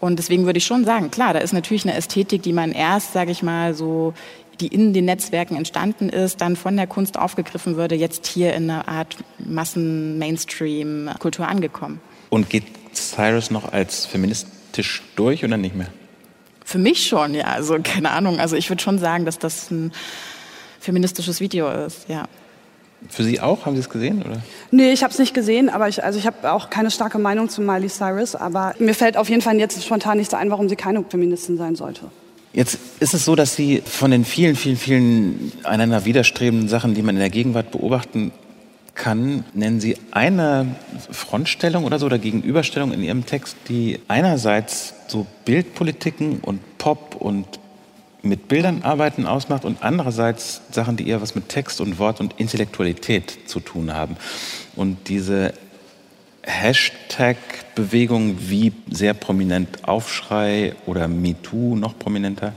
Und 0.00 0.18
deswegen 0.18 0.46
würde 0.46 0.58
ich 0.58 0.66
schon 0.66 0.84
sagen, 0.84 1.10
klar, 1.10 1.32
da 1.32 1.40
ist 1.40 1.52
natürlich 1.52 1.84
eine 1.84 1.94
Ästhetik, 1.94 2.42
die 2.42 2.52
man 2.52 2.72
erst, 2.72 3.12
sage 3.12 3.30
ich 3.30 3.42
mal, 3.42 3.74
so 3.74 4.14
die 4.60 4.68
in 4.68 4.92
den 4.92 5.04
Netzwerken 5.04 5.56
entstanden 5.56 6.08
ist, 6.08 6.40
dann 6.40 6.56
von 6.56 6.76
der 6.76 6.88
Kunst 6.88 7.18
aufgegriffen 7.18 7.76
würde, 7.76 7.94
jetzt 7.94 8.26
hier 8.26 8.54
in 8.54 8.68
einer 8.68 8.88
Art 8.88 9.16
Massen-Mainstream-Kultur 9.38 11.46
angekommen. 11.46 12.00
Und 12.30 12.50
geht 12.50 12.64
Cyrus 12.92 13.50
noch 13.50 13.72
als 13.72 14.06
feministisch 14.06 15.02
durch 15.16 15.44
oder 15.44 15.56
nicht 15.56 15.74
mehr? 15.74 15.88
Für 16.64 16.78
mich 16.78 17.06
schon, 17.06 17.34
ja. 17.34 17.44
Also 17.44 17.78
keine 17.82 18.10
Ahnung. 18.10 18.40
Also 18.40 18.56
ich 18.56 18.68
würde 18.68 18.82
schon 18.82 18.98
sagen, 18.98 19.24
dass 19.24 19.38
das 19.38 19.70
ein 19.70 19.92
feministisches 20.80 21.40
Video 21.40 21.70
ist, 21.70 22.08
ja. 22.08 22.26
Für 23.08 23.22
Sie 23.22 23.40
auch? 23.40 23.64
Haben 23.64 23.76
Sie 23.76 23.80
es 23.80 23.88
gesehen? 23.88 24.22
Oder? 24.22 24.42
Nee, 24.70 24.92
ich 24.92 25.04
habe 25.04 25.12
es 25.12 25.18
nicht 25.18 25.32
gesehen, 25.32 25.68
aber 25.68 25.88
ich, 25.88 26.02
also 26.02 26.18
ich 26.18 26.26
habe 26.26 26.52
auch 26.52 26.68
keine 26.68 26.90
starke 26.90 27.18
Meinung 27.18 27.48
zu 27.48 27.62
Miley 27.62 27.88
Cyrus. 27.88 28.34
Aber 28.34 28.74
mir 28.78 28.94
fällt 28.94 29.16
auf 29.16 29.28
jeden 29.28 29.40
Fall 29.40 29.56
jetzt 29.56 29.82
spontan 29.84 30.18
nichts 30.18 30.34
ein, 30.34 30.50
warum 30.50 30.68
sie 30.68 30.76
keine 30.76 31.04
Feministin 31.08 31.56
sein 31.56 31.76
sollte. 31.76 32.10
Jetzt 32.52 32.78
ist 32.98 33.14
es 33.14 33.24
so, 33.24 33.36
dass 33.36 33.54
Sie 33.54 33.82
von 33.84 34.10
den 34.10 34.24
vielen, 34.24 34.56
vielen, 34.56 34.76
vielen 34.76 35.52
einander 35.64 36.04
widerstrebenden 36.06 36.68
Sachen, 36.68 36.94
die 36.94 37.02
man 37.02 37.14
in 37.14 37.20
der 37.20 37.30
Gegenwart 37.30 37.70
beobachten 37.70 38.32
kann, 38.98 39.44
nennen 39.54 39.80
Sie 39.80 39.96
eine 40.10 40.76
Frontstellung 41.10 41.84
oder 41.84 41.98
so 41.98 42.06
oder 42.06 42.18
Gegenüberstellung 42.18 42.92
in 42.92 43.02
Ihrem 43.02 43.24
Text, 43.24 43.56
die 43.68 44.00
einerseits 44.08 44.94
so 45.06 45.26
Bildpolitiken 45.46 46.40
und 46.40 46.60
Pop 46.76 47.14
und 47.14 47.46
mit 48.22 48.48
Bildern 48.48 48.82
arbeiten 48.82 49.26
ausmacht 49.26 49.64
und 49.64 49.82
andererseits 49.82 50.60
Sachen, 50.70 50.96
die 50.96 51.08
eher 51.08 51.22
was 51.22 51.34
mit 51.34 51.48
Text 51.48 51.80
und 51.80 51.98
Wort 51.98 52.20
und 52.20 52.34
Intellektualität 52.38 53.48
zu 53.48 53.60
tun 53.60 53.94
haben. 53.94 54.16
Und 54.76 55.08
diese 55.08 55.54
Hashtag-Bewegung 56.42 58.36
wie 58.40 58.72
sehr 58.90 59.14
prominent 59.14 59.88
Aufschrei 59.88 60.74
oder 60.86 61.08
MeToo 61.08 61.76
noch 61.76 61.98
prominenter 61.98 62.52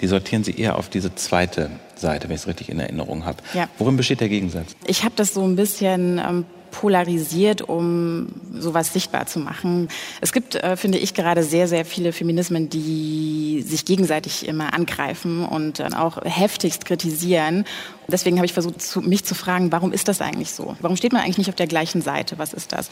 die 0.00 0.06
sortieren 0.06 0.44
Sie 0.44 0.52
eher 0.52 0.76
auf 0.78 0.88
diese 0.88 1.14
zweite 1.14 1.70
Seite, 1.94 2.28
wenn 2.28 2.34
ich 2.34 2.42
es 2.42 2.46
richtig 2.46 2.68
in 2.68 2.80
Erinnerung 2.80 3.24
habe. 3.24 3.38
Ja. 3.54 3.68
Worin 3.78 3.96
besteht 3.96 4.20
der 4.20 4.28
Gegensatz? 4.28 4.74
Ich 4.86 5.04
habe 5.04 5.14
das 5.16 5.34
so 5.34 5.42
ein 5.42 5.56
bisschen 5.56 6.18
ähm, 6.18 6.44
polarisiert, 6.74 7.62
um 7.62 8.26
sowas 8.52 8.92
sichtbar 8.92 9.26
zu 9.26 9.38
machen. 9.38 9.88
Es 10.20 10.32
gibt, 10.32 10.56
äh, 10.56 10.76
finde 10.76 10.98
ich, 10.98 11.14
gerade 11.14 11.44
sehr, 11.44 11.68
sehr 11.68 11.84
viele 11.84 12.12
Feminismen, 12.12 12.68
die 12.68 13.62
sich 13.64 13.84
gegenseitig 13.84 14.48
immer 14.48 14.74
angreifen 14.74 15.44
und 15.44 15.78
dann 15.78 15.94
auch 15.94 16.18
heftigst 16.24 16.84
kritisieren. 16.84 17.64
Deswegen 18.08 18.36
habe 18.36 18.46
ich 18.46 18.52
versucht, 18.52 18.82
zu, 18.82 19.00
mich 19.00 19.24
zu 19.24 19.36
fragen, 19.36 19.70
warum 19.70 19.92
ist 19.92 20.08
das 20.08 20.20
eigentlich 20.20 20.50
so? 20.50 20.76
Warum 20.80 20.96
steht 20.96 21.12
man 21.12 21.22
eigentlich 21.22 21.38
nicht 21.38 21.48
auf 21.48 21.54
der 21.54 21.68
gleichen 21.68 22.02
Seite? 22.02 22.38
Was 22.38 22.52
ist 22.52 22.72
das? 22.72 22.90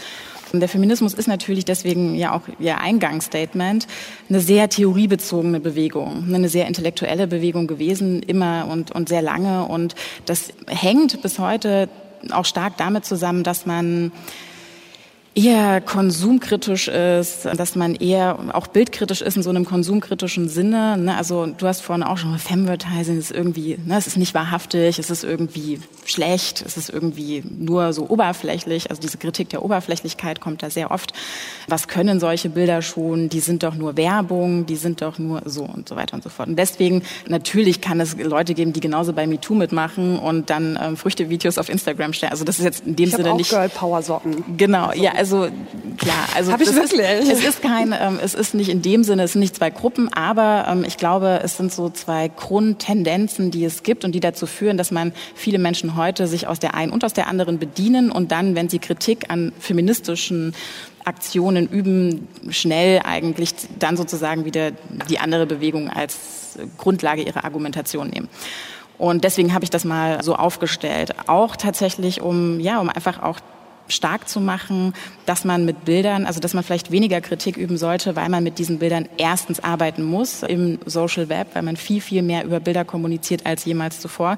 Und 0.53 0.61
der 0.61 0.69
Feminismus 0.69 1.13
ist 1.13 1.27
natürlich 1.27 1.65
deswegen 1.65 2.15
ja 2.15 2.35
auch 2.35 2.43
Ihr 2.61 2.79
Eingangsstatement 2.79 3.89
eine 4.29 4.41
sehr 4.41 4.69
theoriebezogene 4.69 5.59
Bewegung, 5.59 6.33
eine 6.33 6.49
sehr 6.49 6.69
intellektuelle 6.69 7.27
Bewegung 7.27 7.67
gewesen, 7.67 8.23
immer 8.23 8.69
und, 8.71 8.93
und 8.93 9.09
sehr 9.09 9.23
lange. 9.23 9.67
Und 9.67 9.97
das 10.25 10.53
hängt 10.69 11.21
bis 11.21 11.41
heute 11.41 11.89
auch 12.31 12.45
stark 12.45 12.77
damit 12.77 13.05
zusammen, 13.05 13.43
dass 13.43 13.67
man 13.67 14.13
eher 15.35 15.81
konsumkritisch 15.81 16.89
ist, 16.89 17.47
dass 17.47 17.75
man 17.75 17.95
eher 17.95 18.39
auch 18.53 18.67
bildkritisch 18.67 19.23
ist 19.23 19.37
in 19.37 19.43
so 19.43 19.49
einem 19.49 19.65
konsumkritischen 19.65 20.49
Sinne. 20.49 20.99
Ne? 20.99 21.17
Also 21.17 21.47
du 21.47 21.67
hast 21.67 21.81
vorhin 21.81 22.03
auch 22.03 22.19
schon 22.19 22.39
Femvertising 22.39 23.19
ist 23.19 23.31
irgendwie, 23.31 23.79
ne, 23.87 23.97
es 23.97 24.07
ist 24.07 24.19
nicht 24.19 24.35
wahrhaftig, 24.35 24.99
es 24.99 25.11
ist 25.11 25.25
irgendwie 25.25 25.81
schlecht, 26.05 26.63
es 26.67 26.77
ist 26.77 26.91
irgendwie 26.91 27.43
nur 27.49 27.95
so 27.95 28.11
oberflächlich. 28.11 28.91
Also 28.91 29.01
diese 29.01 29.17
Kritik 29.17 29.49
der 29.49 29.65
Oberflächlichkeit 29.65 30.41
kommt 30.41 30.63
da 30.63 30.69
sehr 30.69 30.91
oft. 30.91 31.15
Was 31.67 31.89
können 31.89 32.21
solche 32.21 32.51
Bilder 32.51 32.83
schon? 32.83 33.31
Die 33.31 33.41
sind 33.41 33.63
doch 33.63 33.75
nur 33.75 33.97
Werbung, 33.97 34.67
die 34.67 34.77
sind 34.77 35.01
doch 35.01 35.19
nur 35.19 35.43
so 35.47 35.65
und 35.65 35.89
so 35.89 35.97
weiter 35.97 36.15
und 36.15 36.23
so 36.23 36.29
fort. 36.29 36.49
Und 36.49 36.57
deswegen 36.59 37.03
natürlich 37.27 37.81
kann 37.81 38.01
es 38.01 38.17
Leute 38.19 38.53
geben, 38.53 38.75
die 38.75 38.81
genauso 38.81 39.15
bei 39.15 39.27
MeToo 39.27 39.55
mitmachen 39.55 40.19
und 40.19 40.51
dann 40.51 40.79
ähm, 40.83 40.97
Früchtevideos 40.99 41.57
auf 41.57 41.71
Instagram 41.71 42.13
stellen. 42.13 42.33
Also 42.33 42.45
das 42.45 42.59
ist 42.59 42.65
jetzt 42.67 42.87
in 42.87 42.97
dem 42.97 43.09
ich 43.09 43.15
Sinne 43.15 43.33
auch 43.33 43.37
nicht 43.37 43.51
Girl 43.51 43.71
Power 43.71 44.03
Socken. 44.03 44.45
Genau, 44.59 44.93
ja, 44.93 45.13
also 45.23 45.49
klar, 45.99 46.29
also 46.35 46.51
Hab 46.51 46.61
ich 46.61 46.75
wirklich? 46.75 47.01
Ist, 47.01 47.31
es 47.31 47.45
ist 47.45 47.63
kein, 47.63 47.95
ähm, 47.97 48.19
es 48.21 48.35
ist 48.35 48.55
nicht 48.55 48.69
in 48.71 48.83
dem 48.83 49.05
Sinne, 49.05 49.23
es 49.23 49.35
sind 49.35 49.41
nicht 49.41 49.55
zwei 49.55 49.71
Gruppen, 49.71 50.13
aber 50.13 50.67
ähm, 50.69 50.83
ich 50.85 50.97
glaube, 50.97 51.39
es 51.45 51.57
sind 51.57 51.73
so 51.73 51.91
zwei 51.91 52.27
Grundtendenzen, 52.27 53.53
die 53.53 53.65
es 53.65 53.85
gibt 53.85 54.05
und 54.05 54.17
die 54.17 54.19
dazu 54.19 54.47
führen, 54.47 54.77
dass 54.77 54.91
man 54.91 55.13
viele 55.37 55.61
Menschen 55.61 55.95
heute 55.95 56.27
sich 56.27 56.49
aus 56.49 56.59
der 56.59 56.75
einen 56.75 56.91
und 56.91 57.05
aus 57.05 57.13
der 57.13 57.29
anderen 57.29 57.61
bedienen 57.61 58.11
und 58.11 58.33
dann, 58.33 58.57
wenn 58.57 58.69
sie 58.69 58.81
Kritik 58.81 59.31
an 59.31 59.53
feministischen 59.61 60.57
Aktionen 61.05 61.69
üben, 61.69 62.27
schnell 62.51 63.03
eigentlich 63.05 63.55
dann 63.79 63.97
sozusagen 63.97 64.45
wieder 64.45 64.73
die 65.09 65.21
andere 65.21 65.47
Bewegung 65.47 65.89
als 65.89 66.59
Grundlage 66.79 67.23
ihrer 67.23 67.45
Argumentation 67.45 68.09
nehmen. 68.09 68.29
Und 68.99 69.23
deswegen 69.23 69.55
habe 69.55 69.63
ich 69.63 69.71
das 69.71 69.85
mal 69.85 70.23
so 70.25 70.35
aufgestellt. 70.35 71.15
Auch 71.29 71.55
tatsächlich, 71.55 72.21
um, 72.21 72.59
ja, 72.59 72.81
um 72.81 72.89
einfach 72.89 73.23
auch 73.23 73.39
stark 73.89 74.29
zu 74.29 74.41
machen, 74.41 74.95
dass 75.27 75.45
man 75.45 75.65
mit 75.65 75.85
Bildern, 75.85 76.27
also 76.27 76.41
dass 76.41 76.55
man 76.55 76.65
vielleicht 76.65 76.91
weniger 76.91 77.21
Kritik 77.21 77.57
üben 77.57 77.77
sollte, 77.77 78.17
weil 78.17 78.29
man 78.29 78.43
mit 78.43 78.59
diesen 78.59 78.79
Bildern 78.79 79.09
erstens 79.19 79.61
arbeiten 79.61 80.03
muss 80.03 80.43
im 80.43 80.79
Social 80.87 81.29
Web, 81.29 81.49
weil 81.55 81.63
man 81.63 81.77
viel, 81.77 82.01
viel 82.01 82.23
mehr 82.23 82.45
über 82.45 82.61
Bilder 82.61 82.85
kommuniziert 82.85 83.47
als 83.47 83.65
jemals 83.65 84.01
zuvor. 84.01 84.37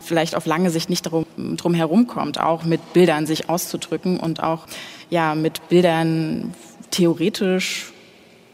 Vielleicht 0.00 0.34
auf 0.34 0.46
lange 0.46 0.70
Sicht 0.70 0.90
nicht 0.90 1.06
darum, 1.06 1.26
drum 1.56 1.74
herumkommt, 1.74 2.40
auch 2.40 2.64
mit 2.64 2.92
Bildern 2.92 3.26
sich 3.26 3.48
auszudrücken 3.48 4.18
und 4.18 4.42
auch 4.42 4.66
ja, 5.10 5.34
mit 5.34 5.68
Bildern 5.68 6.54
theoretisch 6.90 7.92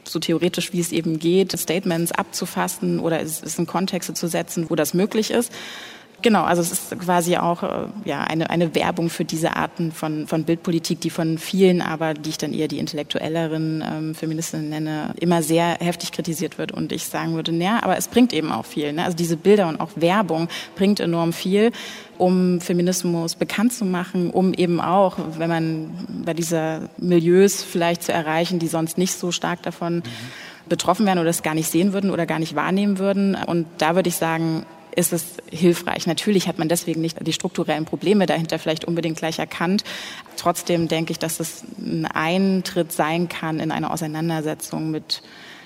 so 0.05 0.19
theoretisch 0.19 0.73
wie 0.73 0.81
es 0.81 0.93
eben 0.93 1.19
geht, 1.19 1.59
Statements 1.59 2.13
abzufassen 2.13 3.01
oder 3.01 3.21
es, 3.21 3.43
es 3.43 3.59
in 3.59 3.67
Kontexte 3.67 4.15
zu 4.15 4.27
setzen, 4.29 4.69
wo 4.69 4.75
das 4.75 4.95
möglich 4.95 5.31
ist. 5.31 5.53
Genau, 6.23 6.45
also 6.45 6.63
es 6.63 6.71
ist 6.71 6.99
quasi 7.01 7.37
auch 7.37 7.65
äh, 7.65 7.87
ja, 8.05 8.23
eine, 8.23 8.49
eine 8.49 8.75
Werbung 8.77 9.11
für 9.11 9.25
diese 9.25 9.57
Arten 9.57 9.91
von, 9.91 10.29
von 10.29 10.45
Bildpolitik, 10.45 11.01
die 11.01 11.11
von 11.11 11.37
vielen, 11.37 11.83
aber 11.83 12.15
die 12.15 12.31
ich 12.31 12.39
dann 12.39 12.55
eher 12.55 12.69
die 12.69 12.79
intellektuelleren 12.79 13.85
ähm, 13.85 14.15
Feministinnen 14.15 14.69
nenne, 14.69 15.15
immer 15.19 15.43
sehr 15.43 15.79
heftig 15.81 16.13
kritisiert 16.13 16.59
wird. 16.59 16.71
Und 16.71 16.93
ich 16.93 17.07
sagen 17.07 17.35
würde, 17.35 17.51
naja, 17.53 17.81
aber 17.83 17.97
es 17.97 18.07
bringt 18.07 18.33
eben 18.33 18.53
auch 18.53 18.65
viel. 18.65 18.93
Ne? 18.93 19.05
Also 19.05 19.17
diese 19.17 19.37
Bilder 19.37 19.67
und 19.67 19.81
auch 19.81 19.91
Werbung 19.97 20.49
bringt 20.77 21.01
enorm 21.01 21.33
viel, 21.33 21.73
um 22.19 22.61
Feminismus 22.61 23.35
bekannt 23.35 23.73
zu 23.73 23.85
machen, 23.85 24.31
um 24.31 24.55
eben 24.55 24.81
auch, 24.81 25.17
wenn 25.39 25.51
man 25.51 25.91
bei 26.25 26.35
dieser 26.35 26.83
Milieus 26.99 27.65
vielleicht 27.65 28.05
zu 28.05 28.13
erreichen, 28.13 28.61
die 28.61 28.69
sonst 28.69 28.97
nicht 28.97 29.15
so 29.15 29.33
stark 29.33 29.63
davon 29.63 29.97
mhm. 29.97 30.03
betroffen 30.69 31.05
wären 31.05 31.19
oder 31.19 31.31
es 31.31 31.43
gar 31.43 31.55
nicht 31.55 31.69
sehen 31.69 31.93
würden 31.93 32.11
oder 32.11 32.27
gar 32.27 32.39
nicht 32.39 32.55
wahrnehmen 32.55 33.01
würden. 33.01 33.35
Und 33.35 33.67
da 33.79 33.97
würde 33.97 34.09
ich 34.09 34.17
sagen, 34.17 34.65
ist 34.95 35.13
es 35.13 35.25
hilfreich. 35.51 36.07
Natürlich 36.07 36.49
hat 36.49 36.59
man 36.59 36.69
deswegen 36.69 37.01
nicht 37.01 37.17
die 37.27 37.33
strukturellen 37.33 37.85
Probleme 37.85 38.27
dahinter 38.27 38.59
vielleicht 38.59 38.85
unbedingt 38.85 39.19
gleich 39.19 39.39
erkannt. 39.39 39.85
Trotzdem 40.37 40.89
denke 40.89 41.13
ich, 41.13 41.19
dass 41.19 41.41
es 41.41 41.65
ein 41.79 42.07
Eintritt 42.07 42.93
sein 42.93 43.29
kann 43.29 43.61
in 43.61 43.71
eine 43.71 43.91
Auseinandersetzung 43.91 44.91
mit 44.91 45.23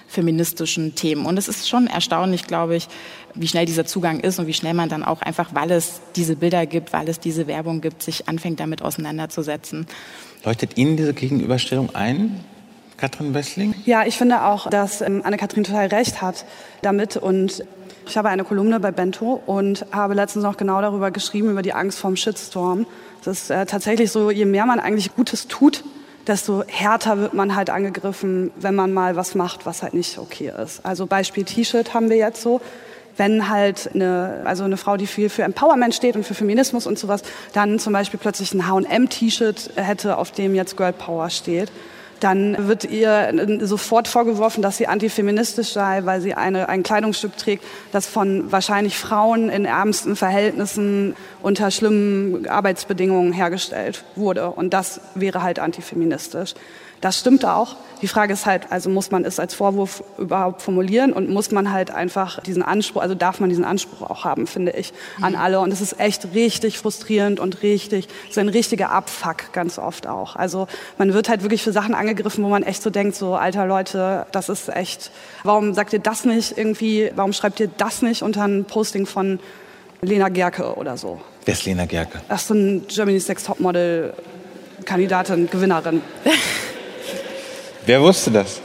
feministischen 0.09 0.95
Themen. 0.95 1.27
Und 1.27 1.37
es 1.37 1.49
ist 1.49 1.68
schon 1.68 1.89
erstaunlich, 1.89 2.47
glaube 2.47 2.77
ich, 2.77 2.89
wie 3.35 3.49
schnell 3.49 3.66
dieser 3.66 3.87
Zugang 3.87 4.20
ist 4.20 4.39
und 4.39 4.47
wie 4.47 4.55
schnell 4.55 4.74
man 4.74 4.89
dann 4.89 5.03
auch 5.03 5.20
einfach, 5.20 5.55
weil 5.55 5.70
es 5.72 6.01
diese 6.14 6.37
Bilder 6.37 6.64
gibt, 6.66 6.93
weil 6.93 7.09
es 7.09 7.18
diese 7.18 7.47
Werbung 7.47 7.81
gibt, 7.81 8.03
sich 8.03 8.29
anfängt 8.29 8.61
damit 8.61 8.83
auseinanderzusetzen. 8.83 9.87
Leuchtet 10.45 10.79
Ihnen 10.79 10.97
diese 10.97 11.12
Gegenüberstellung 11.12 11.95
ein? 11.95 12.45
Katrin 12.97 13.34
Wessling? 13.34 13.74
Ja, 13.84 14.05
ich 14.07 14.16
finde 14.16 14.44
auch, 14.44 14.70
dass 14.70 15.01
ähm, 15.01 15.22
Anne-Kathrin 15.24 15.64
total 15.64 15.86
recht 15.88 16.22
hat 16.22 16.44
damit 16.82 17.16
und 17.16 17.64
ich 18.09 18.16
habe 18.16 18.28
eine 18.28 18.44
Kolumne 18.44 18.78
bei 18.78 18.92
Bento 18.92 19.42
und 19.47 19.84
habe 19.90 20.14
letztens 20.14 20.44
noch 20.44 20.57
genau 20.57 20.80
darüber 20.80 21.11
geschrieben, 21.11 21.51
über 21.51 21.62
die 21.62 21.72
Angst 21.72 21.99
vorm 21.99 22.16
Shitstorm. 22.16 22.86
Es 23.20 23.26
ist 23.26 23.51
äh, 23.51 23.66
tatsächlich 23.66 24.12
so, 24.12 24.30
je 24.30 24.44
mehr 24.44 24.64
man 24.64 24.78
eigentlich 24.78 25.14
Gutes 25.14 25.49
tut, 25.49 25.82
desto 26.26 26.62
härter 26.66 27.18
wird 27.18 27.34
man 27.34 27.57
halt 27.57 27.70
angegriffen, 27.70 28.53
wenn 28.57 28.74
man 28.74 28.92
mal 28.92 29.16
was 29.16 29.34
macht, 29.34 29.66
was 29.66 29.82
halt 29.82 29.94
nicht 29.94 30.18
okay 30.18 30.53
ist. 30.62 30.84
Also 30.84 31.07
Beispiel 31.07 31.44
T-Shirt 31.44 31.94
haben 31.94 32.11
wir 32.11 32.16
jetzt 32.16 32.42
so. 32.42 32.61
Wenn 33.16 33.49
halt 33.49 33.90
eine, 33.94 34.42
also 34.44 34.64
eine 34.64 34.76
Frau, 34.76 34.99
die 34.99 35.07
viel 35.07 35.30
für 35.30 35.42
Empowerment 35.42 35.94
steht 35.94 36.16
und 36.16 36.26
für 36.26 36.34
Feminismus 36.34 36.86
und 36.86 36.99
sowas, 36.99 37.22
dann 37.55 37.78
zum 37.78 37.94
Beispiel 37.94 38.20
plötzlich 38.20 38.53
ein 38.53 38.68
H&M-T-Shirt 38.68 39.70
hätte, 39.76 40.18
auf 40.18 40.32
dem 40.32 40.55
jetzt 40.55 40.76
Girl 40.76 40.92
Power 40.92 41.30
steht, 41.30 41.72
dann 42.20 42.68
wird 42.68 42.84
ihr 42.84 43.32
sofort 43.60 44.08
vorgeworfen, 44.08 44.62
dass 44.62 44.76
sie 44.76 44.86
antifeministisch 44.86 45.72
sei, 45.72 46.04
weil 46.04 46.20
sie 46.20 46.34
eine, 46.34 46.68
ein 46.68 46.82
Kleidungsstück 46.82 47.36
trägt, 47.36 47.64
das 47.92 48.06
von 48.06 48.50
wahrscheinlich 48.50 48.98
Frauen 48.98 49.48
in 49.48 49.64
ärmsten 49.64 50.16
Verhältnissen 50.16 51.14
unter 51.42 51.70
schlimmen 51.70 52.48
Arbeitsbedingungen 52.48 53.32
hergestellt 53.32 54.04
wurde. 54.14 54.50
Und 54.50 54.72
das 54.72 55.00
wäre 55.14 55.42
halt 55.42 55.58
antifeministisch. 55.58 56.54
Das 57.07 57.20
stimmt 57.20 57.44
auch. 57.44 57.76
Die 58.02 58.09
Frage 58.09 58.32
ist 58.32 58.46
halt, 58.46 58.72
also 58.72 58.90
muss 58.90 59.12
man 59.12 59.24
es 59.24 59.38
als 59.38 59.54
Vorwurf 59.54 60.02
überhaupt 60.18 60.61
formulieren 60.61 61.12
und 61.12 61.30
muss 61.30 61.52
man 61.52 61.70
halt 61.70 61.92
einfach 61.92 62.42
diesen 62.42 62.64
Anspruch, 62.64 63.00
also 63.00 63.14
darf 63.14 63.38
man 63.38 63.48
diesen 63.48 63.64
Anspruch 63.64 64.11
auch 64.11 64.24
haben, 64.24 64.48
finde 64.48 64.72
ich, 64.72 64.92
an 65.20 65.34
mhm. 65.34 65.38
alle. 65.38 65.61
Und 65.61 65.72
es 65.72 65.80
ist 65.80 66.00
echt 66.00 66.34
richtig 66.34 66.78
frustrierend 66.78 67.38
und 67.38 67.62
richtig, 67.62 68.09
so 68.28 68.40
ein 68.40 68.48
richtiger 68.48 68.90
Abfuck 68.90 69.52
ganz 69.52 69.78
oft 69.78 70.09
auch. 70.09 70.34
Also 70.34 70.66
man 70.98 71.14
wird 71.14 71.28
halt 71.28 71.42
wirklich 71.42 71.62
für 71.62 71.70
Sachen 71.70 71.94
angegriffen, 71.94 72.42
wo 72.42 72.48
man 72.48 72.64
echt 72.64 72.82
so 72.82 72.90
denkt, 72.90 73.14
so 73.14 73.36
alter 73.36 73.66
Leute, 73.66 74.26
das 74.32 74.48
ist 74.48 74.68
echt, 74.68 75.12
warum 75.44 75.74
sagt 75.74 75.92
ihr 75.92 76.00
das 76.00 76.24
nicht 76.24 76.59
irgendwie, 76.59 77.12
warum 77.14 77.32
schreibt 77.32 77.61
ihr 77.61 77.68
das 77.68 78.02
nicht 78.02 78.22
unter 78.22 78.42
ein 78.48 78.64
Posting 78.64 79.07
von 79.07 79.38
Lena 80.02 80.28
Gerke 80.28 80.74
oder 80.74 80.96
so? 80.96 81.20
Wer 81.44 81.54
ist 81.54 81.64
Lena 81.64 81.86
Gerke? 81.86 82.20
Das 82.28 82.40
ist 82.40 82.48
so 82.48 82.54
ein 82.54 82.84
Germany's 82.88 83.28
Next 83.28 83.46
Topmodel 83.46 84.12
Kandidatin, 84.84 85.48
Gewinnerin. 85.48 86.02
Wer 87.87 88.03
wusste 88.03 88.30
das? 88.32 88.61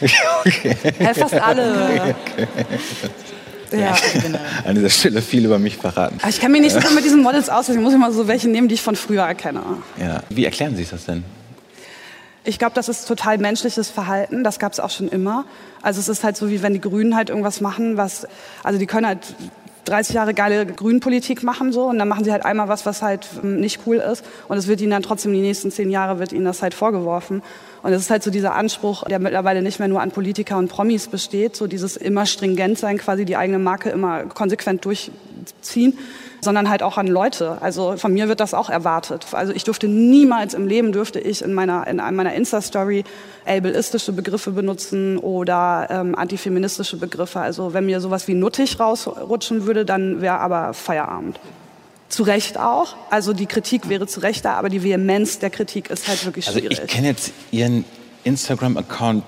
okay. 0.40 0.76
Ja, 1.00 1.14
fast 1.14 1.34
alle. 1.34 2.14
Okay. 3.70 3.80
Ja. 3.80 3.96
An 4.64 4.76
dieser 4.76 4.90
Stelle 4.90 5.20
viel 5.20 5.44
über 5.44 5.58
mich 5.58 5.78
verraten. 5.78 6.20
ich 6.28 6.40
kann 6.40 6.52
mich 6.52 6.60
nicht 6.60 6.74
so 6.74 6.78
gut 6.78 6.94
mit 6.94 7.04
diesen 7.04 7.22
Models 7.22 7.48
aus, 7.48 7.68
ich 7.68 7.76
muss 7.76 7.92
immer 7.92 8.12
so 8.12 8.28
welche 8.28 8.48
nehmen, 8.48 8.68
die 8.68 8.74
ich 8.74 8.82
von 8.82 8.94
früher 8.94 9.22
erkenne. 9.22 9.62
Ja. 9.98 10.22
Wie 10.28 10.44
erklären 10.44 10.76
Sie 10.76 10.82
sich 10.82 10.90
das 10.90 11.06
denn? 11.06 11.24
Ich 12.44 12.60
glaube, 12.60 12.74
das 12.76 12.88
ist 12.88 13.08
total 13.08 13.38
menschliches 13.38 13.90
Verhalten. 13.90 14.44
Das 14.44 14.60
gab 14.60 14.72
es 14.72 14.78
auch 14.78 14.90
schon 14.90 15.08
immer. 15.08 15.44
Also 15.82 15.98
es 15.98 16.08
ist 16.08 16.22
halt 16.22 16.36
so, 16.36 16.50
wie 16.50 16.62
wenn 16.62 16.74
die 16.74 16.80
Grünen 16.80 17.16
halt 17.16 17.30
irgendwas 17.30 17.60
machen, 17.60 17.96
was, 17.96 18.28
also 18.62 18.78
die 18.78 18.86
können 18.86 19.06
halt 19.06 19.34
30 19.86 20.14
Jahre 20.14 20.34
geile 20.34 20.66
Grünpolitik 20.66 21.42
machen 21.42 21.72
so 21.72 21.84
und 21.84 21.98
dann 21.98 22.08
machen 22.08 22.24
sie 22.24 22.32
halt 22.32 22.44
einmal 22.44 22.68
was, 22.68 22.86
was 22.86 23.02
halt 23.02 23.26
ähm, 23.42 23.60
nicht 23.60 23.80
cool 23.86 23.96
ist 23.96 24.24
und 24.48 24.56
es 24.56 24.66
wird 24.66 24.80
ihnen 24.80 24.92
dann 24.92 25.02
trotzdem 25.02 25.32
die 25.32 25.40
nächsten 25.40 25.70
zehn 25.70 25.90
Jahre 25.90 26.18
wird 26.18 26.32
ihnen 26.32 26.44
das 26.44 26.62
halt 26.62 26.74
vorgeworfen 26.74 27.42
und 27.84 27.92
es 27.92 28.00
ist 28.00 28.10
halt 28.10 28.22
so 28.22 28.30
dieser 28.30 28.54
Anspruch, 28.54 29.04
der 29.04 29.18
mittlerweile 29.18 29.60
nicht 29.60 29.78
mehr 29.78 29.88
nur 29.88 30.00
an 30.00 30.10
Politiker 30.10 30.56
und 30.56 30.68
Promis 30.68 31.06
besteht, 31.08 31.54
so 31.54 31.66
dieses 31.66 31.98
immer 31.98 32.24
stringent 32.24 32.78
sein, 32.78 32.96
quasi 32.96 33.26
die 33.26 33.36
eigene 33.36 33.58
Marke 33.58 33.90
immer 33.90 34.24
konsequent 34.24 34.86
durchziehen, 34.86 35.98
sondern 36.40 36.70
halt 36.70 36.82
auch 36.82 36.96
an 36.96 37.06
Leute. 37.06 37.58
Also 37.60 37.98
von 37.98 38.14
mir 38.14 38.26
wird 38.26 38.40
das 38.40 38.54
auch 38.54 38.70
erwartet. 38.70 39.26
Also 39.32 39.52
ich 39.52 39.64
dürfte 39.64 39.86
niemals 39.86 40.54
im 40.54 40.66
Leben 40.66 40.92
dürfte 40.92 41.20
ich 41.20 41.42
in 41.42 41.52
meiner 41.52 41.86
in 41.86 41.96
meiner 41.98 42.32
Insta-Story 42.32 43.04
ableistische 43.44 44.12
Begriffe 44.12 44.52
benutzen 44.52 45.18
oder 45.18 45.86
ähm, 45.90 46.14
antifeministische 46.14 46.96
Begriffe. 46.96 47.40
Also 47.40 47.74
wenn 47.74 47.84
mir 47.84 48.00
sowas 48.00 48.26
wie 48.28 48.34
nuttig 48.34 48.80
rausrutschen 48.80 49.66
würde, 49.66 49.84
dann 49.84 50.22
wäre 50.22 50.38
aber 50.38 50.72
Feierabend. 50.72 51.38
Zu 52.14 52.22
Recht 52.22 52.58
auch. 52.58 52.94
Also 53.10 53.32
die 53.32 53.46
Kritik 53.46 53.88
wäre 53.88 54.06
zu 54.06 54.20
Recht 54.20 54.44
da, 54.44 54.54
aber 54.54 54.68
die 54.68 54.84
Vehemenz 54.84 55.40
der 55.40 55.50
Kritik 55.50 55.90
ist 55.90 56.06
halt 56.06 56.24
wirklich 56.24 56.44
schwierig. 56.44 56.70
Also 56.70 56.82
ich 56.84 56.88
kenne 56.88 57.08
jetzt 57.08 57.32
Ihren 57.50 57.84
Instagram-Account, 58.22 59.24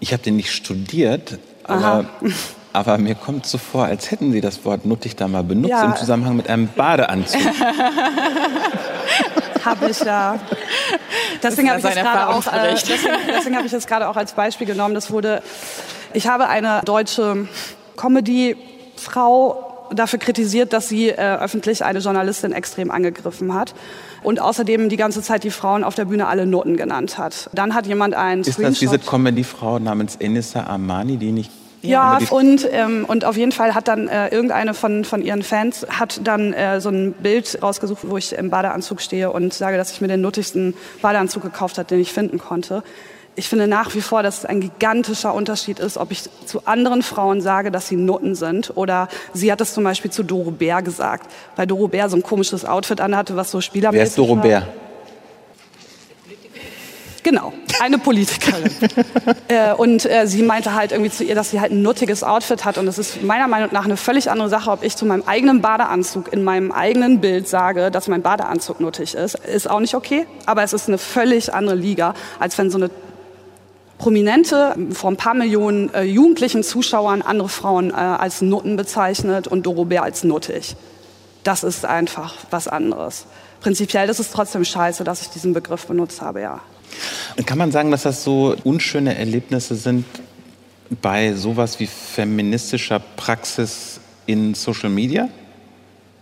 ich 0.00 0.14
habe 0.14 0.22
den 0.22 0.36
nicht 0.36 0.50
studiert, 0.50 1.38
aber, 1.64 2.06
aber 2.72 2.96
mir 2.96 3.14
kommt 3.14 3.44
so 3.44 3.58
vor, 3.58 3.84
als 3.84 4.10
hätten 4.10 4.32
Sie 4.32 4.40
das 4.40 4.64
Wort 4.64 4.86
nuttig 4.86 5.16
da 5.16 5.28
mal 5.28 5.44
benutzt 5.44 5.68
Ja. 5.68 5.84
im 5.84 5.96
Zusammenhang 5.96 6.34
mit 6.34 6.48
einem 6.48 6.68
Badeanzug. 6.68 7.42
habe 9.62 9.90
ich 9.90 9.98
da. 9.98 10.38
Deswegen 11.42 11.68
habe 11.68 11.78
ich 11.78 11.84
das 11.84 11.94
sein 11.94 12.04
gerade 12.04 12.28
auch. 12.28 12.46
Äh, 12.46 12.70
deswegen 12.72 13.00
deswegen 13.28 13.54
habe 13.56 13.66
ich 13.66 13.72
das 13.72 13.86
gerade 13.86 14.08
auch 14.08 14.16
als 14.16 14.32
Beispiel 14.32 14.66
genommen. 14.66 14.94
Das 14.94 15.10
wurde. 15.10 15.42
Ich 16.14 16.26
habe 16.26 16.48
eine 16.48 16.80
deutsche 16.86 17.48
Comedy-Frau 17.98 19.69
dafür 19.94 20.18
kritisiert, 20.18 20.72
dass 20.72 20.88
sie 20.88 21.08
äh, 21.08 21.36
öffentlich 21.36 21.84
eine 21.84 21.98
Journalistin 22.00 22.52
extrem 22.52 22.90
angegriffen 22.90 23.54
hat 23.54 23.74
und 24.22 24.40
außerdem 24.40 24.88
die 24.88 24.96
ganze 24.96 25.22
Zeit 25.22 25.44
die 25.44 25.50
Frauen 25.50 25.84
auf 25.84 25.94
der 25.94 26.06
Bühne 26.06 26.26
alle 26.26 26.46
Noten 26.46 26.76
genannt 26.76 27.18
hat. 27.18 27.50
Dann 27.52 27.74
hat 27.74 27.86
jemand 27.86 28.14
einen 28.14 28.42
Ist 28.42 28.58
das 28.58 28.78
diese 28.78 28.98
Comedy-Frau 28.98 29.78
namens 29.78 30.16
Enissa 30.16 30.64
Armani, 30.64 31.16
die 31.16 31.32
nicht... 31.32 31.50
Ja, 31.82 32.18
und, 32.28 32.68
ähm, 32.70 33.06
und 33.08 33.24
auf 33.24 33.38
jeden 33.38 33.52
Fall 33.52 33.74
hat 33.74 33.88
dann 33.88 34.06
äh, 34.06 34.28
irgendeine 34.28 34.74
von, 34.74 35.06
von 35.06 35.22
ihren 35.22 35.42
Fans 35.42 35.86
hat 35.88 36.20
dann 36.24 36.52
äh, 36.52 36.78
so 36.78 36.90
ein 36.90 37.12
Bild 37.14 37.58
rausgesucht, 37.62 38.02
wo 38.06 38.18
ich 38.18 38.34
im 38.34 38.50
Badeanzug 38.50 39.00
stehe 39.00 39.32
und 39.32 39.54
sage, 39.54 39.78
dass 39.78 39.90
ich 39.90 40.02
mir 40.02 40.08
den 40.08 40.20
nuttigsten 40.20 40.74
Badeanzug 41.00 41.42
gekauft 41.42 41.78
habe, 41.78 41.88
den 41.88 42.00
ich 42.00 42.12
finden 42.12 42.38
konnte. 42.38 42.82
Ich 43.36 43.48
finde 43.48 43.68
nach 43.68 43.94
wie 43.94 44.00
vor, 44.00 44.22
dass 44.22 44.38
es 44.38 44.44
ein 44.44 44.60
gigantischer 44.60 45.32
Unterschied 45.32 45.78
ist, 45.78 45.96
ob 45.96 46.10
ich 46.10 46.24
zu 46.46 46.66
anderen 46.66 47.02
Frauen 47.02 47.40
sage, 47.40 47.70
dass 47.70 47.88
sie 47.88 47.96
Nutten 47.96 48.34
sind 48.34 48.76
oder 48.76 49.08
sie 49.32 49.50
hat 49.52 49.60
es 49.60 49.72
zum 49.72 49.84
Beispiel 49.84 50.10
zu 50.10 50.24
Doro 50.24 50.50
Bär 50.50 50.82
gesagt, 50.82 51.30
weil 51.56 51.66
Doro 51.66 51.88
Bär 51.88 52.08
so 52.08 52.16
ein 52.16 52.22
komisches 52.22 52.64
Outfit 52.64 53.00
anhatte, 53.00 53.36
was 53.36 53.50
so 53.50 53.60
spielermäßig 53.60 54.00
Wer 54.00 54.06
ist 54.08 54.18
Doro 54.18 54.36
war. 54.36 54.42
Bär? 54.42 54.66
Genau, 57.22 57.52
eine 57.80 57.98
Politikerin. 57.98 58.70
äh, 59.48 59.72
und 59.74 60.04
äh, 60.06 60.26
sie 60.26 60.42
meinte 60.42 60.74
halt 60.74 60.92
irgendwie 60.92 61.10
zu 61.10 61.22
ihr, 61.22 61.34
dass 61.34 61.50
sie 61.50 61.60
halt 61.60 61.70
ein 61.70 61.82
nuttiges 61.82 62.24
Outfit 62.24 62.64
hat. 62.64 62.78
Und 62.78 62.88
es 62.88 62.98
ist 62.98 63.22
meiner 63.22 63.46
Meinung 63.46 63.68
nach 63.72 63.84
eine 63.84 63.96
völlig 63.96 64.30
andere 64.30 64.48
Sache, 64.48 64.70
ob 64.70 64.82
ich 64.82 64.96
zu 64.96 65.04
meinem 65.04 65.24
eigenen 65.26 65.60
Badeanzug 65.60 66.32
in 66.32 66.42
meinem 66.44 66.72
eigenen 66.72 67.20
Bild 67.20 67.46
sage, 67.46 67.90
dass 67.90 68.08
mein 68.08 68.22
Badeanzug 68.22 68.80
nuttig 68.80 69.14
ist. 69.14 69.34
Ist 69.34 69.68
auch 69.68 69.80
nicht 69.80 69.94
okay, 69.94 70.26
aber 70.46 70.62
es 70.62 70.72
ist 70.72 70.88
eine 70.88 70.98
völlig 70.98 71.52
andere 71.52 71.76
Liga, 71.76 72.14
als 72.38 72.56
wenn 72.56 72.70
so 72.70 72.78
eine 72.78 72.90
Prominente 74.00 74.74
vor 74.92 75.10
ein 75.10 75.18
paar 75.18 75.34
Millionen 75.34 75.92
äh, 75.92 76.04
jugendlichen 76.04 76.62
Zuschauern 76.62 77.20
andere 77.20 77.50
Frauen 77.50 77.90
äh, 77.90 77.92
als 77.92 78.40
Nutten 78.40 78.76
bezeichnet 78.76 79.46
und 79.46 79.66
Doro 79.66 79.84
Bär 79.84 80.02
als 80.02 80.24
nuttig. 80.24 80.74
Das 81.44 81.62
ist 81.64 81.84
einfach 81.84 82.34
was 82.50 82.66
anderes. 82.66 83.26
Prinzipiell 83.60 84.08
ist 84.08 84.18
es 84.18 84.30
trotzdem 84.30 84.64
scheiße, 84.64 85.04
dass 85.04 85.20
ich 85.20 85.28
diesen 85.28 85.52
Begriff 85.52 85.86
benutzt 85.86 86.22
habe, 86.22 86.40
ja. 86.40 86.60
Kann 87.44 87.58
man 87.58 87.72
sagen, 87.72 87.90
dass 87.90 88.04
das 88.04 88.24
so 88.24 88.56
unschöne 88.64 89.18
Erlebnisse 89.18 89.74
sind 89.74 90.06
bei 91.02 91.34
sowas 91.34 91.78
wie 91.78 91.86
feministischer 91.86 93.02
Praxis 93.16 94.00
in 94.24 94.54
Social 94.54 94.88
Media? 94.88 95.28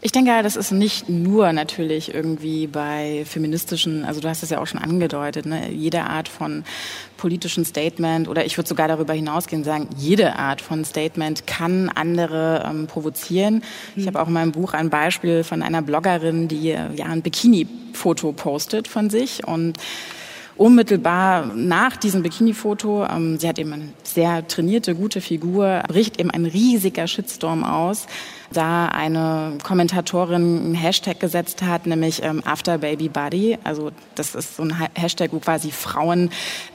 Ich 0.01 0.13
denke, 0.13 0.31
das 0.45 0.55
ist 0.55 0.71
nicht 0.71 1.09
nur 1.09 1.53
natürlich 1.53 2.15
irgendwie 2.15 2.69
bei 2.69 3.25
feministischen, 3.27 4.05
also 4.05 4.21
du 4.21 4.29
hast 4.29 4.45
es 4.45 4.51
ja 4.51 4.61
auch 4.61 4.67
schon 4.69 4.81
angedeutet, 4.81 5.45
ne? 5.45 5.73
jede 5.73 6.05
Art 6.05 6.29
von 6.29 6.63
politischen 7.17 7.65
Statement 7.65 8.29
oder 8.29 8.47
ich 8.47 8.57
würde 8.57 8.69
sogar 8.69 8.87
darüber 8.87 9.13
hinausgehen 9.13 9.65
sagen, 9.65 9.89
jede 9.97 10.37
Art 10.37 10.61
von 10.61 10.85
Statement 10.85 11.49
kann 11.49 11.89
andere 11.89 12.65
ähm, 12.65 12.87
provozieren. 12.87 13.65
Ich 13.97 14.07
habe 14.07 14.23
auch 14.23 14.29
in 14.29 14.35
meinem 14.35 14.53
Buch 14.53 14.73
ein 14.73 14.89
Beispiel 14.89 15.43
von 15.43 15.63
einer 15.65 15.83
Bloggerin, 15.83 16.47
die 16.47 16.71
äh, 16.71 16.95
ja 16.95 17.07
ein 17.07 17.23
Bikini-Foto 17.23 18.31
postet 18.31 18.87
von 18.87 19.11
sich 19.11 19.49
und 19.49 19.79
unmittelbar 20.57 21.47
nach 21.57 21.97
diesem 21.97 22.23
Bikini-Foto, 22.23 23.05
ähm, 23.05 23.37
sie 23.41 23.49
hat 23.49 23.59
eben 23.59 23.73
eine 23.73 23.89
sehr 24.05 24.47
trainierte, 24.47 24.95
gute 24.95 25.21
Figur, 25.21 25.83
bricht 25.89 26.21
eben 26.21 26.31
ein 26.31 26.47
riesiger 26.47 27.09
Shitstorm 27.09 27.65
aus, 27.65 28.07
da 28.51 28.87
eine 28.87 29.59
Kommentatorin 29.63 30.35
einen 30.65 30.75
Hashtag 30.75 31.21
gesetzt 31.21 31.63
hat, 31.63 31.87
nämlich 31.87 32.23
ähm, 32.23 32.43
After 32.47 32.79
Baby 32.79 33.11
Body. 33.11 33.59
Also 33.63 33.91
das 34.15 34.35
ist 34.35 34.57
so 34.57 34.63
ein 34.63 34.79
Ha- 34.81 34.89
Hashtag, 34.95 35.33
wo 35.33 35.39
quasi 35.39 35.71
Frauen 35.71 36.31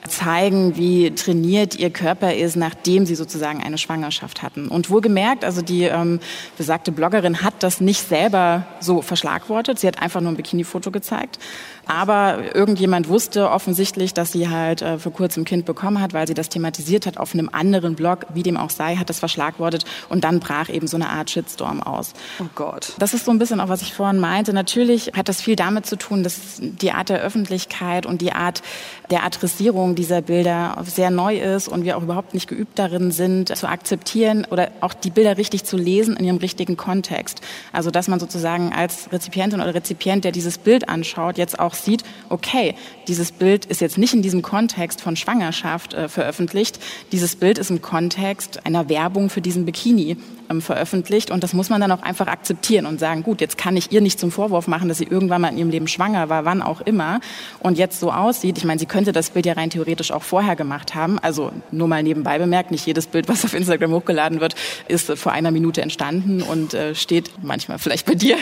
zeigen, 0.08 0.78
wie 0.78 1.10
trainiert 1.16 1.76
ihr 1.76 1.90
Körper 1.90 2.36
ist, 2.36 2.56
nachdem 2.56 3.08
sie 3.08 3.16
sozusagen 3.16 3.64
eine 3.64 3.80
Schwangerschaft 3.80 4.44
hatten. 4.44 4.68
Und 4.68 4.92
wohlgemerkt, 4.92 5.44
also 5.44 5.64
die 5.64 5.86
ähm, 5.86 6.20
besagte 6.58 6.92
Bloggerin 6.92 7.42
hat 7.42 7.56
das 7.62 7.82
nicht 7.82 8.08
selber 8.08 8.68
so 8.80 9.02
verschlagwortet. 9.02 9.80
Sie 9.80 9.88
hat 9.88 10.00
einfach 10.00 10.22
nur 10.22 10.32
ein 10.32 10.38
Bikini-Foto 10.38 10.92
gezeigt. 10.92 11.40
Aber 11.88 12.56
irgendjemand 12.56 13.10
wusste 13.10 13.50
offensichtlich, 13.50 14.14
dass 14.14 14.32
sie 14.32 14.48
halt 14.48 14.84
äh, 14.84 15.00
vor 15.00 15.12
kurzem 15.12 15.44
Kind 15.44 15.66
bekommen 15.66 16.00
hat, 16.00 16.14
weil 16.14 16.28
sie 16.28 16.34
das 16.36 16.50
thematisiert 16.50 17.08
hat 17.08 17.18
auf 17.18 17.34
einem 17.34 17.50
anderen 17.52 17.96
Blog, 17.96 18.28
wie 18.34 18.44
dem 18.44 18.58
auch 18.58 18.70
sei, 18.70 18.96
hat 18.96 19.10
das 19.10 19.20
verschlagwortet 19.20 19.86
und 20.10 20.24
dann 20.24 20.40
brach 20.40 20.70
eben 20.70 20.88
so 20.88 20.98
eine 20.98 21.10
Art 21.10 21.32
Shitstorm 21.32 21.63
aus. 21.64 22.14
Oh 22.40 22.46
Gott. 22.56 22.94
Das 23.00 23.14
ist 23.14 23.26
so 23.26 23.32
ein 23.32 23.40
bisschen 23.40 23.60
auch, 23.60 23.70
was 23.70 23.82
ich 23.82 23.94
vorhin 23.94 24.20
meinte. 24.20 24.54
Natürlich 24.54 25.12
hat 25.16 25.30
das 25.30 25.42
viel 25.42 25.56
damit 25.56 25.86
zu 25.86 25.98
tun, 25.98 26.24
dass 26.24 26.60
die 26.60 26.92
Art 26.92 27.10
der 27.10 27.22
Öffentlichkeit 27.22 28.06
und 28.06 28.22
die 28.22 28.34
Art 28.34 28.62
der 29.10 29.24
Adressierung 29.24 29.96
dieser 29.96 30.22
Bilder 30.22 30.78
sehr 30.86 31.10
neu 31.10 31.38
ist 31.38 31.68
und 31.68 31.84
wir 31.84 31.98
auch 31.98 32.04
überhaupt 32.04 32.34
nicht 32.34 32.48
geübt 32.48 32.80
darin 32.80 33.12
sind, 33.12 33.56
zu 33.56 33.68
akzeptieren 33.68 34.46
oder 34.50 34.72
auch 34.82 34.94
die 34.94 35.10
Bilder 35.10 35.38
richtig 35.38 35.66
zu 35.66 35.78
lesen 35.78 36.18
in 36.18 36.26
ihrem 36.26 36.38
richtigen 36.38 36.78
Kontext. 36.78 37.42
Also, 37.72 37.92
dass 37.92 38.08
man 38.08 38.20
sozusagen 38.20 38.74
als 38.74 39.12
Rezipientin 39.12 39.62
oder 39.62 39.74
Rezipient, 39.74 40.24
der 40.24 40.32
dieses 40.32 40.58
Bild 40.58 40.90
anschaut, 40.90 41.38
jetzt 41.38 41.60
auch 41.60 41.74
sieht, 41.74 42.04
okay, 42.30 42.76
dieses 43.08 43.32
Bild 43.32 43.66
ist 43.66 43.82
jetzt 43.82 43.98
nicht 43.98 44.14
in 44.14 44.22
diesem 44.22 44.42
Kontext 44.42 45.02
von 45.02 45.16
Schwangerschaft 45.16 45.94
äh, 45.94 46.10
veröffentlicht. 46.10 46.80
Dieses 47.12 47.36
Bild 47.36 47.58
ist 47.58 47.70
im 47.70 47.82
Kontext 47.82 48.66
einer 48.66 48.90
Werbung 48.90 49.30
für 49.30 49.42
diesen 49.42 49.66
Bikini 49.66 50.18
ähm, 50.54 50.62
veröffentlicht 50.62 51.32
und 51.32 51.44
das 51.44 51.54
muss 51.54 51.70
man 51.70 51.82
dann 51.82 51.92
auch 51.92 52.02
einfach 52.02 52.28
akzeptieren 52.28 52.86
und 52.86 53.00
sagen, 53.00 53.24
gut, 53.24 53.42
jetzt 53.42 53.58
kann 53.58 53.76
ich 53.76 53.92
ihr 53.92 54.02
nicht 54.02 54.20
zum 54.20 54.32
Vorwurf 54.32 54.68
machen, 54.68 54.88
dass 54.88 55.00
sie 55.00 55.06
irgendwann 55.06 55.42
mal 55.42 55.50
in 55.50 55.58
ihrem 55.58 55.70
Leben 55.70 55.88
schwanger 55.88 56.30
war, 56.30 56.46
wann 56.46 56.62
auch 56.62 56.82
immer 56.82 57.20
und 57.60 57.78
jetzt 57.78 58.00
so 58.00 58.12
aussieht. 58.12 58.58
Ich 58.58 58.64
meine, 58.66 58.80
sie 58.80 58.86
könnte 58.86 59.12
das 59.12 59.32
Bild 59.32 59.46
ja 59.46 59.54
rein 59.54 59.70
theoretisch 59.70 60.12
auch 60.12 60.24
vorher 60.24 60.56
gemacht 60.56 60.96
haben. 60.96 61.20
Also 61.20 61.52
nur 61.72 61.88
mal 61.88 62.04
nebenbei 62.04 62.38
bemerkt, 62.38 62.72
nicht 62.72 62.86
jedes 62.86 63.08
Bild, 63.08 63.28
was 63.28 63.44
auf 63.46 63.54
Instagram 63.54 63.92
hochgeladen 63.92 64.40
wird, 64.40 64.56
ist 64.88 65.10
äh, 65.10 65.16
vor 65.16 65.32
einer 65.32 65.52
Minute 65.52 65.82
entstanden 65.82 66.42
und 66.42 66.74
äh, 66.74 66.96
steht 66.96 67.32
manchmal 67.42 67.80
vielleicht 67.80 68.06
bei 68.06 68.16
dir. 68.16 68.38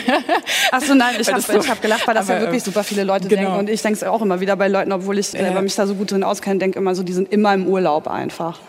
Ach 0.70 0.82
so, 0.82 0.94
nein, 0.94 1.16
ich 1.18 1.32
habe 1.32 1.40
so- 1.40 1.68
hab 1.68 1.80
gelacht, 1.82 2.06
weil 2.06 2.14
das 2.14 2.28
ja 2.28 2.36
aber, 2.36 2.44
wirklich 2.44 2.62
äh, 2.62 2.64
super 2.64 2.84
viele 2.84 3.04
Leute 3.04 3.28
genau. 3.28 3.42
denken. 3.42 3.58
Und 3.58 3.70
ich 3.70 3.82
denke 3.82 3.96
es 3.96 4.04
auch 4.04 4.22
immer 4.22 4.40
wieder 4.40 4.56
bei 4.56 4.68
Leuten, 4.68 4.92
obwohl 4.92 5.18
ich 5.18 5.28
selber 5.28 5.62
mich 5.62 5.74
da 5.74 5.86
so 5.86 5.94
gut 5.94 6.10
drin 6.10 6.24
auskenne, 6.24 6.58
denke 6.58 6.78
immer 6.78 6.94
so, 6.94 7.02
die 7.02 7.12
sind 7.12 7.32
immer 7.32 7.54
im 7.54 7.66
Urlaub 7.66 8.08
einfach. 8.08 8.58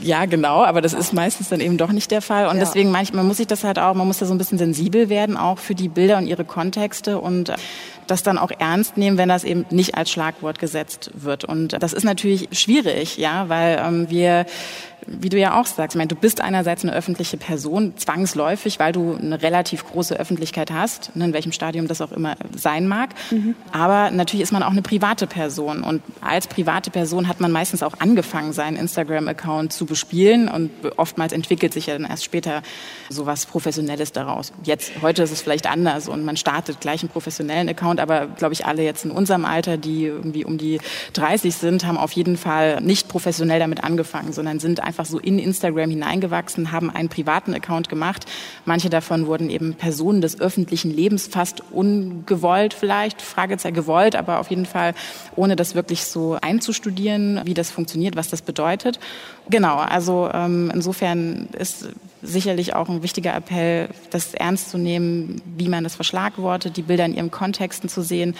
Ja, 0.00 0.24
genau, 0.24 0.64
aber 0.64 0.80
das 0.80 0.92
ist 0.94 1.12
meistens 1.12 1.48
dann 1.48 1.60
eben 1.60 1.76
doch 1.76 1.92
nicht 1.92 2.10
der 2.10 2.22
Fall. 2.22 2.46
Und 2.48 2.56
Ja. 2.56 2.64
deswegen 2.64 2.90
manchmal 2.90 3.24
muss 3.24 3.38
ich 3.40 3.46
das 3.46 3.64
halt 3.64 3.78
auch, 3.78 3.94
man 3.94 4.06
muss 4.06 4.18
da 4.18 4.26
so 4.26 4.34
ein 4.34 4.38
bisschen 4.38 4.58
sensibel 4.58 5.08
werden, 5.08 5.36
auch 5.36 5.58
für 5.58 5.74
die 5.74 5.88
Bilder 5.88 6.18
und 6.18 6.26
ihre 6.26 6.44
Kontexte 6.44 7.18
und 7.18 7.52
das 8.06 8.22
dann 8.22 8.36
auch 8.38 8.50
ernst 8.58 8.96
nehmen, 8.98 9.16
wenn 9.16 9.28
das 9.30 9.44
eben 9.44 9.64
nicht 9.70 9.96
als 9.96 10.10
Schlagwort 10.10 10.58
gesetzt 10.58 11.10
wird. 11.14 11.44
Und 11.44 11.82
das 11.82 11.92
ist 11.92 12.04
natürlich 12.04 12.48
schwierig, 12.52 13.16
ja, 13.16 13.48
weil 13.48 13.80
ähm, 13.82 14.10
wir 14.10 14.44
wie 15.06 15.28
du 15.28 15.38
ja 15.38 15.60
auch 15.60 15.66
sagst, 15.66 15.94
ich 15.94 15.98
meine, 15.98 16.08
du 16.08 16.16
bist 16.16 16.40
einerseits 16.40 16.84
eine 16.84 16.94
öffentliche 16.94 17.36
Person, 17.36 17.94
zwangsläufig, 17.96 18.78
weil 18.78 18.92
du 18.92 19.16
eine 19.16 19.42
relativ 19.42 19.84
große 19.86 20.18
Öffentlichkeit 20.18 20.70
hast, 20.70 21.14
ne, 21.16 21.26
in 21.26 21.32
welchem 21.32 21.52
Stadium 21.52 21.88
das 21.88 22.00
auch 22.00 22.12
immer 22.12 22.36
sein 22.56 22.86
mag. 22.86 23.10
Aber 23.72 24.10
natürlich 24.10 24.42
ist 24.42 24.52
man 24.52 24.62
auch 24.62 24.70
eine 24.70 24.82
private 24.82 25.26
Person. 25.26 25.82
Und 25.82 26.02
als 26.20 26.46
private 26.46 26.90
Person 26.90 27.28
hat 27.28 27.40
man 27.40 27.52
meistens 27.52 27.82
auch 27.82 27.94
angefangen, 27.98 28.52
seinen 28.52 28.76
Instagram-Account 28.76 29.72
zu 29.72 29.86
bespielen. 29.86 30.48
Und 30.48 30.70
oftmals 30.96 31.32
entwickelt 31.32 31.72
sich 31.72 31.86
ja 31.86 31.98
dann 31.98 32.08
erst 32.08 32.24
später 32.24 32.62
sowas 33.08 33.46
Professionelles 33.46 34.12
daraus. 34.12 34.52
Jetzt, 34.62 34.92
heute 35.02 35.22
ist 35.22 35.32
es 35.32 35.42
vielleicht 35.42 35.66
anders 35.66 36.08
und 36.08 36.24
man 36.24 36.36
startet 36.36 36.80
gleich 36.80 37.02
einen 37.02 37.10
professionellen 37.10 37.68
Account, 37.68 38.00
aber 38.00 38.26
glaube 38.26 38.54
ich, 38.54 38.66
alle 38.66 38.82
jetzt 38.82 39.04
in 39.04 39.10
unserem 39.10 39.44
Alter, 39.44 39.76
die 39.76 40.04
irgendwie 40.04 40.44
um 40.44 40.58
die 40.58 40.80
30 41.14 41.54
sind, 41.54 41.86
haben 41.86 41.98
auf 41.98 42.12
jeden 42.12 42.36
Fall 42.36 42.80
nicht 42.80 43.08
professionell 43.08 43.58
damit 43.58 43.82
angefangen, 43.84 44.32
sondern 44.32 44.60
sind 44.60 44.80
einfach 44.80 44.93
einfach 44.94 45.10
so 45.10 45.18
in 45.18 45.40
Instagram 45.40 45.90
hineingewachsen, 45.90 46.70
haben 46.70 46.88
einen 46.88 47.08
privaten 47.08 47.52
Account 47.52 47.88
gemacht. 47.88 48.26
Manche 48.64 48.90
davon 48.90 49.26
wurden 49.26 49.50
eben 49.50 49.74
Personen 49.74 50.20
des 50.20 50.40
öffentlichen 50.40 50.94
Lebens, 50.94 51.26
fast 51.26 51.64
ungewollt 51.72 52.74
vielleicht, 52.74 53.20
Fragezeichen 53.20 53.74
gewollt, 53.74 54.14
aber 54.14 54.38
auf 54.38 54.50
jeden 54.50 54.66
Fall 54.66 54.94
ohne 55.34 55.56
das 55.56 55.74
wirklich 55.74 56.04
so 56.04 56.38
einzustudieren, 56.40 57.40
wie 57.44 57.54
das 57.54 57.72
funktioniert, 57.72 58.14
was 58.14 58.28
das 58.28 58.40
bedeutet. 58.40 59.00
Genau, 59.50 59.76
also 59.76 60.30
ähm, 60.32 60.70
insofern 60.74 61.48
ist 61.58 61.88
sicherlich 62.22 62.74
auch 62.74 62.88
ein 62.88 63.02
wichtiger 63.02 63.34
Appell, 63.34 63.88
das 64.10 64.32
ernst 64.32 64.70
zu 64.70 64.78
nehmen, 64.78 65.42
wie 65.58 65.68
man 65.68 65.84
das 65.84 65.94
verschlagwortet, 65.94 66.76
die 66.76 66.82
Bilder 66.82 67.04
in 67.04 67.14
ihren 67.14 67.30
Kontexten 67.30 67.90
zu 67.90 68.02
sehen 68.02 68.34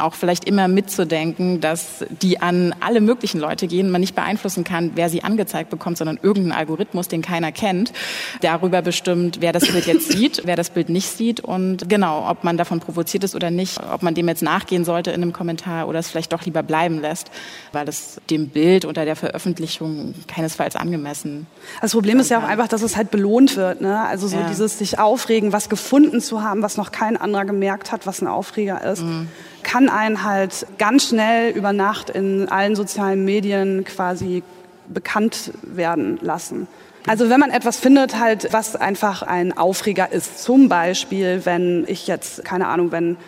auch 0.00 0.14
vielleicht 0.14 0.44
immer 0.44 0.68
mitzudenken, 0.68 1.60
dass 1.60 2.04
die 2.22 2.40
an 2.40 2.74
alle 2.80 3.00
möglichen 3.00 3.40
Leute 3.40 3.66
gehen, 3.66 3.90
man 3.90 4.00
nicht 4.00 4.14
beeinflussen 4.14 4.64
kann, 4.64 4.92
wer 4.94 5.08
sie 5.08 5.22
angezeigt 5.22 5.70
bekommt, 5.70 5.98
sondern 5.98 6.18
irgendein 6.22 6.52
Algorithmus, 6.52 7.08
den 7.08 7.22
keiner 7.22 7.52
kennt, 7.52 7.92
darüber 8.40 8.82
bestimmt, 8.82 9.38
wer 9.40 9.52
das 9.52 9.70
Bild 9.70 9.86
jetzt 9.86 10.10
sieht, 10.10 10.42
wer 10.44 10.56
das 10.56 10.70
Bild 10.70 10.88
nicht 10.88 11.08
sieht 11.08 11.40
und 11.40 11.88
genau, 11.88 12.28
ob 12.28 12.44
man 12.44 12.56
davon 12.56 12.80
provoziert 12.80 13.24
ist 13.24 13.34
oder 13.34 13.50
nicht, 13.50 13.78
ob 13.92 14.02
man 14.02 14.14
dem 14.14 14.28
jetzt 14.28 14.42
nachgehen 14.42 14.84
sollte 14.84 15.10
in 15.10 15.22
einem 15.22 15.32
Kommentar 15.32 15.88
oder 15.88 15.98
es 15.98 16.10
vielleicht 16.10 16.32
doch 16.32 16.44
lieber 16.44 16.62
bleiben 16.62 17.00
lässt, 17.00 17.30
weil 17.72 17.88
es 17.88 18.20
dem 18.30 18.48
Bild 18.48 18.84
unter 18.84 19.04
der 19.04 19.16
Veröffentlichung 19.16 20.14
keinesfalls 20.50 20.76
angemessen. 20.76 21.46
Das 21.80 21.92
Problem 21.92 22.18
ist 22.20 22.30
ja 22.30 22.38
auch 22.38 22.44
einfach, 22.44 22.68
dass 22.68 22.82
es 22.82 22.96
halt 22.96 23.10
belohnt 23.10 23.56
wird, 23.56 23.80
ne? 23.80 24.00
Also 24.00 24.28
so 24.28 24.36
Ja. 24.36 24.46
dieses 24.48 24.78
sich 24.78 24.98
aufregen, 24.98 25.52
was 25.52 25.68
gefunden 25.68 26.20
zu 26.20 26.42
haben, 26.42 26.62
was 26.62 26.76
noch 26.76 26.92
kein 26.92 27.16
anderer 27.16 27.44
gemerkt 27.44 27.92
hat, 27.92 28.06
was 28.06 28.20
ein 28.22 28.26
Aufreger 28.26 28.82
ist. 28.84 29.02
Mhm. 29.02 29.28
kann 29.62 29.90
einen 29.90 30.24
halt 30.24 30.66
ganz 30.78 31.08
schnell 31.08 31.50
über 31.50 31.74
Nacht 31.74 32.08
in 32.08 32.48
allen 32.48 32.74
sozialen 32.74 33.26
Medien 33.26 33.84
quasi 33.84 34.42
bekannt 34.88 35.52
werden 35.62 36.18
lassen. 36.22 36.66
Also 37.06 37.28
wenn 37.28 37.38
man 37.40 37.50
etwas 37.50 37.76
findet, 37.78 38.18
halt, 38.18 38.48
was 38.52 38.74
einfach 38.74 39.22
ein 39.22 39.56
Aufreger 39.56 40.10
ist, 40.12 40.42
zum 40.42 40.70
Beispiel, 40.70 41.42
wenn 41.44 41.84
ich 41.88 42.06
jetzt, 42.06 42.42
keine 42.42 42.68
Ahnung, 42.68 42.90
wenn 42.90 43.18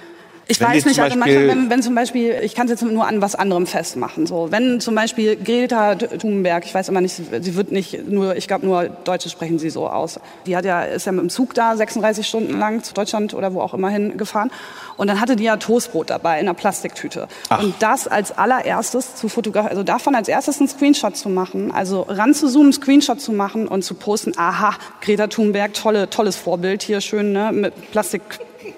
ich 0.49 0.61
Wenn 0.61 0.69
weiß 0.69 0.87
nicht, 0.87 1.01
also 1.01 1.17
manchmal, 1.17 1.49
wenn, 1.49 1.71
wenn 1.71 1.83
zum 1.83 1.95
Beispiel, 1.95 2.37
ich 2.43 2.55
kann 2.55 2.67
es 2.67 2.73
jetzt 2.73 2.83
nur 2.83 3.07
an 3.07 3.21
was 3.21 3.35
anderem 3.35 3.67
festmachen. 3.67 4.27
So, 4.27 4.49
wenn 4.51 4.81
zum 4.81 4.95
Beispiel 4.95 5.37
Greta 5.37 5.95
Thunberg, 5.95 6.65
ich 6.65 6.75
weiß 6.75 6.89
immer 6.89 7.01
nicht, 7.01 7.15
sie 7.15 7.55
wird 7.55 7.71
nicht 7.71 8.09
nur, 8.09 8.37
ich 8.37 8.49
glaube 8.49 8.67
nur 8.67 8.85
Deutsche 8.85 9.29
sprechen 9.29 9.59
sie 9.59 9.71
so 9.71 9.89
aus. 9.89 10.19
Die 10.47 10.57
hat 10.57 10.65
ja, 10.65 10.83
ist 10.83 11.07
ja 11.07 11.13
mit 11.13 11.23
dem 11.23 11.31
Zug 11.31 11.55
da 11.55 11.77
36 11.77 12.27
Stunden 12.27 12.59
lang 12.59 12.83
zu 12.83 12.93
Deutschland 12.93 13.35
oder 13.35 13.55
wo 13.55 13.61
auch 13.61 13.75
immer 13.75 13.89
hingefahren. 13.89 14.51
Und 14.97 15.07
dann 15.07 15.21
hatte 15.21 15.37
die 15.37 15.45
ja 15.45 15.57
Toastbrot 15.57 16.11
dabei 16.11 16.35
in 16.41 16.47
einer 16.47 16.55
Plastiktüte. 16.55 17.29
Und 17.61 17.75
das 17.81 18.09
als 18.09 18.37
allererstes 18.37 19.15
zu 19.15 19.29
fotografieren, 19.29 19.71
also 19.71 19.85
davon 19.85 20.15
als 20.15 20.29
erstes 20.29 20.59
einen 20.59 20.69
Screenshot 20.69 21.17
zu 21.17 21.29
machen, 21.29 21.71
also 21.71 22.03
ranzuzoomen, 22.09 22.67
einen 22.67 22.73
Screenshot 22.73 23.21
zu 23.21 23.33
machen 23.33 23.69
und 23.69 23.83
zu 23.83 23.95
posten, 23.95 24.33
aha, 24.37 24.75
Greta 25.01 25.29
Thunberg, 25.29 25.75
tolle, 25.75 26.11
tolles 26.11 26.37
Vorbild 26.37 26.83
hier, 26.83 27.01
schön, 27.01 27.33
ne, 27.33 27.53
mit 27.53 27.93
Plastik. 27.93 28.23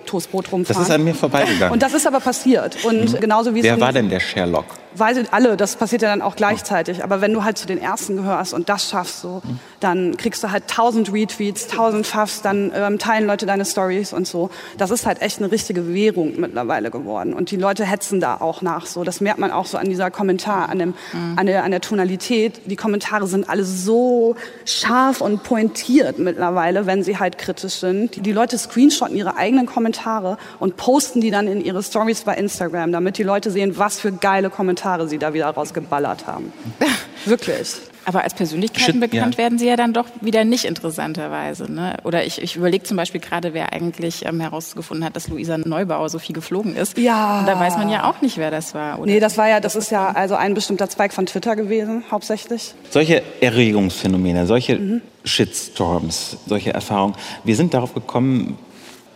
Toastbrot 0.07 0.53
rumfahren. 0.53 0.81
Das 0.81 0.89
ist 0.89 0.95
an 0.95 1.05
mir 1.05 1.15
vorbeigegangen. 1.15 1.73
Und 1.73 1.83
das 1.83 1.95
ist 1.95 2.07
aber 2.07 2.21
passiert. 2.21 2.85
Und 2.85 3.21
genauso 3.21 3.55
wie 3.55 3.61
es 3.61 3.65
Wer 3.65 3.81
war 3.81 3.93
denn 3.93 4.09
der 4.09 4.21
Sherlock? 4.21 4.67
Ich, 4.95 5.33
alle, 5.33 5.57
das 5.57 5.77
passiert 5.77 6.03
ja 6.03 6.09
dann 6.09 6.23
auch 6.23 6.37
gleichzeitig. 6.37 7.03
Aber 7.03 7.21
wenn 7.21 7.33
du 7.33 7.43
halt 7.43 7.59
zu 7.59 7.67
den 7.67 7.79
Ersten 7.79 8.17
gehörst 8.17 8.55
und 8.55 8.69
das 8.69 8.89
schaffst 8.89 9.21
so, 9.21 9.43
dann 9.81 10.17
kriegst 10.17 10.43
du 10.45 10.51
halt 10.51 10.69
tausend 10.69 11.13
Retweets, 11.13 11.67
tausend 11.67 12.07
Fuffs, 12.07 12.43
dann 12.43 12.73
ähm, 12.75 12.99
teilen 12.99 13.27
Leute 13.27 13.45
deine 13.45 13.65
Stories 13.65 14.13
und 14.13 14.27
so. 14.27 14.51
Das 14.79 14.91
ist 14.91 15.05
halt 15.05 15.21
echt 15.21 15.39
eine 15.39 15.51
richtige 15.51 15.93
Währung 15.93 16.35
mittlerweile 16.39 16.91
geworden. 16.91 17.35
Und 17.35 17.51
die 17.51 17.57
Leute 17.57 17.85
hetzen 17.85 18.21
da 18.21 18.37
auch 18.41 18.63
nach 18.63 18.87
so. 18.87 19.03
Das 19.03 19.21
merkt 19.21 19.41
man 19.41 19.51
auch 19.51 19.67
so 19.67 19.79
an 19.79 19.89
dieser 19.89 20.11
Kommentar, 20.11 20.69
an, 20.69 20.79
dem, 20.79 20.95
an, 21.37 21.47
der, 21.47 21.65
an 21.65 21.73
der 21.73 21.81
Tonalität. 21.81 22.61
Die 22.67 22.77
Kommentare 22.77 23.27
sind 23.27 23.51
alle 23.51 23.65
so 23.65 24.37
scharf 24.65 25.21
und 25.21 25.43
pointiert 25.43 26.19
mittlerweile, 26.19 26.87
wenn 26.87 27.03
sie 27.03 27.19
halt 27.19 27.39
kritisch 27.39 27.75
sind. 27.75 28.15
Die, 28.17 28.21
die 28.21 28.33
Leute 28.33 28.57
screenshotten 28.59 29.17
ihre 29.17 29.37
eigenen 29.37 29.67
Kommentare 29.67 30.39
und 30.61 30.77
posten 30.77 31.21
die 31.21 31.31
dann 31.31 31.49
in 31.49 31.65
ihre 31.65 31.83
Stories 31.83 32.23
bei 32.23 32.37
Instagram, 32.37 32.93
damit 32.93 33.19
die 33.19 33.23
Leute 33.25 33.51
sehen, 33.51 33.77
was 33.77 33.99
für 33.99 34.13
geile 34.13 34.51
Kommentare 34.51 34.84
sie 35.09 35.19
da 35.19 35.35
wieder 35.35 35.47
rausgeballert 35.49 36.27
haben. 36.27 36.53
Wirklich. 37.25 37.77
Aber 38.07 38.23
als 38.23 38.35
Persönlichkeiten 38.35 39.01
Shit, 39.01 39.11
bekannt 39.11 39.35
ja. 39.35 39.39
werden 39.39 39.59
sie 39.59 39.67
ja 39.67 39.77
dann 39.77 39.93
doch 39.93 40.07
wieder 40.21 40.45
nicht 40.45 40.65
interessanterweise. 40.65 41.73
Ne? 41.73 41.97
Oder 42.05 42.25
ich, 42.27 42.41
ich 42.41 42.57
überlege 42.57 42.85
zum 42.85 42.97
Beispiel 42.97 43.21
gerade, 43.21 43.55
wer 43.55 43.73
eigentlich 43.73 44.27
ähm, 44.27 44.41
herausgefunden 44.41 45.05
hat, 45.05 45.17
dass 45.17 45.29
Luisa 45.29 45.57
Neubauer 45.59 46.09
so 46.09 46.19
viel 46.19 46.35
geflogen 46.35 46.77
ist. 46.77 46.99
Ja. 46.99 47.41
Und 47.41 47.47
da 47.47 47.59
weiß 47.59 47.79
man 47.79 47.89
ja 47.89 48.09
auch 48.11 48.21
nicht, 48.21 48.37
wer 48.37 48.51
das 48.51 48.75
war. 48.75 48.99
Oder? 48.99 49.07
Nee, 49.07 49.21
das 49.21 49.39
war 49.39 49.49
ja, 49.49 49.61
das 49.61 49.75
ist 49.75 49.91
ja 49.91 50.09
also 50.09 50.35
ein 50.35 50.55
bestimmter 50.55 50.89
Zweig 50.89 51.13
von 51.13 51.27
Twitter 51.27 51.57
gewesen, 51.57 52.05
hauptsächlich. 52.11 52.75
Solche 52.91 53.23
Erregungsphänomene, 53.41 54.47
solche 54.47 55.01
Shitstorms, 55.25 56.37
solche 56.47 56.75
Erfahrungen. 56.75 57.15
Wir 57.45 57.57
sind 57.57 57.73
darauf 57.73 57.95
gekommen, 57.95 58.59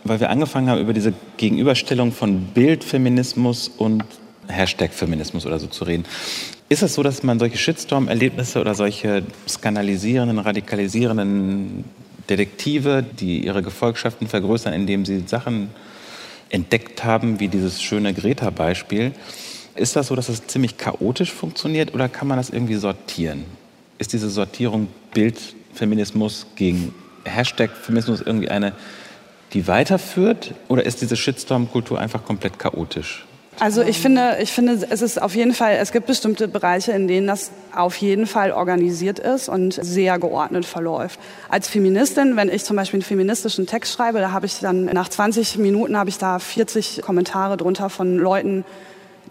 weil 0.03 0.19
wir 0.19 0.29
angefangen 0.29 0.69
haben, 0.69 0.81
über 0.81 0.93
diese 0.93 1.13
Gegenüberstellung 1.37 2.11
von 2.11 2.45
Bildfeminismus 2.53 3.67
und 3.67 4.03
Hashtag-Feminismus 4.49 5.45
oder 5.45 5.59
so 5.59 5.67
zu 5.67 5.83
reden. 5.85 6.05
Ist 6.67 6.83
es 6.83 6.93
so, 6.93 7.03
dass 7.03 7.23
man 7.23 7.39
solche 7.39 7.57
Shitstorm-Erlebnisse 7.57 8.59
oder 8.59 8.75
solche 8.75 9.23
skandalisierenden, 9.47 10.39
radikalisierenden 10.39 11.85
Detektive, 12.29 13.03
die 13.03 13.45
ihre 13.45 13.63
Gefolgschaften 13.63 14.27
vergrößern, 14.27 14.73
indem 14.73 15.05
sie 15.05 15.23
Sachen 15.25 15.69
entdeckt 16.49 17.03
haben, 17.03 17.39
wie 17.39 17.47
dieses 17.47 17.81
schöne 17.81 18.13
Greta-Beispiel, 18.13 19.13
ist 19.75 19.95
das 19.95 20.07
so, 20.07 20.15
dass 20.15 20.29
es 20.29 20.45
ziemlich 20.47 20.77
chaotisch 20.77 21.31
funktioniert 21.31 21.93
oder 21.93 22.09
kann 22.09 22.27
man 22.27 22.37
das 22.37 22.49
irgendwie 22.49 22.75
sortieren? 22.75 23.45
Ist 23.97 24.13
diese 24.13 24.29
Sortierung 24.29 24.87
Bildfeminismus 25.13 26.47
gegen 26.55 26.93
Hashtag-Feminismus 27.25 28.21
irgendwie 28.21 28.49
eine, 28.49 28.73
die 29.53 29.67
weiterführt 29.67 30.53
oder 30.67 30.85
ist 30.85 31.01
diese 31.01 31.15
Shitstorm-Kultur 31.15 31.99
einfach 31.99 32.25
komplett 32.25 32.59
chaotisch? 32.59 33.25
Also 33.59 33.81
ich 33.81 33.99
finde, 33.99 34.37
ich 34.41 34.53
finde, 34.53 34.87
es 34.89 35.01
ist 35.01 35.21
auf 35.21 35.35
jeden 35.35 35.53
Fall, 35.53 35.77
es 35.81 35.91
gibt 35.91 36.07
bestimmte 36.07 36.47
Bereiche, 36.47 36.93
in 36.93 37.09
denen 37.09 37.27
das 37.27 37.51
auf 37.75 37.97
jeden 37.97 38.25
Fall 38.25 38.51
organisiert 38.51 39.19
ist 39.19 39.49
und 39.49 39.73
sehr 39.73 40.17
geordnet 40.17 40.65
verläuft. 40.65 41.19
Als 41.49 41.67
Feministin, 41.67 42.37
wenn 42.37 42.47
ich 42.47 42.63
zum 42.63 42.77
Beispiel 42.77 42.99
einen 42.99 43.03
feministischen 43.03 43.67
Text 43.67 43.93
schreibe, 43.93 44.19
da 44.19 44.31
habe 44.31 44.45
ich 44.45 44.59
dann 44.59 44.85
nach 44.85 45.09
20 45.09 45.57
Minuten 45.57 45.97
habe 45.97 46.09
ich 46.09 46.17
da 46.17 46.39
40 46.39 47.01
Kommentare 47.01 47.57
drunter 47.57 47.89
von 47.89 48.17
Leuten, 48.17 48.63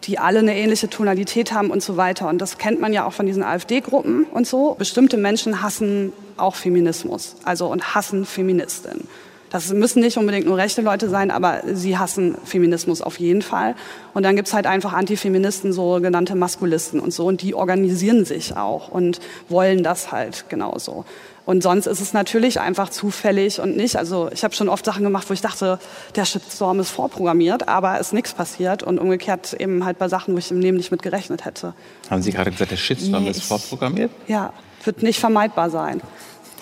die 0.04 0.18
alle 0.18 0.40
eine 0.40 0.56
ähnliche 0.56 0.90
Tonalität 0.90 1.52
haben 1.52 1.70
und 1.70 1.82
so 1.82 1.96
weiter. 1.96 2.28
Und 2.28 2.38
das 2.38 2.58
kennt 2.58 2.80
man 2.80 2.92
ja 2.92 3.06
auch 3.06 3.14
von 3.14 3.24
diesen 3.24 3.42
AfD-Gruppen 3.42 4.24
und 4.24 4.46
so. 4.46 4.74
Bestimmte 4.78 5.16
Menschen 5.16 5.62
hassen 5.62 6.12
auch 6.36 6.54
Feminismus, 6.54 7.36
also 7.44 7.66
und 7.66 7.94
hassen 7.94 8.26
Feministinnen. 8.26 9.08
Das 9.50 9.72
müssen 9.72 10.00
nicht 10.00 10.18
unbedingt 10.18 10.46
nur 10.46 10.58
rechte 10.58 10.82
Leute 10.82 11.08
sein, 11.08 11.30
aber 11.30 11.62
sie 11.72 11.96
hassen 11.96 12.36
Feminismus 12.44 13.00
auf 13.00 13.18
jeden 13.18 13.40
Fall. 13.42 13.74
Und 14.12 14.22
dann 14.24 14.36
gibt's 14.36 14.52
halt 14.52 14.66
einfach 14.66 14.92
Antifeministen, 14.92 15.72
so 15.72 16.00
genannte 16.00 16.34
Maskulisten 16.34 17.00
und 17.00 17.12
so. 17.14 17.24
Und 17.26 17.40
die 17.40 17.54
organisieren 17.54 18.24
sich 18.26 18.56
auch 18.56 18.88
und 18.88 19.20
wollen 19.48 19.82
das 19.82 20.12
halt 20.12 20.44
genauso. 20.50 21.04
Und 21.46 21.62
sonst 21.62 21.86
ist 21.86 22.02
es 22.02 22.12
natürlich 22.12 22.60
einfach 22.60 22.90
zufällig 22.90 23.58
und 23.58 23.74
nicht. 23.74 23.96
Also 23.96 24.28
ich 24.34 24.44
habe 24.44 24.54
schon 24.54 24.68
oft 24.68 24.84
Sachen 24.84 25.02
gemacht, 25.02 25.30
wo 25.30 25.32
ich 25.32 25.40
dachte, 25.40 25.78
der 26.14 26.26
Shitstorm 26.26 26.78
ist 26.80 26.90
vorprogrammiert, 26.90 27.68
aber 27.68 27.98
ist 27.98 28.12
nichts 28.12 28.34
passiert. 28.34 28.82
Und 28.82 28.98
umgekehrt 28.98 29.54
eben 29.58 29.82
halt 29.86 29.96
bei 29.98 30.08
Sachen, 30.10 30.34
wo 30.34 30.38
ich 30.38 30.50
im 30.50 30.60
Leben 30.60 30.76
nicht 30.76 30.90
mit 30.90 31.00
gerechnet 31.00 31.46
hätte. 31.46 31.72
Haben 32.10 32.20
Sie 32.20 32.32
gerade 32.32 32.50
gesagt, 32.50 32.70
der 32.70 32.76
Shitstorm 32.76 33.24
Nee, 33.24 33.30
ist 33.30 33.38
ich- 33.38 33.44
vorprogrammiert? 33.44 34.10
Ja, 34.26 34.52
wird 34.84 35.02
nicht 35.02 35.20
vermeidbar 35.20 35.70
sein. 35.70 36.02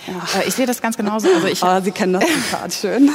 Äh, 0.07 0.47
Ich 0.49 0.55
sehe 0.55 0.67
das 0.67 0.81
ganz 0.81 0.97
genauso. 0.97 1.29
Also 1.33 1.47
ich, 1.47 1.63
Aber 1.63 1.83
Sie 1.83 1.91
kennen 1.91 2.15
das 2.15 2.25
Zitat 2.51 2.73
schön. 2.73 3.11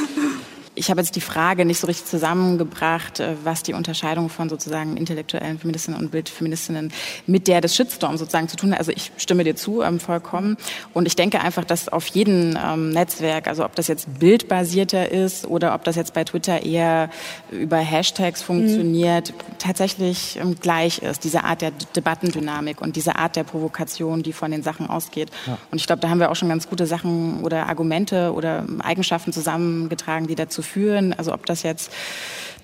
Ich 0.74 0.90
habe 0.90 1.00
jetzt 1.00 1.16
die 1.16 1.20
Frage 1.20 1.64
nicht 1.64 1.78
so 1.78 1.86
richtig 1.86 2.06
zusammengebracht, 2.06 3.20
äh, 3.20 3.34
was 3.44 3.62
die 3.62 3.74
Unterscheidung 3.74 4.28
von 4.28 4.48
sozusagen 4.48 4.96
intellektuellen 4.96 5.58
Feministinnen 5.58 6.00
und 6.00 6.10
Bildfeministinnen 6.10 6.92
mit 7.26 7.46
der 7.46 7.60
des 7.60 7.76
Shitstorms 7.76 8.20
sozusagen 8.20 8.48
zu 8.48 8.56
tun 8.56 8.72
hat. 8.72 8.78
Also 8.78 8.92
ich 8.92 9.12
stimme 9.18 9.44
dir 9.44 9.54
zu, 9.54 9.82
ähm, 9.82 10.00
vollkommen. 10.00 10.56
Und 10.94 11.06
ich 11.06 11.16
denke 11.16 11.40
einfach, 11.40 11.64
dass 11.64 11.88
auf 11.88 12.06
jedem 12.06 12.58
ähm, 12.62 12.90
Netzwerk, 12.90 13.48
also 13.48 13.64
ob 13.64 13.74
das 13.74 13.88
jetzt 13.88 14.18
bildbasierter 14.18 15.10
ist 15.10 15.46
oder 15.46 15.74
ob 15.74 15.84
das 15.84 15.96
jetzt 15.96 16.14
bei 16.14 16.24
Twitter 16.24 16.62
eher 16.62 17.10
über 17.50 17.76
Hashtags 17.76 18.42
funktioniert, 18.42 19.34
tatsächlich 19.58 20.38
ähm, 20.40 20.56
gleich 20.58 20.98
ist. 20.98 21.24
Diese 21.24 21.44
Art 21.44 21.60
der 21.60 21.72
Debattendynamik 21.94 22.80
und 22.80 22.96
diese 22.96 23.16
Art 23.16 23.36
der 23.36 23.44
Provokation, 23.44 24.22
die 24.22 24.32
von 24.32 24.50
den 24.50 24.62
Sachen 24.62 24.88
ausgeht. 24.88 25.30
Und 25.70 25.78
ich 25.78 25.86
glaube, 25.86 26.00
da 26.00 26.08
haben 26.08 26.18
wir 26.18 26.30
auch 26.30 26.36
schon 26.36 26.48
ganz 26.48 26.68
gute 26.68 26.86
Sachen 26.86 27.42
oder 27.42 27.68
Argumente 27.68 28.32
oder 28.32 28.64
Eigenschaften 28.82 29.32
zusammengetragen, 29.32 30.26
die 30.26 30.34
dazu 30.34 30.61
führen. 30.62 31.12
Also 31.12 31.32
ob 31.32 31.46
das 31.46 31.62
jetzt 31.62 31.92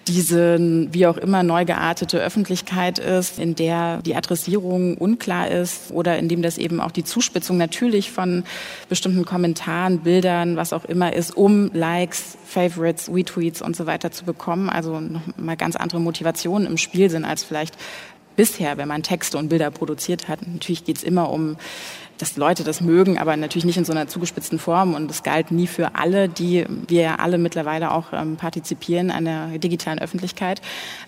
diese 0.08 0.58
wie 0.92 1.06
auch 1.06 1.18
immer 1.18 1.42
neu 1.42 1.64
geartete 1.64 2.18
Öffentlichkeit 2.18 2.98
ist, 2.98 3.38
in 3.38 3.54
der 3.54 4.00
die 4.02 4.16
Adressierung 4.16 4.96
unklar 4.96 5.50
ist 5.50 5.90
oder 5.92 6.18
in 6.18 6.28
dem 6.28 6.42
das 6.42 6.58
eben 6.58 6.80
auch 6.80 6.90
die 6.90 7.04
Zuspitzung 7.04 7.58
natürlich 7.58 8.10
von 8.10 8.44
bestimmten 8.88 9.24
Kommentaren, 9.24 10.00
Bildern, 10.00 10.56
was 10.56 10.72
auch 10.72 10.84
immer 10.84 11.12
ist, 11.12 11.36
um 11.36 11.70
Likes, 11.74 12.38
Favorites, 12.46 13.10
Retweets 13.12 13.60
und 13.60 13.76
so 13.76 13.86
weiter 13.86 14.10
zu 14.10 14.24
bekommen. 14.24 14.70
Also 14.70 14.98
noch 14.98 15.20
mal 15.36 15.56
ganz 15.56 15.76
andere 15.76 16.00
Motivationen 16.00 16.66
im 16.66 16.78
Spiel 16.78 17.10
sind 17.10 17.24
als 17.24 17.44
vielleicht 17.44 17.76
bisher, 18.36 18.78
wenn 18.78 18.88
man 18.88 19.02
Texte 19.02 19.36
und 19.36 19.48
Bilder 19.48 19.70
produziert 19.70 20.28
hat. 20.28 20.46
Natürlich 20.46 20.84
geht 20.84 20.96
es 20.96 21.02
immer 21.02 21.30
um 21.30 21.56
dass 22.18 22.36
Leute 22.36 22.64
das 22.64 22.80
mögen, 22.80 23.18
aber 23.18 23.36
natürlich 23.36 23.64
nicht 23.64 23.76
in 23.76 23.84
so 23.84 23.92
einer 23.92 24.08
zugespitzten 24.08 24.58
Form. 24.58 24.94
Und 24.94 25.10
es 25.10 25.22
galt 25.22 25.50
nie 25.50 25.66
für 25.66 25.94
alle, 25.94 26.28
die 26.28 26.66
wir 26.86 27.02
ja 27.02 27.14
alle 27.16 27.38
mittlerweile 27.38 27.92
auch 27.92 28.12
ähm, 28.12 28.36
partizipieren 28.36 29.10
an 29.10 29.24
der 29.24 29.58
digitalen 29.58 29.98
Öffentlichkeit. 29.98 30.60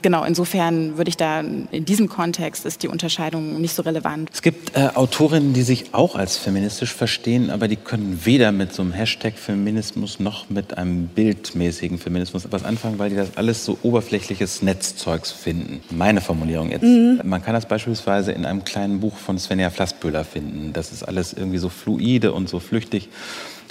Genau, 0.03 0.25
insofern 0.25 0.97
würde 0.97 1.09
ich 1.09 1.17
da 1.17 1.41
in 1.41 1.85
diesem 1.85 2.09
Kontext 2.09 2.65
ist 2.67 2.83
die 2.83 2.89
Unterscheidung 2.89 3.61
nicht 3.61 3.75
so 3.75 3.83
relevant. 3.83 4.31
Es 4.33 4.43
gibt 4.43 4.77
äh, 4.77 4.89
Autorinnen, 4.95 5.53
die 5.53 5.63
sich 5.63 5.93
auch 5.93 6.15
als 6.15 6.37
feministisch 6.37 6.95
verstehen, 6.95 7.51
aber 7.51 7.69
die 7.69 7.77
können 7.77 8.21
weder 8.25 8.53
mit 8.53 8.73
so 8.73 8.83
einem 8.83 8.93
Hashtag 8.93 9.35
Feminismus 9.37 10.21
noch 10.21 10.51
mit 10.51 10.79
einem 10.79 11.09
bildmäßigen 11.09 11.99
Feminismus 11.99 12.47
was 12.51 12.65
anfangen, 12.65 12.99
weil 12.99 13.11
die 13.11 13.17
das 13.17 13.37
alles 13.37 13.65
so 13.65 13.79
oberflächliches 13.83 14.63
Netzzeugs 14.63 15.31
finden. 15.31 15.81
Meine 15.91 16.21
Formulierung 16.21 16.71
jetzt. 16.71 16.83
Mhm. 16.83 17.21
Man 17.25 17.43
kann 17.43 17.55
das 17.55 17.67
beispielsweise 17.67 18.33
in 18.33 18.45
einem 18.45 18.65
kleinen 18.65 19.01
Buch 19.01 19.17
von 19.17 19.39
Svenja 19.39 19.71
Flassböhler 19.71 20.25
finden. 20.25 20.73
Das 20.73 20.93
ist 20.93 21.00
alles 21.03 21.33
irgendwie 21.33 21.59
so 21.59 21.69
fluide 21.69 22.33
und 22.33 22.49
so 22.49 22.61
flüchtig, 22.61 23.09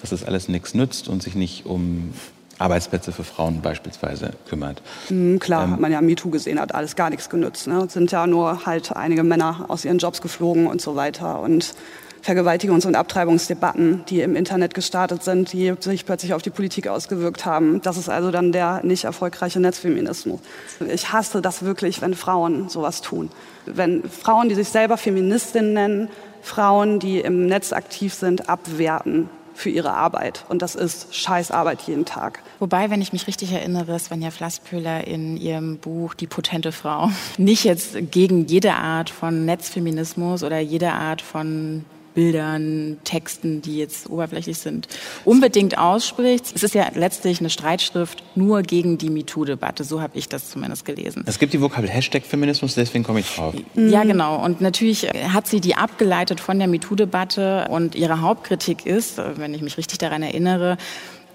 dass 0.02 0.12
es 0.12 0.24
alles 0.24 0.48
nichts 0.48 0.74
nützt 0.74 1.08
und 1.08 1.22
sich 1.24 1.36
nicht 1.36 1.66
um 1.66 2.14
Arbeitsplätze 2.60 3.12
für 3.12 3.24
Frauen 3.24 3.62
beispielsweise 3.62 4.32
kümmert. 4.48 4.82
Mhm, 5.10 5.40
klar, 5.40 5.64
ähm, 5.64 5.72
hat 5.72 5.80
man 5.80 5.92
ja 5.92 6.02
MeToo 6.02 6.30
gesehen, 6.30 6.60
hat 6.60 6.76
alles 6.76 6.96
gar 6.96 7.10
nichts 7.10 7.30
genützt. 7.30 7.68
Ne? 7.68 7.86
Es 7.88 7.94
sind 7.94 8.12
ja 8.12 8.28
nur 8.28 8.66
halt 8.66 8.96
einige 8.96 9.24
Männer 9.24 9.66
aus 9.70 9.86
ihren 9.86 9.98
Jobs 9.98 10.22
geflogen 10.22 10.68
und 10.68 10.82
so 10.82 10.96
weiter. 10.96 11.40
Und 11.42 11.74
Vergewaltigungs- 12.22 12.86
und 12.86 12.96
Abtreibungsdebatten, 12.96 14.04
die 14.10 14.22
im 14.22 14.36
Internet 14.36 14.74
gestartet 14.74 15.24
sind, 15.24 15.54
die 15.54 15.74
sich 15.80 16.06
plötzlich 16.06 16.34
auf 16.34 16.42
die 16.42 16.50
Politik 16.50 16.88
ausgewirkt 16.88 17.46
haben. 17.46 17.82
Das 17.82 17.96
ist 17.96 18.10
also 18.10 18.30
dann 18.30 18.52
der 18.52 18.82
nicht 18.84 19.06
erfolgreiche 19.06 19.62
Netzfeminismus. 19.62 20.42
Ich 20.92 21.14
hasse 21.14 21.42
das 21.42 21.64
wirklich, 21.64 22.02
wenn 22.02 22.14
Frauen 22.14 22.68
sowas 22.68 23.02
tun. 23.02 23.30
Wenn 23.66 24.04
Frauen, 24.04 24.50
die 24.50 24.56
sich 24.56 24.68
selber 24.68 24.98
Feministinnen 24.98 25.74
nennen, 25.74 26.10
Frauen, 26.42 27.00
die 27.00 27.20
im 27.20 27.46
Netz 27.46 27.74
aktiv 27.74 28.14
sind, 28.14 28.50
abwerten 28.50 29.30
für 29.60 29.70
ihre 29.70 29.94
Arbeit. 29.94 30.46
Und 30.48 30.62
das 30.62 30.76
ist 30.76 31.14
Scheißarbeit 31.14 31.82
jeden 31.82 32.06
Tag. 32.06 32.42
Wobei, 32.60 32.90
wenn 32.90 33.02
ich 33.02 33.14
mich 33.14 33.28
richtig 33.28 33.52
erinnere, 33.52 34.00
Svenja 34.00 34.32
Flasspöhler 34.32 35.06
in 35.06 35.38
ihrem 35.38 35.78
Buch 35.78 36.14
Die 36.14 36.28
potente 36.28 36.72
Frau 36.72 37.12
nicht 37.38 37.66
jetzt 37.66 37.98
gegen 38.12 38.46
jede 38.46 38.74
Art 38.74 39.10
von 39.10 39.46
Netzfeminismus 39.46 40.44
oder 40.44 40.60
jede 40.60 40.94
Art 40.94 41.22
von 41.22 41.86
Bildern, 42.14 42.98
Texten, 43.04 43.62
die 43.62 43.78
jetzt 43.78 44.10
oberflächlich 44.10 44.58
sind, 44.58 44.88
unbedingt 45.26 45.78
ausspricht. 45.78 46.56
Es 46.56 46.64
ist 46.64 46.76
ja 46.76 46.88
letztlich 46.94 47.40
eine 47.40 47.50
Streitschrift 47.50 48.24
nur 48.36 48.62
gegen 48.62 48.98
die 48.98 49.10
MeToo-Debatte. 49.10 49.84
So 49.84 50.02
habe 50.02 50.18
ich 50.18 50.30
das 50.30 50.50
zumindest 50.50 50.86
gelesen. 50.86 51.24
Es 51.26 51.40
gibt 51.40 51.54
die 51.54 51.62
Vokabel 51.62 51.90
Hashtag 51.90 52.24
Feminismus, 52.24 52.76
deswegen 52.76 53.04
komme 53.04 53.22
ich 53.22 53.36
drauf. 53.36 53.54
Ja, 53.76 54.04
genau. 54.04 54.44
Und 54.44 54.62
natürlich 54.62 55.10
hat 55.10 55.48
sie 55.48 55.62
die 55.62 55.76
abgeleitet 55.76 56.40
von 56.40 56.60
der 56.60 56.68
MeToo-Debatte. 56.68 57.68
Und 57.70 57.96
ihre 57.96 58.22
Hauptkritik 58.22 58.86
ist, 58.86 59.18
wenn 59.18 59.54
ich 59.54 59.62
mich 59.62 59.78
richtig 59.78 59.98
daran 60.00 60.24
erinnere, 60.24 60.78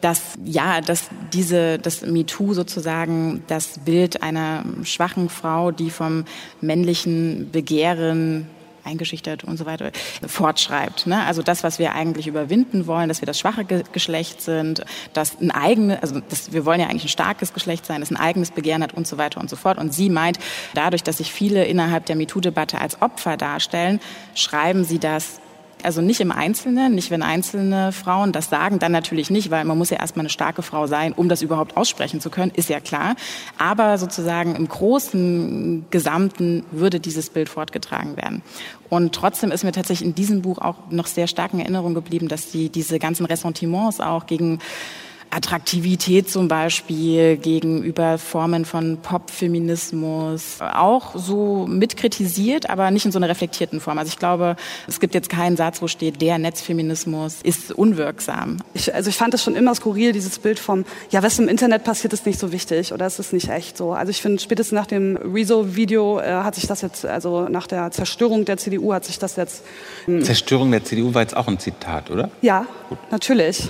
dass 0.05 0.35
ja, 0.45 0.83
dass 0.83 1.09
diese, 1.33 1.79
das 1.79 2.03
MeToo 2.03 2.53
sozusagen 2.53 3.43
das 3.47 3.79
Bild 3.87 4.23
einer 4.23 4.63
schwachen 4.83 5.31
Frau, 5.31 5.71
die 5.71 5.89
vom 5.89 6.27
männlichen 6.61 7.51
Begehren 7.51 8.47
eingeschüchtert 8.85 9.45
und 9.45 9.57
so 9.57 9.67
weiter 9.67 9.91
fortschreibt. 10.27 11.07
Ne? 11.07 11.25
Also 11.25 11.43
das, 11.43 11.65
was 11.65 11.79
wir 11.79 11.95
eigentlich 11.95 12.27
überwinden 12.27 12.87
wollen, 12.87 13.09
dass 13.09 13.21
wir 13.21 13.27
das 13.27 13.39
schwache 13.39 13.65
Ge 13.65 13.83
Geschlecht 13.93 14.41
sind, 14.41 14.85
dass 15.13 15.41
ein 15.41 15.51
eigenes, 15.51 16.01
also 16.01 16.21
das, 16.21 16.53
wir 16.53 16.65
wollen 16.65 16.81
ja 16.81 16.87
eigentlich 16.87 17.05
ein 17.05 17.09
starkes 17.09 17.53
Geschlecht 17.53 17.87
sein, 17.87 18.01
das 18.01 18.11
ein 18.11 18.17
eigenes 18.17 18.51
Begehren 18.51 18.83
hat 18.83 18.95
und 18.95 19.07
so 19.07 19.19
weiter 19.19 19.41
und 19.41 19.51
so 19.51 19.57
fort. 19.57 19.79
Und 19.79 19.93
sie 19.93 20.11
meint, 20.11 20.39
dadurch, 20.75 21.03
dass 21.03 21.19
sich 21.19 21.33
viele 21.33 21.65
innerhalb 21.65 22.07
der 22.07 22.17
MeToo-Debatte 22.17 22.81
als 22.81 23.01
Opfer 23.03 23.37
darstellen, 23.37 24.01
schreiben 24.35 24.85
sie 24.85 24.99
das 24.99 25.41
also 25.85 26.01
nicht 26.01 26.21
im 26.21 26.33
Einzelnen, 26.33 26.95
nicht 26.95 27.11
wenn 27.11 27.23
einzelne 27.23 27.93
Frauen 27.93 28.33
das 28.33 28.49
sagen, 28.51 28.79
dann 28.79 28.93
natürlich 28.93 29.31
nicht, 29.31 29.51
weil 29.51 29.65
man 29.65 29.79
muss 29.79 29.91
ja 29.91 29.99
erstmal 29.99 30.23
eine 30.23 30.31
starke 30.31 30.63
Frau 30.63 30.87
sein, 30.87 31.13
um 31.13 31.29
das 31.29 31.43
überhaupt 31.43 31.77
aussprechen 31.77 32.21
zu 32.21 32.31
können, 32.31 32.53
ist 32.55 32.69
ja 32.69 32.81
klar. 32.81 33.17
Aber 33.59 33.99
sozusagen 33.99 34.57
im 34.57 34.69
großen 34.69 35.87
Gesamten 35.91 36.65
würde 36.71 37.01
dieses 37.01 37.31
Bild 37.31 37.49
fortgetragen 37.49 38.17
werden. 38.17 38.43
Und 38.91 39.15
trotzdem 39.15 39.51
ist 39.51 39.65
mir 39.65 39.73
tatsächlich 39.73 40.07
in 40.07 40.15
diesem 40.15 40.43
Buch 40.43 40.59
auch 40.59 40.77
noch 40.91 41.07
sehr 41.07 41.27
stark 41.27 41.53
in 41.53 41.61
Erinnerung 41.61 41.95
geblieben, 41.95 42.29
dass 42.29 42.53
sie 42.53 42.69
diese 42.69 42.99
ganzen 42.99 43.27
Ressentiments 43.27 44.01
auch 44.01 44.27
gegen 44.27 44.61
Attraktivität 45.35 46.31
zum 46.31 46.49
Beispiel 46.49 47.37
gegenüber 47.37 48.19
Formen 48.19 48.65
von 48.65 48.99
Popfeminismus 48.99 50.59
auch 50.61 51.17
so 51.17 51.67
mitkritisiert, 51.69 52.71
aber 52.71 52.91
nicht 52.91 53.05
in 53.05 53.13
so 53.13 53.19
einer 53.19 53.29
reflektierten 53.29 53.81
Form. 53.81 53.99
Also 53.99 54.11
ich 54.11 54.19
glaube, 54.19 54.57
es 54.87 55.01
gibt 55.01 55.15
jetzt 55.15 55.29
keinen 55.29 55.57
Satz, 55.57 55.83
wo 55.83 55.89
steht, 55.89 56.23
der 56.23 56.39
Netzfeminismus 56.39 57.39
ist 57.43 57.73
unwirksam. 57.73 58.59
Ich, 58.75 58.95
also 58.95 59.11
ich 59.11 59.17
fand 59.17 59.35
es 59.35 59.43
schon 59.43 59.57
immer 59.57 59.75
skurril, 59.75 60.13
dieses 60.13 60.39
Bild 60.39 60.59
vom, 60.59 60.85
ja, 61.11 61.23
was 61.23 61.39
im 61.39 61.49
Internet 61.49 61.85
passiert, 61.85 62.13
ist 62.13 62.27
nicht 62.27 62.39
so 62.39 62.53
wichtig 62.53 62.93
oder 62.93 63.07
ist 63.07 63.19
es 63.19 63.33
nicht 63.33 63.49
echt 63.49 63.77
so. 63.77 63.93
Also 63.93 64.11
ich 64.11 64.23
finde, 64.23 64.41
spätestens 64.41 64.75
nach 64.75 64.87
dem 64.87 65.17
Rezo-Video 65.17 66.21
äh, 66.21 66.31
hat 66.45 66.55
sich 66.55 66.67
das 66.67 66.83
jetzt, 66.83 67.05
also 67.05 67.49
nach 67.49 67.67
der 67.67 67.91
Zerstörung 67.91 68.45
der 68.45 68.57
CDU 68.57 68.93
hat 68.93 69.05
sich 69.05 69.19
das 69.19 69.37
jetzt... 69.37 69.65
Hm. 70.05 70.23
Zerstörung 70.23 70.71
der 70.71 70.85
CDU 70.85 71.13
war 71.13 71.23
jetzt 71.23 71.37
auch 71.37 71.49
ein 71.49 71.59
Zitat, 71.59 72.11
oder? 72.11 72.31
Ja, 72.41 72.67
Gut. 72.89 72.99
natürlich. 73.11 73.69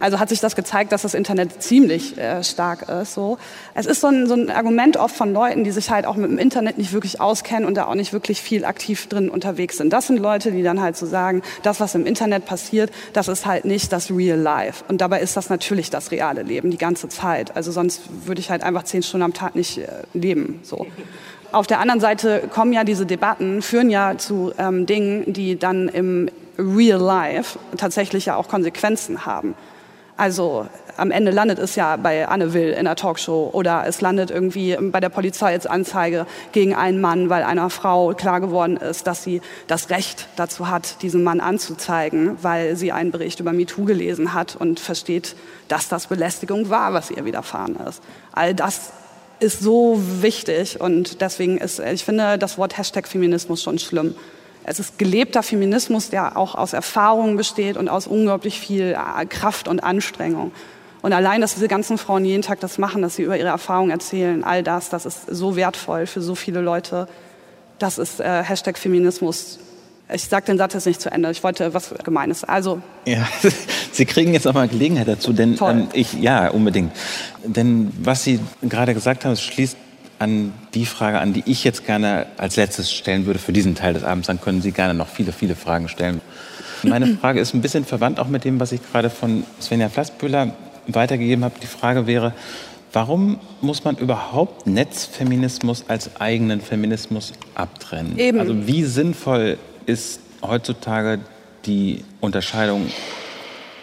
Also 0.00 0.18
hat 0.18 0.28
sich 0.28 0.40
das 0.40 0.56
gezeigt, 0.56 0.92
dass 0.92 1.02
das 1.02 1.14
Internet 1.14 1.62
ziemlich 1.62 2.16
äh, 2.18 2.42
stark 2.44 2.88
ist. 2.88 3.14
So. 3.14 3.38
Es 3.74 3.86
ist 3.86 4.00
so 4.00 4.08
ein, 4.08 4.26
so 4.26 4.34
ein 4.34 4.50
Argument 4.50 4.96
oft 4.96 5.14
von 5.14 5.32
Leuten, 5.32 5.64
die 5.64 5.70
sich 5.70 5.90
halt 5.90 6.06
auch 6.06 6.16
mit 6.16 6.30
dem 6.30 6.38
Internet 6.38 6.78
nicht 6.78 6.92
wirklich 6.92 7.20
auskennen 7.20 7.66
und 7.66 7.76
da 7.76 7.86
auch 7.86 7.94
nicht 7.94 8.12
wirklich 8.12 8.40
viel 8.40 8.64
aktiv 8.64 9.08
drin 9.08 9.28
unterwegs 9.28 9.76
sind. 9.76 9.92
Das 9.92 10.06
sind 10.06 10.18
Leute, 10.18 10.52
die 10.52 10.62
dann 10.62 10.80
halt 10.80 10.96
so 10.96 11.06
sagen, 11.06 11.42
das, 11.62 11.80
was 11.80 11.94
im 11.94 12.06
Internet 12.06 12.44
passiert, 12.44 12.90
das 13.12 13.28
ist 13.28 13.46
halt 13.46 13.64
nicht 13.64 13.92
das 13.92 14.10
Real 14.10 14.38
Life. 14.38 14.84
Und 14.88 15.00
dabei 15.00 15.20
ist 15.20 15.36
das 15.36 15.50
natürlich 15.50 15.90
das 15.90 16.10
reale 16.10 16.42
Leben 16.42 16.70
die 16.70 16.78
ganze 16.78 17.08
Zeit. 17.08 17.56
Also 17.56 17.72
sonst 17.72 18.02
würde 18.26 18.40
ich 18.40 18.50
halt 18.50 18.62
einfach 18.62 18.84
zehn 18.84 19.02
Stunden 19.02 19.24
am 19.24 19.34
Tag 19.34 19.54
nicht 19.54 19.78
äh, 19.78 19.88
leben. 20.14 20.60
So. 20.62 20.86
Auf 21.50 21.66
der 21.66 21.80
anderen 21.80 22.00
Seite 22.00 22.42
kommen 22.52 22.72
ja 22.72 22.84
diese 22.84 23.06
Debatten, 23.06 23.62
führen 23.62 23.88
ja 23.88 24.18
zu 24.18 24.52
ähm, 24.58 24.84
Dingen, 24.84 25.32
die 25.32 25.58
dann 25.58 25.88
im 25.88 26.28
Real 26.58 27.00
Life 27.00 27.58
tatsächlich 27.76 28.26
ja 28.26 28.36
auch 28.36 28.48
Konsequenzen 28.48 29.24
haben. 29.24 29.54
Also 30.18 30.66
am 30.96 31.12
Ende 31.12 31.30
landet 31.30 31.60
es 31.60 31.76
ja 31.76 31.96
bei 31.96 32.26
Anne 32.26 32.52
Will 32.52 32.70
in 32.70 32.86
der 32.86 32.96
Talkshow 32.96 33.50
oder 33.52 33.84
es 33.86 34.00
landet 34.00 34.32
irgendwie 34.32 34.76
bei 34.80 34.98
der 34.98 35.10
Polizei 35.10 35.52
als 35.52 35.64
Anzeige 35.64 36.26
gegen 36.50 36.74
einen 36.74 37.00
Mann, 37.00 37.30
weil 37.30 37.44
einer 37.44 37.70
Frau 37.70 38.12
klar 38.14 38.40
geworden 38.40 38.76
ist, 38.78 39.06
dass 39.06 39.22
sie 39.22 39.40
das 39.68 39.90
Recht 39.90 40.26
dazu 40.34 40.68
hat, 40.68 41.02
diesen 41.02 41.22
Mann 41.22 41.38
anzuzeigen, 41.38 42.36
weil 42.42 42.74
sie 42.74 42.90
einen 42.90 43.12
Bericht 43.12 43.38
über 43.38 43.52
MeToo 43.52 43.84
gelesen 43.84 44.34
hat 44.34 44.56
und 44.56 44.80
versteht, 44.80 45.36
dass 45.68 45.88
das 45.88 46.08
Belästigung 46.08 46.68
war, 46.68 46.92
was 46.92 47.12
ihr 47.12 47.24
widerfahren 47.24 47.76
ist. 47.88 48.02
All 48.32 48.56
das 48.56 48.90
ist 49.38 49.60
so 49.60 50.00
wichtig 50.20 50.80
und 50.80 51.20
deswegen 51.20 51.58
ist, 51.58 51.78
ich 51.78 52.04
finde 52.04 52.38
das 52.38 52.58
Wort 52.58 52.76
Hashtag 52.76 53.06
Feminismus 53.06 53.62
schon 53.62 53.78
schlimm. 53.78 54.16
Es 54.68 54.78
ist 54.78 54.98
gelebter 54.98 55.42
Feminismus, 55.42 56.10
der 56.10 56.36
auch 56.36 56.54
aus 56.54 56.74
Erfahrungen 56.74 57.36
besteht 57.36 57.76
und 57.78 57.88
aus 57.88 58.06
unglaublich 58.06 58.60
viel 58.60 58.94
äh, 58.94 59.26
Kraft 59.26 59.66
und 59.66 59.80
Anstrengung. 59.80 60.52
Und 61.00 61.12
allein, 61.12 61.40
dass 61.40 61.54
diese 61.54 61.68
ganzen 61.68 61.96
Frauen 61.96 62.24
jeden 62.24 62.42
Tag 62.42 62.60
das 62.60 62.76
machen, 62.76 63.00
dass 63.02 63.16
sie 63.16 63.22
über 63.22 63.38
ihre 63.38 63.48
Erfahrungen 63.48 63.90
erzählen, 63.90 64.44
all 64.44 64.62
das, 64.62 64.90
das 64.90 65.06
ist 65.06 65.26
so 65.30 65.56
wertvoll 65.56 66.06
für 66.06 66.20
so 66.20 66.34
viele 66.34 66.60
Leute. 66.60 67.08
Das 67.78 67.98
ist 67.98 68.20
äh, 68.20 68.42
Hashtag 68.42 68.76
Feminismus. 68.76 69.58
Ich 70.12 70.24
sage 70.24 70.46
den 70.46 70.58
Satz 70.58 70.74
jetzt 70.74 70.86
nicht 70.86 71.00
zu 71.00 71.10
Ende. 71.10 71.30
Ich 71.30 71.42
wollte 71.42 71.72
was 71.72 71.94
Gemeines. 72.04 72.44
Also. 72.44 72.82
Ja, 73.06 73.26
Sie 73.92 74.06
kriegen 74.06 74.34
jetzt 74.34 74.46
auch 74.46 74.54
mal 74.54 74.68
Gelegenheit 74.68 75.08
dazu, 75.08 75.32
denn 75.32 75.58
ähm, 75.62 75.88
ich, 75.92 76.14
ja, 76.14 76.48
unbedingt. 76.48 76.92
Denn 77.44 77.92
was 78.00 78.24
Sie 78.24 78.40
gerade 78.62 78.92
gesagt 78.92 79.24
haben, 79.24 79.32
es 79.32 79.42
schließt 79.42 79.76
an 80.18 80.52
die 80.74 80.86
Frage 80.86 81.18
an, 81.18 81.32
die 81.32 81.42
ich 81.46 81.64
jetzt 81.64 81.86
gerne 81.86 82.26
als 82.36 82.56
letztes 82.56 82.92
stellen 82.92 83.26
würde 83.26 83.38
für 83.38 83.52
diesen 83.52 83.74
Teil 83.74 83.94
des 83.94 84.04
Abends. 84.04 84.26
Dann 84.26 84.40
können 84.40 84.62
Sie 84.62 84.72
gerne 84.72 84.94
noch 84.94 85.08
viele, 85.08 85.32
viele 85.32 85.54
Fragen 85.54 85.88
stellen. 85.88 86.20
Meine 86.82 87.06
Frage 87.20 87.40
ist 87.40 87.54
ein 87.54 87.62
bisschen 87.62 87.84
verwandt 87.84 88.20
auch 88.20 88.28
mit 88.28 88.44
dem, 88.44 88.60
was 88.60 88.72
ich 88.72 88.80
gerade 88.92 89.10
von 89.10 89.44
Svenja 89.60 89.88
Flassbühler 89.88 90.54
weitergegeben 90.86 91.44
habe. 91.44 91.54
Die 91.62 91.66
Frage 91.66 92.06
wäre, 92.06 92.32
warum 92.92 93.38
muss 93.60 93.84
man 93.84 93.96
überhaupt 93.96 94.66
Netzfeminismus 94.66 95.84
als 95.88 96.20
eigenen 96.20 96.60
Feminismus 96.60 97.32
abtrennen? 97.54 98.18
Eben. 98.18 98.38
Also 98.38 98.66
wie 98.66 98.84
sinnvoll 98.84 99.58
ist 99.86 100.20
heutzutage 100.42 101.20
die 101.66 102.04
Unterscheidung 102.20 102.86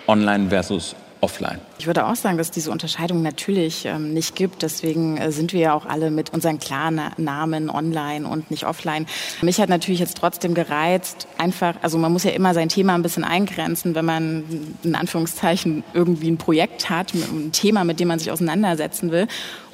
online 0.08 0.50
versus 0.50 0.96
offline. 1.26 1.59
Ich 1.80 1.88
würde 1.88 2.05
auch 2.05 2.15
sagen, 2.15 2.38
dass 2.38 2.47
es 2.47 2.51
diese 2.51 2.69
Unterscheidung 2.69 3.23
natürlich 3.23 3.86
ähm, 3.86 4.13
nicht 4.13 4.36
gibt. 4.36 4.61
Deswegen 4.61 5.17
äh, 5.17 5.32
sind 5.32 5.53
wir 5.53 5.59
ja 5.59 5.73
auch 5.73 5.88
alle 5.88 6.11
mit 6.11 6.32
unseren 6.34 6.59
klaren 6.59 7.01
Namen 7.17 7.71
online 7.71 8.28
und 8.28 8.51
nicht 8.51 8.65
offline. 8.65 9.07
Mich 9.41 9.59
hat 9.59 9.69
natürlich 9.69 9.99
jetzt 9.99 10.17
trotzdem 10.17 10.53
gereizt, 10.53 11.28
einfach, 11.39 11.76
also 11.82 11.97
man 11.97 12.13
muss 12.13 12.23
ja 12.23 12.32
immer 12.32 12.53
sein 12.53 12.69
Thema 12.69 12.93
ein 12.93 13.01
bisschen 13.01 13.23
eingrenzen, 13.23 13.95
wenn 13.95 14.05
man 14.05 14.43
in 14.84 14.93
Anführungszeichen 14.93 15.84
irgendwie 15.95 16.30
ein 16.30 16.38
Projekt 16.38 16.91
hat, 16.91 17.13
ein 17.15 17.51
Thema, 17.51 17.84
mit 17.84 17.99
dem 17.99 18.07
man 18.07 18.19
sich 18.19 18.32
auseinandersetzen 18.32 19.11
will. 19.11 19.28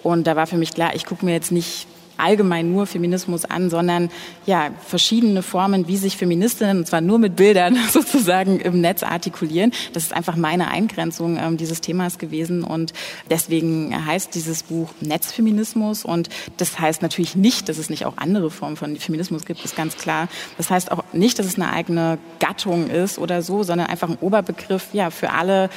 Und 0.04 0.26
da 0.28 0.38
war 0.38 0.48
für 0.48 0.58
mich 0.58 0.74
klar, 0.74 0.96
ich 0.96 1.06
gucke 1.06 1.26
mir 1.26 1.34
jetzt 1.34 1.52
nicht 1.52 1.86
allgemein 2.22 2.72
nur 2.72 2.86
Feminismus 2.86 3.46
an, 3.46 3.70
sondern 3.70 4.10
ja, 4.46 4.70
verschiedene 4.86 5.42
Formen, 5.44 5.88
wie 5.88 5.98
sich 5.98 6.18
Feministinnen, 6.18 6.80
und 6.80 6.88
zwar 6.88 7.02
nur 7.02 7.20
mit 7.20 7.36
Bildern 7.36 7.78
sozusagen 7.92 8.60
im 8.60 8.82
Netz 8.82 9.04
artikulieren. 9.04 9.72
Das 9.94 10.04
ist 10.04 10.14
einfach 10.14 10.36
meine 10.36 10.70
Eingrenzung 10.70 11.38
ähm, 11.38 11.58
dieses 11.58 11.82
Themas 11.82 12.18
gewesen 12.18 12.64
und 12.64 12.94
deswegen 13.30 14.06
heißt 14.06 14.36
dieses 14.36 14.64
Buch 14.64 14.90
Netzfeminismus 15.02 16.06
und 16.06 16.30
das 16.58 16.80
heißt 16.80 17.02
natürlich 17.02 17.36
nicht, 17.36 17.70
dass 17.70 17.78
es 17.78 17.90
nicht 17.90 18.06
auch 18.06 18.18
andere 18.18 18.52
Formen 18.52 18.78
von 18.78 18.96
Feminismus 18.98 19.46
gibt, 19.46 19.64
ist 19.66 19.76
ganz 19.76 19.98
klar. 19.98 20.28
Das 20.58 20.70
heißt 20.70 20.92
auch 20.92 21.04
nicht, 21.14 21.40
dass 21.40 21.46
es 21.46 21.56
eine 21.56 21.72
eigene 21.72 22.18
Gattung 22.40 22.90
ist 22.90 23.18
oder 23.18 23.42
so, 23.42 23.64
sondern 23.64 23.88
einfach 23.88 24.10
ein 24.10 24.18
Oberbegriff, 24.22 24.88
ja, 24.94 25.10
für 25.10 25.32
alle 25.32 25.70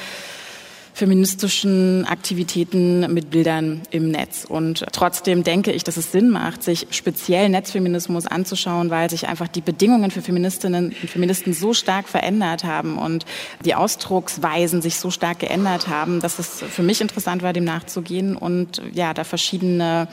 feministischen 0.95 2.05
Aktivitäten 2.05 3.13
mit 3.13 3.29
Bildern 3.29 3.81
im 3.91 4.11
Netz. 4.11 4.45
Und 4.47 4.85
trotzdem 4.93 5.43
denke 5.43 5.73
ich, 5.73 5.83
dass 5.83 5.97
es 5.97 6.13
Sinn 6.13 6.29
macht, 6.29 6.63
sich 6.63 6.87
speziell 6.91 7.49
Netzfeminismus 7.49 8.25
anzuschauen, 8.25 8.89
weil 8.89 9.09
sich 9.09 9.27
einfach 9.27 9.49
die 9.49 9.59
Bedingungen 9.59 10.09
für 10.09 10.21
Feministinnen 10.21 10.95
und 11.01 11.09
Feministen 11.09 11.53
so 11.53 11.73
stark 11.73 12.07
verändert 12.07 12.63
haben 12.63 12.97
und 12.97 13.25
die 13.65 13.75
Ausdrucksweisen 13.75 14.81
sich 14.81 14.97
so 14.97 15.11
stark 15.11 15.39
geändert 15.39 15.89
haben, 15.89 16.21
dass 16.21 16.39
es 16.39 16.63
für 16.63 16.83
mich 16.83 17.01
interessant 17.01 17.43
war, 17.43 17.51
dem 17.51 17.65
nachzugehen 17.65 18.37
und 18.37 18.81
ja, 18.93 19.13
da 19.13 19.25
verschiedene 19.25 20.07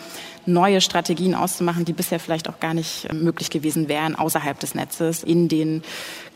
neue 0.46 0.80
Strategien 0.80 1.34
auszumachen, 1.34 1.84
die 1.84 1.92
bisher 1.92 2.18
vielleicht 2.18 2.48
auch 2.48 2.60
gar 2.60 2.74
nicht 2.74 3.06
äh, 3.06 3.14
möglich 3.14 3.50
gewesen 3.50 3.88
wären 3.88 4.14
außerhalb 4.14 4.58
des 4.58 4.74
Netzes 4.74 5.22
in 5.22 5.48
den 5.48 5.82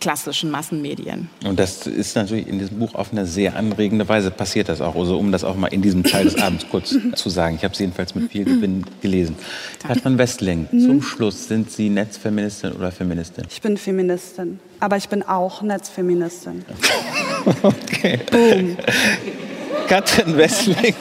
klassischen 0.00 0.50
Massenmedien. 0.50 1.30
Und 1.44 1.58
das 1.58 1.86
ist 1.86 2.16
natürlich 2.16 2.46
in 2.46 2.58
diesem 2.58 2.78
Buch 2.78 2.94
auf 2.94 3.12
eine 3.12 3.26
sehr 3.26 3.56
anregende 3.56 4.08
Weise 4.08 4.30
passiert 4.30 4.68
das 4.68 4.80
auch. 4.80 4.94
Also 4.94 5.18
um 5.18 5.32
das 5.32 5.44
auch 5.44 5.56
mal 5.56 5.68
in 5.68 5.82
diesem 5.82 6.04
Teil 6.04 6.24
des 6.24 6.40
Abends 6.40 6.66
kurz 6.70 6.94
zu 7.14 7.28
sagen. 7.28 7.56
Ich 7.56 7.64
habe 7.64 7.72
es 7.72 7.80
jedenfalls 7.80 8.14
mit 8.14 8.30
viel 8.30 8.44
Gewinn 8.44 8.84
gelesen. 9.00 9.36
Katrin 9.82 10.18
Westling, 10.18 10.68
mhm. 10.70 10.80
zum 10.80 11.02
Schluss, 11.02 11.48
sind 11.48 11.70
Sie 11.70 11.88
Netzfeministin 11.88 12.72
oder 12.72 12.92
Feministin? 12.92 13.44
Ich 13.50 13.60
bin 13.60 13.76
Feministin, 13.76 14.60
aber 14.80 14.96
ich 14.96 15.08
bin 15.08 15.22
auch 15.22 15.62
Netzfeministin. 15.62 16.64
okay. 17.62 18.20
Boom. 18.30 18.76
Katrin 19.88 20.36
Westling, 20.36 20.94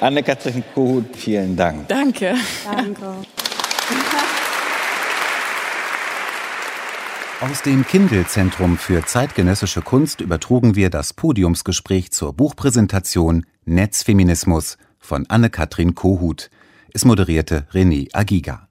Anne-Kathrin 0.00 0.62
Kohut, 0.74 1.16
vielen 1.16 1.56
Dank. 1.56 1.88
Danke. 1.88 2.34
Danke. 2.64 3.14
Aus 7.40 7.62
dem 7.62 7.86
Kindle-Zentrum 7.86 8.78
für 8.78 9.04
zeitgenössische 9.04 9.82
Kunst 9.82 10.22
übertrugen 10.22 10.74
wir 10.74 10.88
das 10.88 11.12
Podiumsgespräch 11.12 12.10
zur 12.10 12.32
Buchpräsentation 12.32 13.44
Netzfeminismus 13.66 14.78
von 14.98 15.26
Anne-Kathrin 15.28 15.94
Kohut. 15.94 16.50
Es 16.94 17.04
moderierte 17.04 17.66
René 17.72 18.08
Agiga. 18.14 18.65